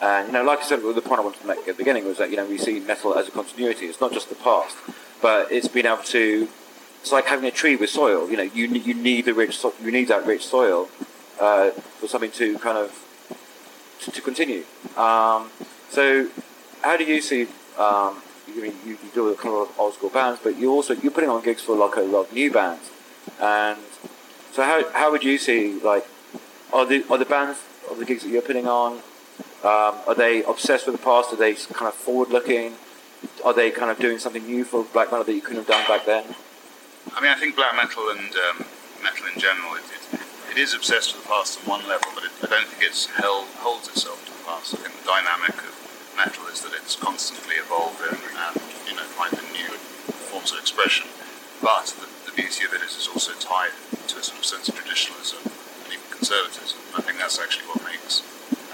And, 0.00 0.28
you 0.28 0.32
know, 0.32 0.44
like 0.44 0.60
I 0.60 0.62
said, 0.62 0.80
the 0.80 1.00
point 1.00 1.20
I 1.20 1.24
wanted 1.24 1.40
to 1.40 1.46
make 1.46 1.58
at 1.58 1.66
the 1.66 1.72
beginning 1.74 2.04
was 2.04 2.18
that, 2.18 2.30
you 2.30 2.36
know, 2.36 2.46
we 2.46 2.58
see 2.58 2.78
metal 2.78 3.16
as 3.16 3.26
a 3.26 3.30
continuity. 3.30 3.86
It's 3.86 4.00
not 4.00 4.12
just 4.12 4.28
the 4.28 4.34
past, 4.36 4.76
but 5.20 5.50
it's 5.50 5.66
been 5.66 5.86
able 5.86 6.02
to, 6.04 6.46
it's 7.04 7.12
like 7.12 7.26
having 7.26 7.44
a 7.44 7.50
tree 7.50 7.76
with 7.76 7.90
soil. 7.90 8.30
You 8.30 8.38
know, 8.38 8.44
you, 8.44 8.66
you 8.66 8.94
need 8.94 9.26
the 9.26 9.34
rich, 9.34 9.58
so- 9.58 9.74
you 9.82 9.92
need 9.92 10.08
that 10.08 10.24
rich 10.26 10.46
soil 10.46 10.88
uh, 11.38 11.68
for 11.70 12.08
something 12.08 12.30
to 12.32 12.58
kind 12.60 12.78
of, 12.78 12.88
to, 14.00 14.10
to 14.10 14.22
continue. 14.22 14.64
Um, 14.96 15.50
so, 15.90 16.30
how 16.80 16.96
do 16.96 17.04
you 17.04 17.20
see, 17.20 17.42
um, 17.78 18.22
you, 18.48 18.62
mean, 18.62 18.74
you, 18.86 18.92
you 18.92 19.10
deal 19.12 19.26
with 19.26 19.38
kind 19.38 19.54
of 19.54 19.78
old 19.78 19.92
school 19.92 20.08
bands, 20.08 20.40
but 20.42 20.56
you 20.56 20.70
also, 20.70 20.94
you're 20.94 21.12
putting 21.12 21.28
on 21.28 21.44
gigs 21.44 21.60
for 21.60 21.76
like 21.76 21.94
a 21.96 22.00
lot 22.00 22.28
of 22.28 22.32
new 22.32 22.50
bands. 22.50 22.90
And 23.38 23.78
so 24.52 24.62
how, 24.62 24.88
how 24.92 25.10
would 25.10 25.24
you 25.24 25.36
see 25.36 25.80
like 25.80 26.06
are 26.72 26.86
the 26.86 27.04
are 27.10 27.18
the 27.18 27.24
bands 27.24 27.58
of 27.90 27.98
the 27.98 28.04
gigs 28.04 28.22
that 28.22 28.28
you're 28.28 28.42
putting 28.42 28.68
on 28.68 28.92
um, 29.64 29.96
are 30.06 30.14
they 30.14 30.44
obsessed 30.44 30.86
with 30.86 30.96
the 30.96 31.02
past? 31.02 31.32
Are 31.32 31.36
they 31.36 31.54
kind 31.54 31.88
of 31.88 31.94
forward 31.94 32.28
looking? 32.28 32.74
Are 33.44 33.54
they 33.54 33.70
kind 33.70 33.90
of 33.90 33.98
doing 33.98 34.18
something 34.18 34.44
new 34.44 34.62
for 34.62 34.84
black 34.84 35.10
metal 35.10 35.24
that 35.24 35.32
you 35.32 35.40
couldn't 35.40 35.66
have 35.66 35.66
done 35.66 35.84
back 35.88 36.04
then? 36.04 36.36
I 37.12 37.20
mean, 37.20 37.30
I 37.30 37.36
think 37.36 37.56
black 37.56 37.76
metal 37.76 38.08
and 38.08 38.32
um, 38.48 38.64
metal 39.04 39.26
in 39.28 39.36
general, 39.38 39.76
it, 39.76 39.84
it, 39.92 40.56
it 40.56 40.58
is 40.58 40.72
obsessed 40.72 41.12
with 41.12 41.22
the 41.24 41.28
past 41.28 41.60
on 41.60 41.68
one 41.68 41.84
level, 41.88 42.08
but 42.14 42.24
it, 42.24 42.32
I 42.40 42.48
don't 42.48 42.66
think 42.66 42.82
it's 42.82 43.06
held 43.20 43.46
holds 43.60 43.88
itself 43.88 44.24
to 44.24 44.32
the 44.32 44.44
past. 44.48 44.74
I 44.74 44.88
think 44.88 44.96
the 44.96 45.06
dynamic 45.06 45.56
of 45.60 45.74
metal 46.16 46.48
is 46.48 46.62
that 46.62 46.72
it's 46.72 46.96
constantly 46.96 47.60
evolving 47.60 48.16
and 48.16 48.56
you 48.88 48.96
know 48.96 49.06
finding 49.18 49.44
new 49.52 49.76
forms 50.32 50.50
of 50.52 50.58
expression. 50.58 51.06
But 51.60 51.92
the, 52.00 52.08
the 52.30 52.34
beauty 52.34 52.64
of 52.64 52.72
it 52.72 52.82
is 52.82 52.96
it's 52.96 53.08
also 53.08 53.32
tied 53.36 53.76
to 54.08 54.14
a 54.18 54.22
sort 54.24 54.38
of 54.40 54.46
sense 54.46 54.68
of 54.68 54.74
traditionalism 54.74 55.44
and 55.84 55.92
even 55.92 56.08
conservatism. 56.10 56.80
I 56.96 57.02
think 57.04 57.18
that's 57.18 57.38
actually 57.38 57.68
what 57.68 57.84
makes 57.84 58.24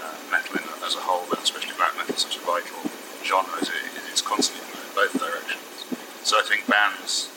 uh, 0.01 0.15
metal 0.31 0.55
in, 0.57 0.65
as 0.81 0.95
a 0.95 1.03
whole, 1.03 1.27
and 1.29 1.43
especially 1.43 1.75
black 1.77 1.93
metal, 1.99 2.15
such 2.15 2.37
a 2.39 2.43
vital 2.47 2.79
genre. 3.27 3.59
It, 3.61 3.69
it's 4.09 4.21
constantly 4.23 4.65
in 4.65 4.89
both 4.95 5.13
directions. 5.19 5.85
So 6.23 6.39
I 6.39 6.43
think 6.47 6.65
bands. 6.65 7.29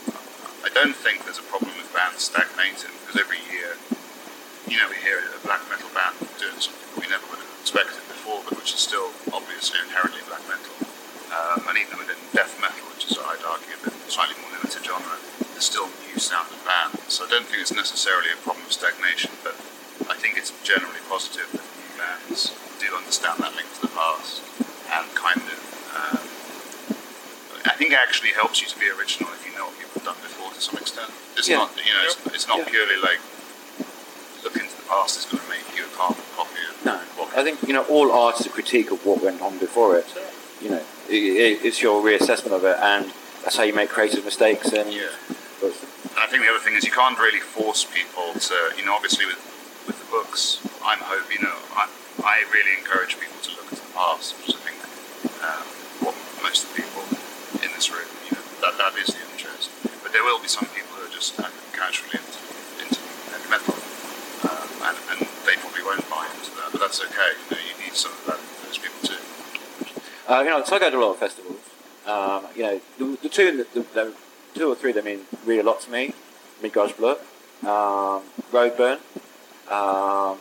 I 0.65 0.73
don't 0.73 0.97
think 0.97 1.29
there's 1.29 1.37
a 1.37 1.45
problem 1.45 1.77
with 1.77 1.93
bands 1.93 2.25
stagnating 2.25 2.89
because 3.05 3.21
every 3.21 3.37
year, 3.53 3.77
you 4.65 4.81
know, 4.81 4.89
we 4.89 4.97
hear 5.05 5.21
a 5.21 5.37
black 5.45 5.61
metal 5.69 5.93
band 5.93 6.17
doing 6.41 6.57
something 6.57 6.89
we 6.97 7.05
never 7.05 7.21
would 7.29 7.37
have 7.37 7.53
expected 7.61 8.01
before, 8.09 8.41
but 8.49 8.57
which 8.57 8.73
is 8.73 8.81
still 8.81 9.13
obviously 9.29 9.77
inherently 9.85 10.25
black 10.25 10.41
metal. 10.49 10.73
Um, 11.29 11.69
and 11.69 11.77
even 11.77 12.01
within 12.01 12.17
death 12.33 12.57
metal, 12.65 12.81
which 12.97 13.05
is, 13.13 13.21
I'd 13.21 13.45
argue, 13.45 13.77
a 13.77 13.93
bit 13.93 13.93
slightly 14.09 14.41
more 14.41 14.57
limited 14.57 14.81
genre, 14.81 15.21
there's 15.53 15.69
still 15.69 15.93
new 16.09 16.17
sounding 16.17 16.65
bands. 16.65 17.13
So 17.13 17.29
I 17.29 17.29
don't 17.29 17.45
think 17.45 17.61
it's 17.61 17.77
necessarily 17.77 18.33
a 18.33 18.41
problem 18.41 18.65
of 18.65 18.73
stagnation, 18.73 19.37
but 19.45 19.61
I 20.09 20.17
think 20.17 20.41
it's 20.41 20.57
generally 20.65 21.05
positive 21.13 21.45
that 21.53 21.65
new 21.77 21.93
bands 22.01 22.57
do 22.81 22.89
understand 22.97 23.37
that 23.45 23.53
link 23.53 23.69
to 23.77 23.85
the 23.85 23.93
past 23.93 24.41
and 24.89 25.13
kind 25.13 25.45
of. 25.45 25.61
Um, 25.93 26.25
I 27.69 27.77
think 27.77 27.93
it 27.93 28.01
actually 28.01 28.33
helps 28.33 28.61
you 28.61 28.69
to 28.69 28.79
be 28.81 28.89
original 28.89 29.29
if 29.37 29.45
you 29.45 29.53
know 29.57 29.69
what 29.69 29.77
people 29.77 30.01
have 30.01 30.09
done 30.15 30.21
before 30.25 30.44
to 30.55 30.61
some 30.61 30.77
extent. 30.79 31.11
It's 31.37 31.49
Yeah. 31.49 31.59
not, 31.59 31.71
you 31.77 31.93
know, 31.93 32.03
it's, 32.05 32.17
it's 32.35 32.49
not 32.49 32.59
Yeah. 32.59 32.65
purely 32.65 32.97
like 32.97 33.21
looking 34.43 34.69
to 34.69 34.77
the 34.77 34.83
past 34.89 35.19
is 35.19 35.25
going 35.27 35.43
to 35.43 35.49
make 35.49 35.65
you 35.77 35.85
a 35.85 35.89
carbon 35.97 36.23
copy 36.37 36.61
of 36.69 36.85
No, 36.85 36.97
what 37.17 37.37
I 37.37 37.43
think 37.43 37.63
you 37.67 37.73
know 37.73 37.85
all 37.85 38.13
art 38.13 38.41
is 38.41 38.47
a 38.47 38.51
critique 38.51 38.91
of 38.91 39.05
what 39.07 39.23
went 39.23 39.41
on 39.41 39.59
before 39.59 39.97
it. 39.97 40.07
You 40.61 40.71
know, 40.71 40.83
it, 41.09 41.15
it, 41.15 41.65
it's 41.65 41.83
your 41.83 42.03
reassessment 42.03 42.53
of 42.53 42.65
it, 42.65 42.77
and 42.81 43.13
that's 43.43 43.57
how 43.57 43.65
you 43.65 43.75
make 43.75 43.89
creative 43.91 44.25
mistakes. 44.25 44.73
And 44.73 44.93
Yeah. 44.93 45.09
And 45.63 46.23
I 46.23 46.27
think 46.29 46.45
the 46.45 46.51
other 46.51 46.61
thing 46.61 46.75
is 46.75 46.85
you 46.85 46.93
can't 46.93 47.19
really 47.19 47.41
force 47.41 47.85
people 47.85 48.35
to, 48.39 48.55
you 48.77 48.85
know, 48.85 48.95
obviously 48.95 49.27
with, 49.27 49.41
with 49.87 49.99
the 49.99 50.09
books, 50.13 50.61
I'm 50.85 50.99
hope, 51.01 51.27
you 51.33 51.43
know, 51.43 51.57
I, 51.75 51.89
I 52.23 52.45
really 52.53 52.79
encourage 52.79 53.19
people 53.19 53.41
to 53.43 53.51
look 53.57 53.73
at 53.73 53.79
the 53.83 53.91
past, 53.97 54.37
which 54.39 54.55
I 54.55 54.61
think 54.63 54.79
um, 55.43 55.65
what 56.07 56.15
most 56.43 56.65
of 56.65 56.71
the 56.71 56.83
people 56.83 57.03
in 57.67 57.71
this 57.75 57.91
room, 57.91 58.07
you 58.31 58.37
know, 58.37 58.45
that, 58.63 58.79
that 58.79 58.95
is 59.01 59.09
the 59.11 59.24
there 60.25 60.33
will 60.33 60.41
be 60.41 60.49
some 60.49 60.65
people 60.73 60.97
who 60.97 61.05
are 61.05 61.13
just 61.13 61.37
kind 61.37 61.53
casually 61.73 62.17
into, 62.17 62.41
into 62.81 63.01
heavy 63.29 63.49
metal, 63.51 63.77
um, 64.49 64.69
and, 64.89 64.97
and 65.13 65.29
they 65.45 65.55
probably 65.61 65.85
won't 65.85 66.09
buy 66.09 66.25
into 66.33 66.51
that, 66.57 66.73
but 66.73 66.81
that's 66.81 67.01
okay. 67.01 67.37
You 67.51 67.57
know, 67.57 67.63
you 67.63 67.85
need 67.85 67.93
some 67.93 68.13
of 68.13 68.25
that 68.27 68.41
those 68.65 68.79
people 68.79 69.01
too. 69.05 69.21
Uh, 70.27 70.41
you 70.41 70.49
know, 70.49 70.65
so 70.65 70.77
I 70.77 70.79
go 70.79 70.91
to 70.91 70.97
a 70.97 71.05
lot 71.05 71.11
of 71.13 71.19
festivals. 71.19 71.61
Um, 72.07 72.47
you 72.57 72.63
know, 72.63 72.81
the, 72.99 73.19
the 73.23 73.29
two, 73.29 73.67
the, 73.75 73.81
the 73.93 74.15
two 74.55 74.69
or 74.71 74.75
three 74.75 74.93
that 74.93 75.05
mean 75.05 75.21
really 75.45 75.61
a 75.61 75.63
lot 75.63 75.83
to 75.83 75.91
me: 75.91 76.15
Midgårdsblot, 76.63 77.21
um, 77.69 78.25
Roadburn. 78.51 79.01
Um, 79.71 80.39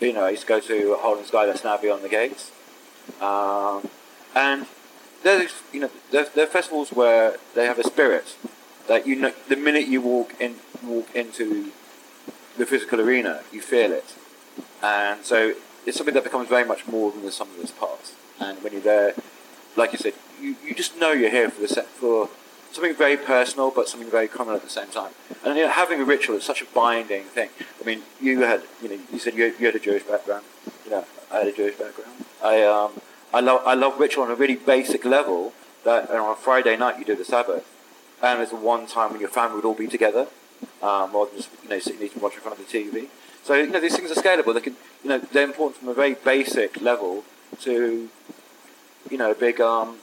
you 0.00 0.14
know, 0.14 0.24
I 0.24 0.30
used 0.30 0.42
to 0.42 0.48
go 0.48 0.60
to 0.60 0.94
Hole 1.00 1.16
in 1.16 1.22
the 1.22 1.28
Sky 1.28 1.44
that's 1.44 1.64
now 1.64 1.76
beyond 1.76 2.02
the 2.02 2.08
gates, 2.08 2.50
um, 3.20 3.90
and 4.34 4.66
there's 5.22 5.52
you 5.70 5.80
know 5.80 5.90
they're, 6.10 6.28
they're 6.34 6.46
festivals 6.46 6.92
where 6.92 7.36
they 7.54 7.66
have 7.66 7.78
a 7.78 7.84
spirit 7.84 8.36
that 8.90 9.06
you 9.06 9.14
know 9.14 9.32
the 9.48 9.54
minute 9.54 9.86
you 9.86 10.00
walk 10.00 10.34
in 10.40 10.56
walk 10.84 11.14
into 11.14 11.70
the 12.58 12.66
physical 12.66 13.00
arena, 13.00 13.42
you 13.52 13.60
feel 13.60 13.92
it, 13.92 14.16
and 14.82 15.24
so 15.24 15.54
it's 15.86 15.96
something 15.96 16.12
that 16.14 16.24
becomes 16.24 16.48
very 16.48 16.64
much 16.64 16.88
more 16.88 17.12
than 17.12 17.22
the 17.22 17.30
sum 17.30 17.48
of 17.50 17.60
its 17.60 17.70
parts. 17.70 18.14
And 18.40 18.60
when 18.64 18.72
you're 18.72 18.82
there, 18.82 19.14
like 19.76 19.92
you 19.92 19.98
said, 19.98 20.14
you, 20.42 20.56
you 20.66 20.74
just 20.74 20.98
know 20.98 21.12
you're 21.12 21.30
here 21.30 21.48
for 21.50 21.60
the 21.60 21.68
set 21.68 21.86
for 21.86 22.30
something 22.72 22.94
very 22.94 23.16
personal, 23.16 23.70
but 23.70 23.88
something 23.88 24.10
very 24.10 24.26
common 24.26 24.56
at 24.56 24.62
the 24.62 24.68
same 24.68 24.88
time. 24.88 25.12
And 25.44 25.56
you 25.56 25.66
know, 25.66 25.70
having 25.70 26.00
a 26.00 26.04
ritual 26.04 26.36
is 26.36 26.44
such 26.44 26.60
a 26.60 26.66
binding 26.66 27.24
thing. 27.24 27.50
I 27.80 27.84
mean, 27.84 28.02
you 28.20 28.40
had, 28.40 28.62
you 28.82 28.88
know, 28.88 28.98
you 29.12 29.20
said 29.20 29.34
you, 29.34 29.54
you 29.58 29.66
had 29.66 29.76
a 29.76 29.80
Jewish 29.80 30.02
background. 30.02 30.44
You 30.84 30.90
know, 30.90 31.04
I 31.32 31.38
had 31.38 31.46
a 31.46 31.52
Jewish 31.52 31.76
background. 31.76 32.24
I, 32.42 32.64
um, 32.64 33.00
I 33.32 33.38
love, 33.38 33.62
I 33.64 33.74
love 33.74 34.00
ritual 34.00 34.24
on 34.24 34.32
a 34.32 34.34
really 34.34 34.56
basic 34.56 35.04
level. 35.04 35.52
That 35.84 36.10
on 36.10 36.32
a 36.32 36.36
Friday 36.36 36.76
night 36.76 36.98
you 36.98 37.06
do 37.06 37.16
the 37.16 37.24
Sabbath, 37.24 37.64
and 38.22 38.40
it's 38.40 38.50
the 38.50 38.56
one 38.56 38.86
time 38.86 39.12
when 39.12 39.20
your 39.20 39.30
family 39.30 39.56
would 39.56 39.64
all 39.64 39.74
be 39.74 39.86
together, 39.86 40.26
um, 40.82 41.12
rather 41.12 41.30
than 41.30 41.36
just 41.38 41.50
you 41.62 41.68
know 41.70 41.78
sitting 41.78 42.02
eating 42.02 42.20
watching 42.22 42.38
in 42.38 42.42
front 42.42 42.58
of 42.58 42.66
the 42.66 42.78
TV. 42.78 43.06
So 43.44 43.54
you 43.54 43.66
know 43.68 43.80
these 43.80 43.96
things 43.96 44.10
are 44.10 44.20
scalable. 44.20 44.54
They 44.54 44.60
can, 44.60 44.76
you 45.02 45.10
know, 45.10 45.18
they're 45.18 45.44
important 45.44 45.78
from 45.78 45.88
a 45.88 45.94
very 45.94 46.14
basic 46.14 46.80
level 46.80 47.24
to, 47.62 48.08
you 49.10 49.18
know, 49.18 49.30
a 49.30 49.34
big, 49.34 49.60
um, 49.60 49.96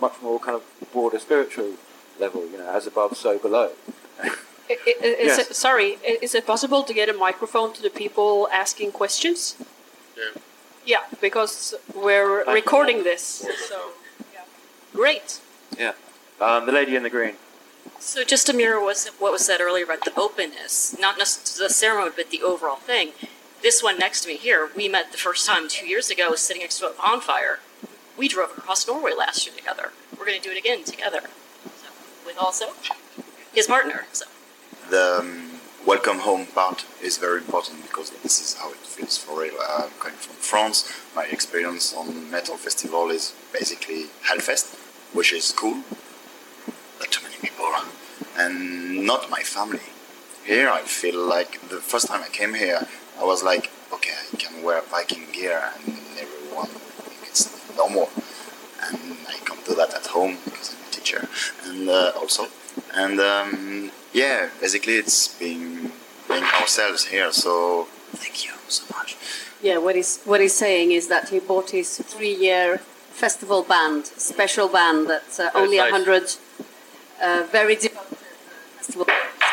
much 0.00 0.14
more 0.22 0.38
kind 0.38 0.54
of 0.54 0.62
broader 0.92 1.18
spiritual 1.18 1.72
level. 2.20 2.46
You 2.48 2.58
know, 2.58 2.70
as 2.70 2.86
above, 2.86 3.16
so 3.16 3.38
below. 3.38 3.70
I- 4.22 4.30
I- 4.68 4.94
is 5.00 5.26
Yes. 5.36 5.38
it, 5.50 5.56
sorry, 5.56 5.98
is 6.22 6.34
it 6.34 6.44
possible 6.46 6.82
to 6.84 6.92
get 6.92 7.08
a 7.08 7.12
microphone 7.12 7.72
to 7.74 7.82
the 7.82 7.90
people 7.90 8.48
asking 8.52 8.92
questions? 8.92 9.54
Yeah. 10.16 10.40
Yeah, 10.84 11.02
because 11.20 11.74
we're 11.94 12.48
I- 12.48 12.52
recording 12.52 13.02
this. 13.04 13.22
So, 13.68 13.92
yeah. 14.32 14.40
great. 14.94 15.40
Yeah. 15.78 15.92
Um, 16.40 16.66
the 16.66 16.72
lady 16.72 16.96
in 16.96 17.02
the 17.04 17.10
green. 17.10 17.34
So 17.98 18.24
just 18.24 18.46
to 18.46 18.52
mirror 18.52 18.80
what's, 18.80 19.06
what 19.08 19.32
was 19.32 19.44
said 19.44 19.60
earlier 19.60 19.84
about 19.84 20.04
the 20.04 20.18
openness, 20.18 20.96
not 20.98 21.18
just 21.18 21.58
the 21.58 21.68
ceremony, 21.68 22.12
but 22.14 22.30
the 22.30 22.42
overall 22.42 22.76
thing. 22.76 23.10
This 23.62 23.82
one 23.82 23.98
next 23.98 24.22
to 24.22 24.28
me 24.28 24.36
here, 24.36 24.70
we 24.76 24.88
met 24.88 25.12
the 25.12 25.18
first 25.18 25.46
time 25.46 25.68
two 25.68 25.86
years 25.86 26.10
ago, 26.10 26.34
sitting 26.34 26.62
next 26.62 26.78
to 26.78 26.86
a 26.86 26.92
bonfire. 26.92 27.60
We 28.16 28.28
drove 28.28 28.50
across 28.56 28.86
Norway 28.86 29.12
last 29.16 29.46
year 29.46 29.54
together. 29.56 29.92
We're 30.18 30.26
going 30.26 30.40
to 30.40 30.48
do 30.48 30.54
it 30.54 30.58
again 30.58 30.84
together, 30.84 31.22
so, 31.64 31.88
with 32.24 32.38
also 32.38 32.66
his 33.54 33.66
partner. 33.66 34.06
So 34.12 34.26
the 34.90 35.18
um, 35.20 35.60
welcome 35.84 36.20
home 36.20 36.46
part 36.46 36.84
is 37.02 37.18
very 37.18 37.38
important 37.38 37.82
because 37.82 38.10
this 38.22 38.40
is 38.40 38.54
how 38.54 38.70
it 38.70 38.76
feels 38.76 39.18
for 39.18 39.40
real. 39.40 39.54
Uh, 39.60 39.88
coming 39.98 40.16
from 40.16 40.36
France, 40.36 40.92
my 41.14 41.24
experience 41.24 41.94
on 41.94 42.30
metal 42.30 42.56
festival 42.56 43.10
is 43.10 43.34
basically 43.52 44.06
Hellfest, 44.24 44.76
which 45.12 45.32
is 45.32 45.52
cool, 45.52 45.82
but 46.98 47.10
too 47.10 47.22
many 47.24 47.36
people, 47.40 47.66
and 48.38 49.04
not 49.04 49.30
my 49.30 49.42
family. 49.42 49.80
Here, 50.44 50.68
I 50.70 50.82
feel 50.82 51.18
like 51.18 51.60
the 51.68 51.76
first 51.76 52.06
time 52.06 52.22
I 52.22 52.28
came 52.28 52.54
here, 52.54 52.86
I 53.18 53.24
was 53.24 53.42
like, 53.42 53.70
okay, 53.92 54.12
I 54.32 54.36
can 54.36 54.62
wear 54.62 54.80
Viking 54.82 55.26
gear, 55.32 55.60
and 55.74 55.96
everyone 56.18 56.66
think 56.66 57.30
it's 57.30 57.76
normal, 57.76 58.08
and 58.84 59.16
I 59.28 59.38
can't 59.44 59.64
do 59.64 59.74
that 59.74 59.92
at 59.94 60.06
home 60.06 60.36
because 60.44 60.74
I'm 60.74 60.88
a 60.88 60.90
teacher, 60.92 61.28
and 61.64 61.88
uh, 61.88 62.12
also, 62.16 62.46
and 62.94 63.18
um, 63.20 63.90
yeah, 64.12 64.48
basically 64.60 64.94
it's 64.94 65.28
being 65.38 65.90
being 66.28 66.44
ourselves 66.60 67.06
here. 67.06 67.32
So 67.32 67.84
thank 68.12 68.44
you 68.46 68.52
so 68.68 68.84
much. 68.96 69.16
Yeah, 69.62 69.78
what 69.78 69.96
he's 69.96 70.20
what 70.24 70.40
he's 70.40 70.54
saying 70.54 70.92
is 70.92 71.08
that 71.08 71.30
he 71.30 71.40
bought 71.40 71.70
his 71.70 71.98
three-year 71.98 72.78
festival 73.10 73.62
band, 73.62 74.06
special 74.06 74.68
band 74.68 75.08
that 75.08 75.40
uh, 75.40 75.50
only 75.54 75.78
a 75.78 75.82
nice. 75.82 75.90
hundred 75.90 76.24
uh, 77.22 77.46
very 77.50 77.74
devoted 77.74 77.86
festival 77.94 78.04
bands 78.10 78.25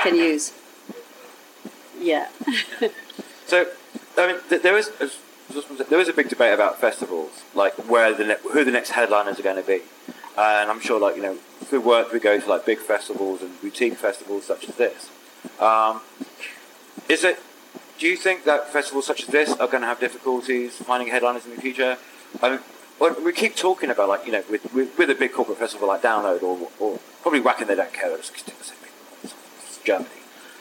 can 0.03 0.15
use. 0.15 0.53
Yeah. 1.99 2.27
So, 3.45 3.67
I 4.17 4.27
mean, 4.27 4.37
th- 4.49 4.61
there 4.61 4.77
is 4.77 4.89
as- 5.01 5.17
just 5.51 5.67
want 5.69 5.77
to 5.77 5.83
say, 5.83 5.89
there 5.89 5.99
is 5.99 6.07
a 6.07 6.13
big 6.13 6.29
debate 6.29 6.53
about 6.53 6.79
festivals, 6.79 7.43
like 7.53 7.73
where 7.89 8.13
the 8.13 8.23
ne- 8.25 8.37
who 8.51 8.63
the 8.63 8.71
next 8.71 8.91
headliners 8.91 9.37
are 9.39 9.43
going 9.43 9.57
to 9.57 9.67
be, 9.67 9.81
and 10.37 10.71
I'm 10.71 10.79
sure, 10.79 10.99
like 10.99 11.17
you 11.17 11.21
know, 11.21 11.35
through 11.65 11.81
work 11.81 12.11
we 12.13 12.19
go 12.19 12.39
to 12.39 12.49
like 12.49 12.65
big 12.65 12.79
festivals 12.79 13.41
and 13.41 13.59
boutique 13.61 13.95
festivals 13.95 14.45
such 14.45 14.69
as 14.69 14.75
this. 14.75 15.09
Um, 15.59 16.01
is 17.09 17.23
it? 17.23 17.37
Do 17.99 18.07
you 18.07 18.15
think 18.15 18.45
that 18.45 18.71
festivals 18.71 19.05
such 19.05 19.23
as 19.23 19.27
this 19.27 19.49
are 19.51 19.67
going 19.67 19.81
to 19.81 19.87
have 19.87 19.99
difficulties 19.99 20.77
finding 20.77 21.09
headliners 21.09 21.45
in 21.45 21.53
the 21.55 21.61
future? 21.61 21.97
I 22.41 22.49
mean, 22.51 22.59
well, 22.99 23.15
we 23.23 23.33
keep 23.33 23.55
talking 23.55 23.89
about 23.89 24.07
like 24.09 24.25
you 24.25 24.31
know, 24.31 24.43
with, 24.49 24.73
with, 24.73 24.97
with 24.97 25.09
a 25.09 25.15
big 25.15 25.33
corporate 25.33 25.59
festival 25.59 25.89
like 25.89 26.01
Download 26.01 26.41
or, 26.41 26.69
or 26.79 26.99
probably 27.21 27.41
Wacken, 27.41 27.67
they 27.67 27.75
don't 27.75 27.93
care. 27.93 28.09
They're 28.09 28.17
just 28.17 28.33
the 28.33 28.39
same 28.63 28.77
people. 28.77 28.89
It's 29.23 29.72
Germany. 29.83 30.09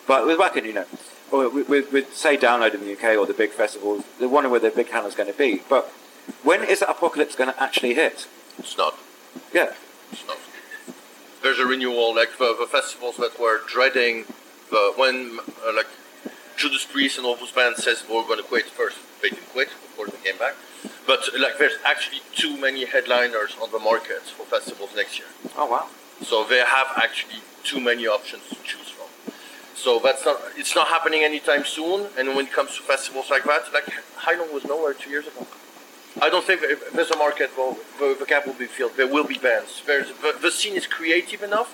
But 0.06 0.26
with 0.26 0.38
Wacken, 0.38 0.64
you 0.64 0.72
know, 0.72 0.86
or 1.30 1.48
with, 1.48 1.68
with, 1.68 1.92
with 1.92 2.14
say 2.14 2.36
Download 2.36 2.74
in 2.74 2.80
the 2.80 2.92
UK 2.92 3.16
or 3.16 3.26
the 3.26 3.34
big 3.34 3.50
festivals, 3.50 4.04
they're 4.18 4.28
wondering 4.28 4.50
where 4.50 4.60
their 4.60 4.70
big 4.70 4.90
headliner's 4.90 5.14
going 5.14 5.32
to 5.32 5.38
be. 5.38 5.62
But 5.68 5.86
when 6.42 6.62
is 6.62 6.80
that 6.80 6.90
apocalypse 6.90 7.34
going 7.34 7.52
to 7.52 7.62
actually 7.62 7.94
hit? 7.94 8.26
It's 8.58 8.76
not. 8.76 8.98
Yeah. 9.52 9.72
It's 10.10 10.26
not. 10.26 10.38
There's 11.42 11.58
a 11.58 11.66
renewal, 11.66 12.14
like 12.14 12.38
the, 12.38 12.54
the 12.58 12.66
festivals 12.66 13.16
that 13.16 13.40
were 13.40 13.60
dreading 13.66 14.26
the 14.72 14.92
when 14.96 15.38
uh, 15.66 15.72
like 15.74 15.86
Judas 16.56 16.84
Priest 16.84 17.18
and 17.18 17.26
all 17.26 17.36
those 17.36 17.52
bands 17.52 17.84
says 17.84 18.04
we're 18.08 18.26
going 18.26 18.38
to 18.38 18.44
quit 18.44 18.66
first. 18.66 18.98
They 19.20 19.30
didn't 19.30 19.48
quit, 19.50 19.68
of 19.68 19.96
course 19.96 20.10
they 20.10 20.30
came 20.30 20.38
back. 20.38 20.54
But 21.06 21.28
like 21.38 21.58
there's 21.58 21.78
actually 21.84 22.22
too 22.34 22.56
many 22.56 22.84
headliners 22.84 23.56
on 23.62 23.70
the 23.70 23.78
market 23.78 24.22
for 24.22 24.46
festivals 24.46 24.90
next 24.96 25.18
year. 25.18 25.28
Oh 25.56 25.66
wow. 25.66 25.88
So 26.22 26.44
they 26.44 26.58
have 26.58 26.88
actually 26.96 27.40
too 27.62 27.80
many 27.80 28.06
options 28.06 28.48
to 28.48 28.56
choose. 28.64 28.82
So 29.83 29.99
that's 29.99 30.24
not 30.24 30.39
it's 30.57 30.74
not 30.76 30.87
happening 30.89 31.20
anytime 31.24 31.64
soon. 31.64 32.07
And 32.18 32.24
when 32.37 32.47
it 32.47 32.53
comes 32.53 32.76
to 32.76 32.83
festivals 32.83 33.28
like 33.30 33.45
that, 33.51 33.62
like 33.72 33.87
Heilung 34.24 34.53
was 34.55 34.64
nowhere 34.64 34.95
two 34.95 35.11
years 35.11 35.26
ago. 35.26 35.45
I 36.20 36.28
don't 36.30 36.45
think 36.45 36.61
if 36.62 36.93
there's 36.93 37.11
a 37.11 37.16
market, 37.16 37.51
well, 37.59 37.76
the, 37.99 38.14
the 38.18 38.26
gap 38.26 38.47
will 38.47 38.61
be 38.66 38.66
filled. 38.66 38.97
There 38.97 39.09
will 39.09 39.24
be 39.24 39.39
bands. 39.39 39.83
There's, 39.87 40.09
the, 40.24 40.37
the 40.41 40.51
scene 40.53 40.74
is 40.76 40.87
creative 40.87 41.43
enough. 41.43 41.70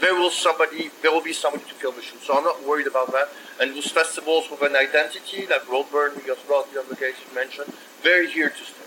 There 0.00 0.14
will 0.14 0.30
somebody, 0.30 0.90
there 1.02 1.12
will 1.12 1.22
be 1.22 1.34
somebody 1.34 1.64
to 1.64 1.74
fill 1.74 1.92
the 1.92 2.02
shoes. 2.02 2.22
So 2.26 2.36
I'm 2.36 2.42
not 2.44 2.66
worried 2.66 2.86
about 2.88 3.12
that. 3.12 3.28
And 3.60 3.76
those 3.76 3.90
festivals 3.92 4.50
with 4.50 4.62
an 4.62 4.74
identity, 4.74 5.46
like 5.46 5.62
Roadburn, 5.66 6.16
we 6.16 6.22
just 6.26 6.44
brought 6.48 6.72
the 6.72 6.80
other 6.80 6.96
case 6.96 7.14
you 7.28 7.34
mentioned, 7.34 7.72
they're 8.02 8.26
here 8.26 8.48
to 8.48 8.64
stay. 8.70 8.80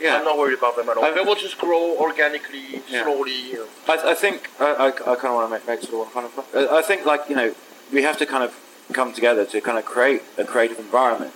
Yeah. 0.00 0.16
I'm 0.16 0.24
not 0.24 0.36
worried 0.38 0.58
about 0.58 0.74
them 0.76 0.88
at 0.88 0.96
all. 0.96 1.04
I- 1.04 1.12
they 1.12 1.20
will 1.20 1.36
just 1.36 1.58
grow 1.58 1.96
organically, 1.98 2.82
Yeah. 2.88 3.04
slowly. 3.04 3.38
You 3.52 3.58
know. 3.58 3.66
I, 3.94 4.10
I 4.12 4.14
think 4.14 4.50
I, 4.58 4.68
I, 4.74 4.86
I 4.88 4.90
kind 4.90 5.26
of 5.32 5.34
want 5.34 5.46
to 5.48 5.52
make, 5.58 5.68
make 5.68 5.82
sort 5.88 6.08
of 6.08 6.14
one 6.14 6.24
kind 6.30 6.66
of. 6.66 6.72
I 6.72 6.82
think 6.82 7.04
like 7.06 7.28
you 7.28 7.36
know 7.36 7.54
we 7.92 8.02
have 8.02 8.16
to 8.18 8.26
kind 8.26 8.42
of 8.42 8.58
come 8.92 9.12
together 9.12 9.44
to 9.44 9.60
kind 9.60 9.78
of 9.78 9.84
create 9.84 10.22
a 10.38 10.44
creative 10.44 10.78
environment. 10.78 11.34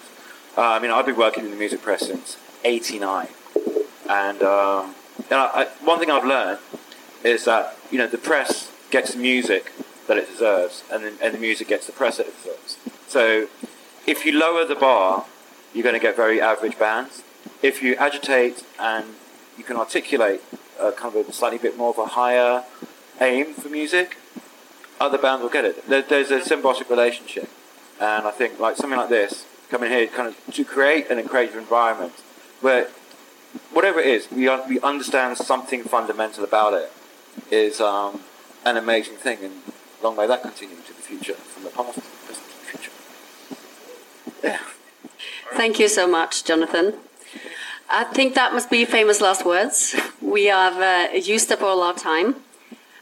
Uh, 0.56 0.62
I 0.62 0.78
mean, 0.78 0.90
I've 0.90 1.06
been 1.06 1.16
working 1.16 1.44
in 1.44 1.50
the 1.50 1.56
music 1.56 1.82
press 1.82 2.06
since 2.06 2.38
'89, 2.64 3.28
and, 4.08 4.42
um, 4.42 4.94
and 5.30 5.34
I, 5.34 5.46
I, 5.54 5.64
one 5.84 5.98
thing 5.98 6.10
I've 6.10 6.24
learned 6.24 6.58
is 7.22 7.44
that 7.44 7.76
you 7.90 7.98
know 7.98 8.06
the 8.06 8.18
press 8.18 8.72
gets 8.90 9.12
the 9.12 9.18
music 9.18 9.72
that 10.06 10.16
it 10.16 10.28
deserves, 10.28 10.84
and 10.90 11.04
then, 11.04 11.14
and 11.22 11.34
the 11.34 11.38
music 11.38 11.68
gets 11.68 11.86
the 11.86 11.92
press 11.92 12.16
that 12.16 12.26
it 12.26 12.36
deserves. 12.36 12.78
So 13.08 13.48
if 14.06 14.24
you 14.24 14.32
lower 14.38 14.64
the 14.64 14.74
bar, 14.74 15.26
you're 15.74 15.82
going 15.82 15.94
to 15.94 16.00
get 16.00 16.16
very 16.16 16.40
average 16.40 16.78
bands. 16.78 17.22
If 17.62 17.82
you 17.82 17.96
agitate 17.96 18.64
and 18.78 19.04
you 19.58 19.64
can 19.64 19.76
articulate 19.76 20.40
a 20.80 20.92
kind 20.92 21.14
of 21.14 21.28
a 21.28 21.32
slightly 21.32 21.58
bit 21.58 21.76
more 21.76 21.90
of 21.90 21.98
a 21.98 22.06
higher 22.06 22.64
aim 23.20 23.54
for 23.54 23.68
music, 23.68 24.16
other 25.00 25.18
bands 25.18 25.42
will 25.42 25.50
get 25.50 25.64
it. 25.64 25.86
There, 25.88 26.02
there's 26.02 26.30
a 26.30 26.40
symbiotic 26.40 26.88
relationship, 26.90 27.48
and 28.00 28.26
I 28.26 28.30
think 28.30 28.58
like 28.58 28.76
something 28.76 28.98
like 28.98 29.08
this, 29.08 29.46
coming 29.70 29.90
here, 29.90 30.06
kind 30.06 30.28
of 30.28 30.54
to 30.54 30.64
create 30.64 31.10
an 31.10 31.26
creative 31.28 31.56
environment 31.56 32.12
where 32.60 32.88
whatever 33.72 34.00
it 34.00 34.06
is, 34.06 34.30
we 34.30 34.48
we 34.68 34.80
understand 34.80 35.36
something 35.38 35.82
fundamental 35.84 36.44
about 36.44 36.74
it 36.74 36.92
is 37.50 37.80
um, 37.80 38.20
an 38.64 38.76
amazing 38.76 39.16
thing, 39.16 39.38
and 39.42 39.54
long 40.02 40.16
may 40.16 40.26
that 40.26 40.42
continue 40.42 40.76
to 40.76 40.94
the 40.94 41.02
future, 41.02 41.34
from 41.34 41.64
the 41.64 41.70
past 41.70 41.94
to 41.94 42.00
the 42.00 42.36
future. 42.70 42.92
Yeah. 44.42 44.58
Thank 45.52 45.78
you 45.78 45.88
so 45.88 46.06
much, 46.06 46.44
Jonathan. 46.44 46.94
I 47.88 48.04
think 48.04 48.34
that 48.34 48.52
must 48.52 48.68
be 48.68 48.84
famous 48.84 49.20
last 49.20 49.44
words. 49.44 49.94
We 50.20 50.46
have 50.46 50.76
uh, 50.80 51.14
used 51.14 51.52
up 51.52 51.62
all 51.62 51.82
our 51.82 51.94
time. 51.94 52.36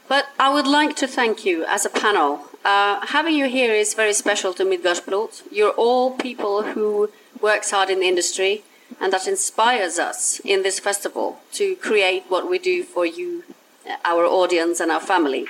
But 0.07 0.27
I 0.39 0.53
would 0.53 0.67
like 0.67 0.95
to 0.97 1.07
thank 1.07 1.45
you 1.45 1.65
as 1.65 1.85
a 1.85 1.89
panel. 1.89 2.47
Uh, 2.63 3.05
having 3.07 3.35
you 3.35 3.47
here 3.47 3.73
is 3.73 3.93
very 3.93 4.13
special 4.13 4.53
to 4.53 4.63
Midgårdsblot. 4.63 5.43
You're 5.51 5.71
all 5.71 6.11
people 6.11 6.63
who 6.63 7.09
works 7.41 7.71
hard 7.71 7.89
in 7.89 7.99
the 7.99 8.07
industry 8.07 8.63
and 8.99 9.11
that 9.13 9.27
inspires 9.27 9.99
us 9.99 10.39
in 10.43 10.63
this 10.63 10.79
festival 10.79 11.39
to 11.53 11.75
create 11.77 12.23
what 12.27 12.49
we 12.49 12.59
do 12.59 12.83
for 12.83 13.05
you, 13.05 13.43
uh, 13.89 13.95
our 14.05 14.25
audience 14.25 14.79
and 14.79 14.91
our 14.91 14.99
family. 14.99 15.47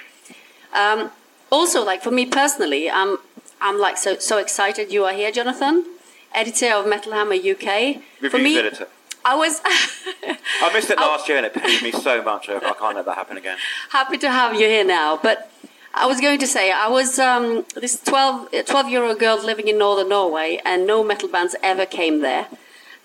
Um, 0.73 1.11
also, 1.51 1.83
like 1.83 2.01
for 2.01 2.11
me 2.11 2.25
personally, 2.25 2.89
I'm 2.89 3.17
I'm 3.61 3.79
like 3.79 3.97
so 3.97 4.17
so 4.19 4.37
excited 4.37 4.91
you 4.91 5.05
are 5.05 5.13
here, 5.13 5.31
Jonathan, 5.31 5.85
editor 6.33 6.73
of 6.73 6.87
Metal 6.87 7.13
Hammer 7.13 7.35
UK. 7.35 8.01
for 8.31 8.37
me, 8.37 8.57
editor. 8.57 8.87
I 9.23 9.35
was 9.35 9.61
I 10.23 10.73
missed 10.73 10.89
it 10.89 10.97
last 10.97 11.27
year 11.27 11.37
and 11.37 11.45
it 11.45 11.53
pained 11.53 11.81
me 11.81 11.91
so 11.91 12.21
much. 12.21 12.49
I 12.49 12.59
can't 12.59 12.95
let 12.95 13.05
that 13.05 13.15
happen 13.15 13.37
again. 13.37 13.57
happy 13.89 14.17
to 14.19 14.29
have 14.29 14.53
you 14.53 14.67
here 14.67 14.83
now. 14.85 15.17
But 15.21 15.51
I 15.93 16.05
was 16.07 16.19
going 16.19 16.39
to 16.39 16.47
say, 16.47 16.71
I 16.71 16.87
was 16.87 17.19
um, 17.19 17.65
this 17.75 17.99
12, 18.01 18.49
12 18.65 18.89
year 18.89 19.03
old 19.03 19.19
girl 19.19 19.37
living 19.43 19.67
in 19.67 19.77
northern 19.77 20.09
Norway, 20.09 20.59
and 20.65 20.85
no 20.85 21.03
metal 21.03 21.29
bands 21.29 21.55
ever 21.63 21.85
came 21.85 22.21
there. 22.21 22.47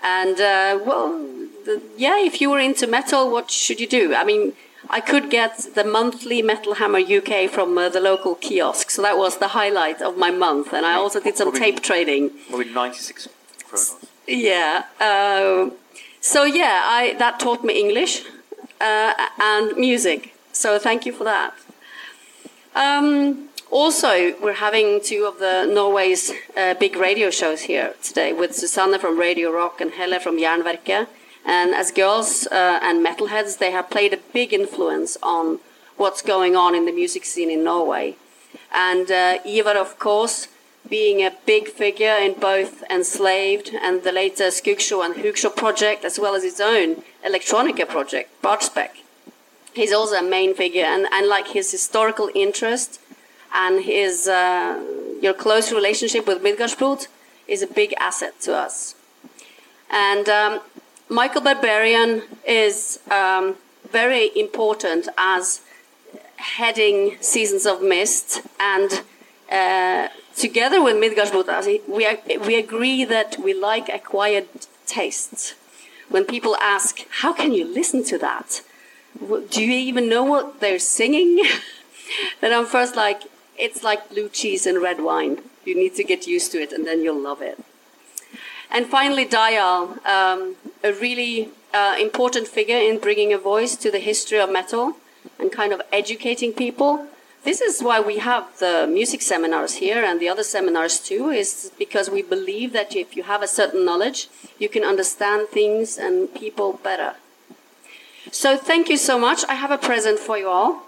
And 0.03 0.41
uh, 0.41 0.79
well, 0.85 1.09
the, 1.67 1.81
yeah, 1.97 2.19
if 2.19 2.41
you 2.41 2.51
were 2.51 2.59
into 2.59 2.87
metal, 2.87 3.31
what 3.31 3.51
should 3.51 3.81
you 3.81 3.87
do? 3.87 4.15
I 4.15 4.25
mean, 4.25 4.55
I 4.89 5.01
could 5.01 5.31
get 5.31 5.59
the 5.75 5.85
monthly 5.85 6.41
Metal 6.43 6.75
Hammer 6.75 6.99
UK 7.01 7.49
from 7.51 7.77
uh, 7.77 7.91
the 7.91 8.01
local 8.01 8.35
kiosk. 8.35 8.91
So 8.91 9.03
that 9.03 9.17
was 9.19 9.39
the 9.39 9.49
highlight 9.49 10.01
of 10.03 10.17
my 10.17 10.31
month. 10.31 10.73
And 10.73 10.87
I 10.87 10.95
also 10.95 11.21
did 11.21 11.37
some 11.37 11.51
Probably- 11.53 11.73
tape 11.73 11.83
trading. 11.83 12.31
Probably 12.49 12.73
96 12.73 13.29
kronos. 13.69 13.97
Yeah. 14.27 14.85
Uh, 14.99 15.71
so 16.21 16.45
yeah, 16.45 16.83
I 16.85 17.14
that 17.18 17.41
taught 17.41 17.64
me 17.64 17.79
English 17.79 18.23
uh, 18.81 19.12
and 19.39 19.77
music. 19.77 20.35
So 20.53 20.79
thank 20.79 21.07
you 21.07 21.12
for 21.12 21.25
that. 21.25 21.55
Um, 22.75 23.49
also, 23.71 24.35
we're 24.43 24.55
having 24.55 25.01
two 25.01 25.25
of 25.27 25.39
the 25.39 25.64
Norway's 25.64 26.33
uh, 26.57 26.75
big 26.75 26.97
radio 26.97 27.31
shows 27.31 27.62
here 27.62 27.95
today 28.03 28.33
with 28.33 28.55
Susanne 28.55 28.99
from 28.99 29.18
Radio 29.18 29.53
Rock 29.53 29.81
and 29.81 29.93
Helle 29.93 30.18
from 30.18 30.39
Jernverket. 30.39 31.07
And 31.47 31.75
as 31.75 31.91
girls 31.91 32.47
uh, 32.49 32.81
and 32.83 33.05
metalheads, 33.05 33.59
they 33.59 33.71
have 33.71 33.89
played 33.89 34.12
a 34.12 34.18
big 34.33 34.53
influence 34.53 35.16
on 35.23 35.61
what's 35.97 36.21
going 36.21 36.57
on 36.57 36.75
in 36.75 36.85
the 36.85 36.93
music 36.93 37.25
scene 37.25 37.51
in 37.51 37.62
Norway. 37.62 38.16
And 38.73 39.11
uh, 39.11 39.39
Ivar, 39.45 39.77
of 39.77 39.99
course, 39.99 40.49
being 40.91 41.20
a 41.20 41.32
big 41.47 41.68
figure 41.68 42.16
in 42.20 42.34
both 42.34 42.82
Enslaved 42.91 43.70
and 43.80 44.03
the 44.03 44.12
later 44.12 44.49
Skuggsjá 44.49 45.05
and 45.05 45.14
Hugsjá 45.14 45.55
project, 45.55 46.05
as 46.05 46.18
well 46.18 46.34
as 46.34 46.43
his 46.43 46.61
own 46.61 47.03
electronica 47.24 47.88
project, 47.88 48.30
BardSpec. 48.43 48.91
He's 49.72 49.93
also 49.93 50.16
a 50.16 50.22
main 50.22 50.55
figure, 50.55 50.84
and, 50.84 51.07
and 51.12 51.28
like 51.28 51.49
his 51.49 51.70
historical 51.70 52.28
interest 52.34 53.01
and 53.55 53.84
his 53.84 54.28
uh, 54.28 54.82
your 55.22 55.34
close 55.34 55.72
relationship 55.72 56.26
with 56.26 56.43
Midgårdsblot 56.43 57.07
is 57.47 57.62
a 57.62 57.66
big 57.66 57.95
asset 57.99 58.41
to 58.41 58.55
us. 58.55 58.95
And 59.91 60.28
um, 60.28 60.61
Michael 61.09 61.43
Berberian 61.43 62.22
is 62.47 63.01
um, 63.11 63.57
very 63.91 64.30
important 64.36 65.09
as 65.18 65.61
heading 66.36 67.16
Seasons 67.20 67.66
of 67.66 67.82
Mist, 67.82 68.43
and 68.59 69.03
uh, 69.51 70.09
together 70.37 70.83
with 70.83 70.97
as 71.49 71.66
he- 71.66 71.83
we, 71.87 72.07
we 72.47 72.57
agree 72.57 73.05
that 73.05 73.39
we 73.39 73.53
like 73.55 73.89
acquired 73.89 74.49
tastes. 74.87 75.55
When 76.09 76.24
people 76.24 76.57
ask, 76.57 77.05
how 77.20 77.33
can 77.33 77.53
you 77.53 77.64
listen 77.64 78.05
to 78.05 78.18
that? 78.18 78.62
Do 79.51 79.62
you 79.62 79.72
even 79.72 80.09
know 80.09 80.24
what 80.24 80.61
they're 80.61 80.78
singing? 80.78 81.43
then 82.41 82.53
I'm 82.53 82.66
first 82.66 82.97
like, 82.97 83.22
it's 83.59 83.83
like 83.83 84.09
blue 84.11 84.28
cheese 84.28 84.66
and 84.66 84.81
red 84.83 85.01
wine. 85.03 85.39
You 85.64 85.74
need 85.74 85.95
to 85.97 86.05
get 86.05 86.26
used 86.26 86.53
to 86.53 86.59
it, 86.61 86.72
and 86.72 86.87
then 86.87 87.03
you'll 87.03 87.20
love 87.20 87.43
it. 87.43 87.62
And 88.70 88.87
finally, 88.87 89.26
Dayal, 89.26 90.05
um, 90.07 90.57
a 90.83 90.93
really 90.93 91.51
uh, 91.74 91.97
important 92.01 92.49
figure 92.49 92.76
in 92.78 92.99
bringing 92.99 93.33
a 93.33 93.39
voice 93.39 93.76
to 93.76 93.91
the 93.91 93.99
history 93.99 94.39
of 94.39 94.51
metal 94.51 94.97
and 95.39 95.53
kind 95.53 95.72
of 95.72 95.83
educating 95.93 96.53
people. 96.53 97.07
This 97.43 97.61
is 97.61 97.82
why 97.82 98.01
we 98.01 98.18
have 98.18 98.59
the 98.59 98.86
music 98.86 99.22
seminars 99.22 99.74
here 99.76 100.05
and 100.05 100.20
the 100.20 100.28
other 100.28 100.43
seminars 100.45 100.99
too, 101.01 101.30
is 101.30 101.72
because 101.78 102.11
we 102.11 102.22
believe 102.22 102.72
that 102.74 102.95
if 102.95 103.16
you 103.16 103.22
have 103.24 103.43
a 103.43 103.49
certain 103.49 103.84
knowledge, 103.84 104.28
you 104.59 104.68
can 104.68 104.84
understand 104.84 105.49
things 105.49 105.99
and 105.99 106.32
people 106.34 106.74
better. 106.82 107.14
So 108.30 108.57
thank 108.57 108.88
you 108.88 108.97
so 108.97 109.18
much. 109.18 109.45
I 109.49 109.55
have 109.55 109.70
a 109.70 109.78
present 109.78 110.18
for 110.18 110.36
you 110.38 110.49
all. 110.49 110.82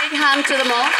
Big 0.00 0.12
hand 0.12 0.46
to 0.46 0.56
them 0.56 0.70
all. 0.72 0.90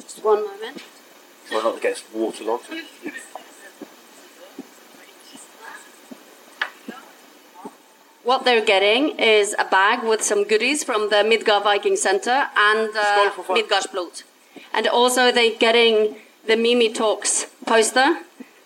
Just 0.00 0.24
one 0.24 0.44
moment. 0.44 0.82
Try 1.48 1.62
not 1.62 1.74
to 1.76 1.80
get 1.80 2.02
waterlogged. 2.20 2.66
What 8.22 8.44
they're 8.44 8.64
getting 8.64 9.18
is 9.18 9.54
a 9.58 9.64
bag 9.64 10.04
with 10.04 10.22
some 10.22 10.44
goodies 10.44 10.84
from 10.84 11.08
the 11.10 11.24
Midgard 11.24 11.64
Viking 11.64 11.96
Center 11.96 12.48
and 12.56 12.90
uh, 12.94 13.30
Midgårdsblot. 13.48 14.22
And 14.72 14.86
also 14.86 15.32
they're 15.32 15.58
getting 15.58 16.16
the 16.46 16.56
Mimi 16.56 16.92
Talks 16.92 17.46
poster 17.66 18.18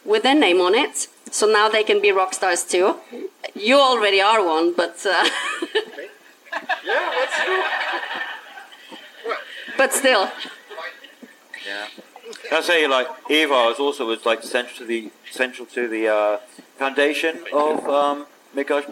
with 0.05 0.22
their 0.24 0.34
name 0.34 0.61
on 0.61 0.74
it. 0.74 1.09
So 1.30 1.46
now 1.46 1.68
they 1.68 1.84
can 1.84 2.02
be 2.02 2.11
rock 2.12 2.34
stars 2.34 2.64
too. 2.64 2.96
You 3.55 3.76
already 3.76 4.20
are 4.20 4.44
one, 4.44 4.74
but 4.74 5.07
uh, 5.07 5.28
Yeah, 6.84 7.11
let's 7.18 7.44
do. 7.44 7.62
but 9.78 9.92
still. 9.92 10.30
Yeah. 11.66 11.86
Can 12.49 12.59
I 12.59 12.61
say, 12.61 12.86
like, 12.86 13.09
Eva 13.30 13.68
is 13.72 13.78
also 13.78 14.07
was 14.07 14.24
like 14.26 14.42
central 14.42 14.76
to 14.78 14.84
the 14.84 15.11
central 15.30 15.66
to 15.68 15.88
the 15.88 16.09
uh, 16.09 16.36
foundation 16.78 17.38
of 17.53 17.88
um, 17.88 18.26
because 18.55 18.84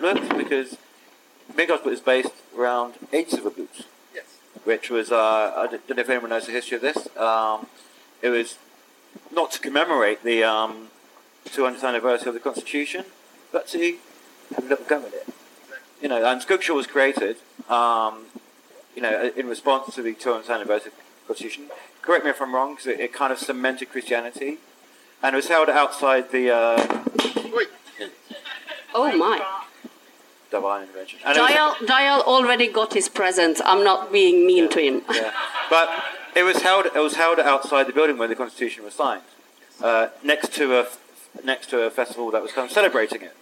Midgårdsblot 1.55 1.92
is 1.92 2.00
based 2.00 2.32
around 2.57 2.94
Eidsvollablut, 3.12 3.84
Yes. 4.14 4.24
which 4.64 4.90
was 4.90 5.12
uh, 5.12 5.53
I 5.57 5.66
don't 5.66 5.88
know 5.96 6.00
if 6.00 6.09
anyone 6.09 6.30
knows 6.30 6.46
the 6.46 6.53
history 6.53 6.76
of 6.76 6.82
this. 6.82 7.14
Um, 7.16 7.66
it 8.22 8.30
was 8.30 8.59
not 9.30 9.53
to 9.53 9.59
commemorate 9.59 10.22
the 10.24 10.42
um, 10.44 10.88
200th 11.46 11.84
anniversary 11.84 12.28
of 12.28 12.34
the 12.34 12.40
Constitution, 12.40 13.05
but 13.53 13.68
to 13.68 13.98
have 14.55 14.64
a 14.64 14.68
little 14.68 14.84
go 14.86 14.98
at 15.07 15.12
it. 15.12 15.28
You 16.00 16.09
know, 16.09 16.24
and 16.24 16.40
Skuggsjá 16.40 16.74
was 16.74 16.86
created, 16.86 17.36
um, 17.68 18.24
you 18.96 19.03
know, 19.03 19.30
in 19.36 19.46
response 19.46 19.94
to 19.94 20.03
the 20.03 20.14
200th 20.14 20.48
anniversary 20.50 20.90
of 20.92 20.96
the 20.98 21.26
Constitution. 21.26 21.64
Correct 22.03 22.24
me 22.24 22.30
if 22.30 22.40
I'm 22.42 22.55
wrong, 22.55 22.74
because 22.74 22.86
it, 22.88 23.00
it 23.00 23.12
kind 23.12 23.32
of 23.32 23.38
cemented 23.38 23.90
Christianity, 23.90 24.59
and 25.22 25.34
it 25.34 25.36
was 25.36 25.48
held 25.48 25.68
outside 25.68 26.30
the 26.32 26.50
uh, 26.50 27.05
Wait. 27.55 27.68
Oh 28.94 29.16
my. 29.16 29.40
divine 30.50 30.82
intervention. 30.82 31.20
And 31.24 31.36
it 31.36 31.40
was- 31.40 31.50
Dayal, 31.50 31.74
Dayal 31.86 32.20
already 32.22 32.68
got 32.68 32.92
his 32.92 33.09
present. 33.09 33.61
I'm 33.64 33.84
not 33.84 34.12
being 34.12 34.46
mean 34.46 34.68
to 34.70 34.80
him. 34.80 35.03
yeah. 35.12 35.32
But 35.70 35.88
it 36.34 36.42
was 36.42 36.59
held. 36.62 36.86
It 36.86 36.98
was 36.98 37.14
held 37.14 37.38
outside 37.38 37.86
the 37.86 37.92
building 37.92 38.18
where 38.18 38.28
the 38.28 38.34
Constitution 38.34 38.84
was 38.84 38.94
signed, 38.94 39.22
uh, 39.82 40.09
next 40.22 40.53
to 40.55 40.78
a 40.80 40.86
next 41.44 41.70
to 41.70 41.80
a 41.86 41.90
festival 41.90 42.30
that 42.32 42.42
was 42.42 42.53
kind 42.53 42.66
of 42.66 42.72
celebrating 42.72 43.22
it. 43.22 43.34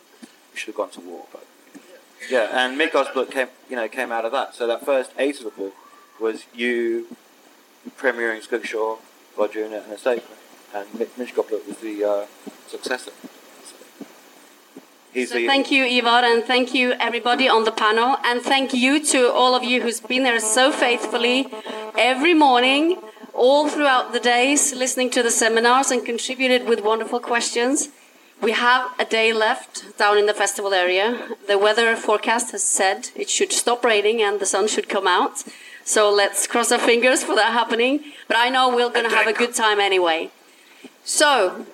We 0.52 0.58
should 0.58 0.66
have 0.68 0.76
gone 0.76 0.90
to 0.90 1.00
war, 1.00 1.24
but 1.32 1.44
yeah. 2.28 2.48
And 2.52 2.78
Midgårdsblot 2.78 3.30
came, 3.32 3.48
you 3.68 3.76
know, 3.76 3.88
came 3.88 4.12
out 4.12 4.24
of 4.24 4.32
that. 4.32 4.54
So 4.54 4.66
that 4.68 4.84
first 4.84 5.10
eight 5.18 5.38
of 5.38 5.44
the 5.44 5.50
book 5.50 5.74
was 6.20 6.44
you 6.54 7.16
premiering 7.96 8.40
Skuggsjá, 8.40 8.98
Wardruna, 9.36 9.88
and 9.88 9.98
statement, 9.98 10.40
and 10.74 10.86
Midgårdsblot 11.18 11.66
was 11.66 11.76
the 11.78 12.04
uh, 12.04 12.26
successor. 12.68 13.12
So 13.64 13.76
he's 15.12 15.30
So 15.30 15.36
the 15.36 15.46
thank 15.46 15.70
you, 15.70 15.84
Ivar, 15.84 16.24
and 16.24 16.44
thank 16.44 16.74
you 16.74 16.92
everybody 17.00 17.48
on 17.48 17.64
the 17.64 17.72
panel, 17.72 18.16
and 18.24 18.42
thank 18.42 18.74
you 18.74 19.02
to 19.06 19.32
all 19.32 19.54
of 19.54 19.64
you 19.64 19.82
who's 19.82 20.00
been 20.00 20.24
there 20.24 20.40
so 20.40 20.70
faithfully 20.70 21.48
every 21.98 22.34
morning, 22.34 22.98
all 23.34 23.68
throughout 23.68 24.12
the 24.12 24.20
days, 24.20 24.74
listening 24.74 25.10
to 25.10 25.22
the 25.22 25.30
seminars 25.30 25.90
and 25.90 26.04
contributed 26.04 26.68
with 26.68 26.80
wonderful 26.82 27.20
questions. 27.20 27.88
We 28.42 28.52
have 28.52 28.90
a 28.98 29.04
day 29.04 29.34
left 29.34 29.98
down 29.98 30.16
in 30.16 30.24
the 30.24 30.32
festival 30.32 30.72
area. 30.72 31.36
The 31.46 31.58
weather 31.58 31.94
forecast 31.94 32.52
has 32.52 32.64
said 32.64 33.10
it 33.14 33.28
should 33.28 33.52
stop 33.52 33.84
raining 33.84 34.22
and 34.22 34.40
the 34.40 34.46
sun 34.46 34.66
should 34.66 34.88
come 34.88 35.06
out. 35.06 35.44
So 35.90 36.08
let's 36.08 36.46
cross 36.46 36.70
our 36.70 36.78
fingers 36.78 37.24
for 37.24 37.34
that 37.34 37.52
happening. 37.52 38.04
But 38.28 38.36
I 38.36 38.48
know 38.48 38.68
we're 38.68 38.90
going 38.90 39.10
to 39.10 39.16
have 39.16 39.26
a 39.26 39.32
good 39.32 39.52
time 39.56 39.80
anyway. 39.80 40.30
So, 41.02 41.66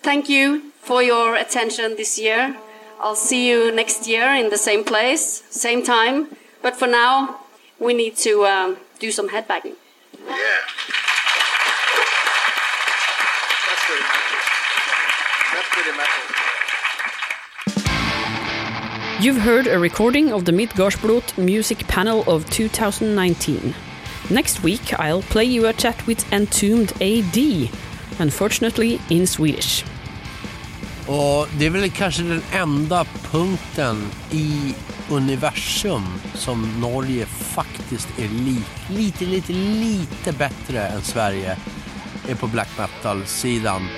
thank 0.00 0.28
you 0.28 0.70
for 0.80 1.02
your 1.02 1.34
attention 1.34 1.96
this 1.96 2.20
year. 2.20 2.56
I'll 3.00 3.16
see 3.16 3.48
you 3.48 3.72
next 3.72 4.06
year 4.06 4.32
in 4.34 4.50
the 4.50 4.56
same 4.56 4.84
place, 4.84 5.42
same 5.50 5.82
time. 5.82 6.36
But 6.62 6.76
for 6.76 6.86
now, 6.86 7.40
we 7.80 7.94
need 7.94 8.14
to 8.18 8.44
um, 8.46 8.76
do 9.00 9.10
some 9.10 9.28
headbanging. 9.30 9.74
Yeah. 10.14 10.62
That's 13.66 13.84
pretty 13.86 14.02
metal. 14.02 14.38
That's 15.52 15.68
pretty 15.74 15.96
metal. 15.98 16.33
You've 19.24 19.40
heard 19.40 19.66
a 19.66 19.78
recording 19.78 20.34
of 20.34 20.44
the 20.44 20.52
Midgårdsblot 20.52 21.38
music 21.38 21.86
panel 21.88 22.24
of 22.26 22.44
2019. 22.50 23.74
Next 24.28 24.62
week, 24.62 24.92
I'll 25.00 25.22
play 25.22 25.44
you 25.44 25.66
a 25.66 25.72
chat 25.72 26.06
with 26.06 26.30
Entombed 26.30 26.92
AD, 27.00 27.70
unfortunately 28.18 28.98
in 29.08 29.26
Swedish. 29.26 29.84
Och 31.06 31.48
det 31.58 31.66
är 31.66 31.70
väl 31.70 31.90
kanske 31.90 32.22
den 32.22 32.42
enda 32.52 33.04
punkten 33.30 34.02
i 34.30 34.74
universum 35.10 36.04
som 36.34 36.80
Norge 36.80 37.26
faktiskt 37.26 38.08
är 38.18 38.28
li 38.28 38.58
lite, 38.88 39.24
lite, 39.24 39.52
lite 39.52 40.32
bättre 40.32 40.86
än 40.86 41.02
Sverige 41.02 41.56
är 42.28 42.34
på 42.34 42.46
black 42.46 42.68
metal-sidan. 42.78 43.88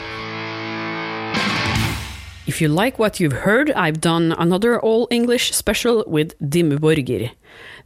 If 2.47 2.61
you 2.61 2.69
like 2.69 2.97
what 2.97 3.19
you've 3.19 3.43
heard, 3.43 3.73
I've 3.73 4.01
done 4.01 4.31
another 4.39 4.81
all 4.81 5.09
English 5.11 5.53
special 5.53 6.05
with 6.07 6.39
Dimmu 6.39 6.79
Borgir. 6.79 7.33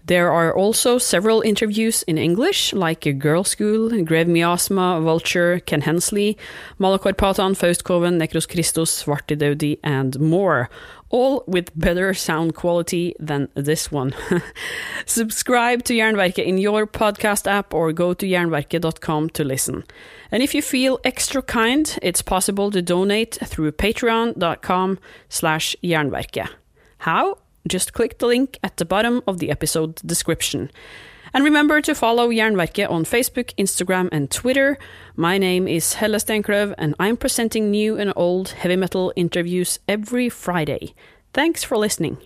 There 0.04 0.30
are 0.30 0.54
also 0.54 0.98
several 0.98 1.40
interviews 1.40 2.02
in 2.02 2.18
English, 2.18 2.74
like 2.74 3.18
Girl 3.18 3.42
School, 3.42 3.88
Grev 3.88 4.26
Miasma, 4.26 5.00
Vulture, 5.00 5.60
Ken 5.60 5.80
Hensley, 5.80 6.36
Malakorpatan, 6.78 7.56
Faustkoven, 7.56 8.18
Necros 8.18 8.46
Christos, 8.46 9.02
Svartidaudi, 9.02 9.78
and 9.82 10.20
more, 10.20 10.68
all 11.10 11.44
with 11.46 11.76
better 11.78 12.14
sound 12.14 12.54
quality 12.54 13.14
than 13.18 13.48
this 13.54 13.92
one. 13.92 14.14
Subscribe 15.06 15.84
to 15.84 15.94
Jernverket 15.94 16.44
in 16.44 16.56
your 16.58 16.86
podcast 16.86 17.50
app 17.50 17.74
or 17.74 17.92
go 17.92 18.14
to 18.14 18.26
jernverket.com 18.26 19.30
to 19.30 19.44
listen. 19.44 19.84
And 20.30 20.42
if 20.42 20.54
you 20.54 20.62
feel 20.62 21.00
extra 21.04 21.42
kind, 21.42 21.98
it's 22.00 22.22
possible 22.22 22.70
to 22.70 22.80
donate 22.80 23.38
through 23.44 23.72
patreon.com 23.72 24.98
slash 25.28 25.76
jernverket. 25.82 26.48
How? 26.98 27.38
Just 27.68 27.92
click 27.92 28.18
the 28.18 28.26
link 28.26 28.58
at 28.62 28.76
the 28.76 28.84
bottom 28.84 29.22
of 29.26 29.38
the 29.38 29.50
episode 29.50 29.96
description. 29.96 30.70
And 31.32 31.44
remember 31.44 31.80
to 31.82 31.94
follow 31.94 32.28
Jernverket 32.30 32.90
on 32.90 33.04
Facebook, 33.04 33.54
Instagram, 33.56 34.08
and 34.10 34.30
Twitter. 34.30 34.78
My 35.14 35.38
name 35.38 35.68
is 35.68 35.94
Helle 35.94 36.18
Steinklöv, 36.18 36.74
and 36.76 36.94
I'm 36.98 37.16
presenting 37.16 37.70
new 37.70 37.96
and 37.96 38.12
old 38.16 38.50
heavy 38.50 38.76
metal 38.76 39.12
interviews 39.14 39.78
every 39.86 40.28
Friday. 40.28 40.94
Thanks 41.32 41.62
for 41.62 41.76
listening. 41.76 42.18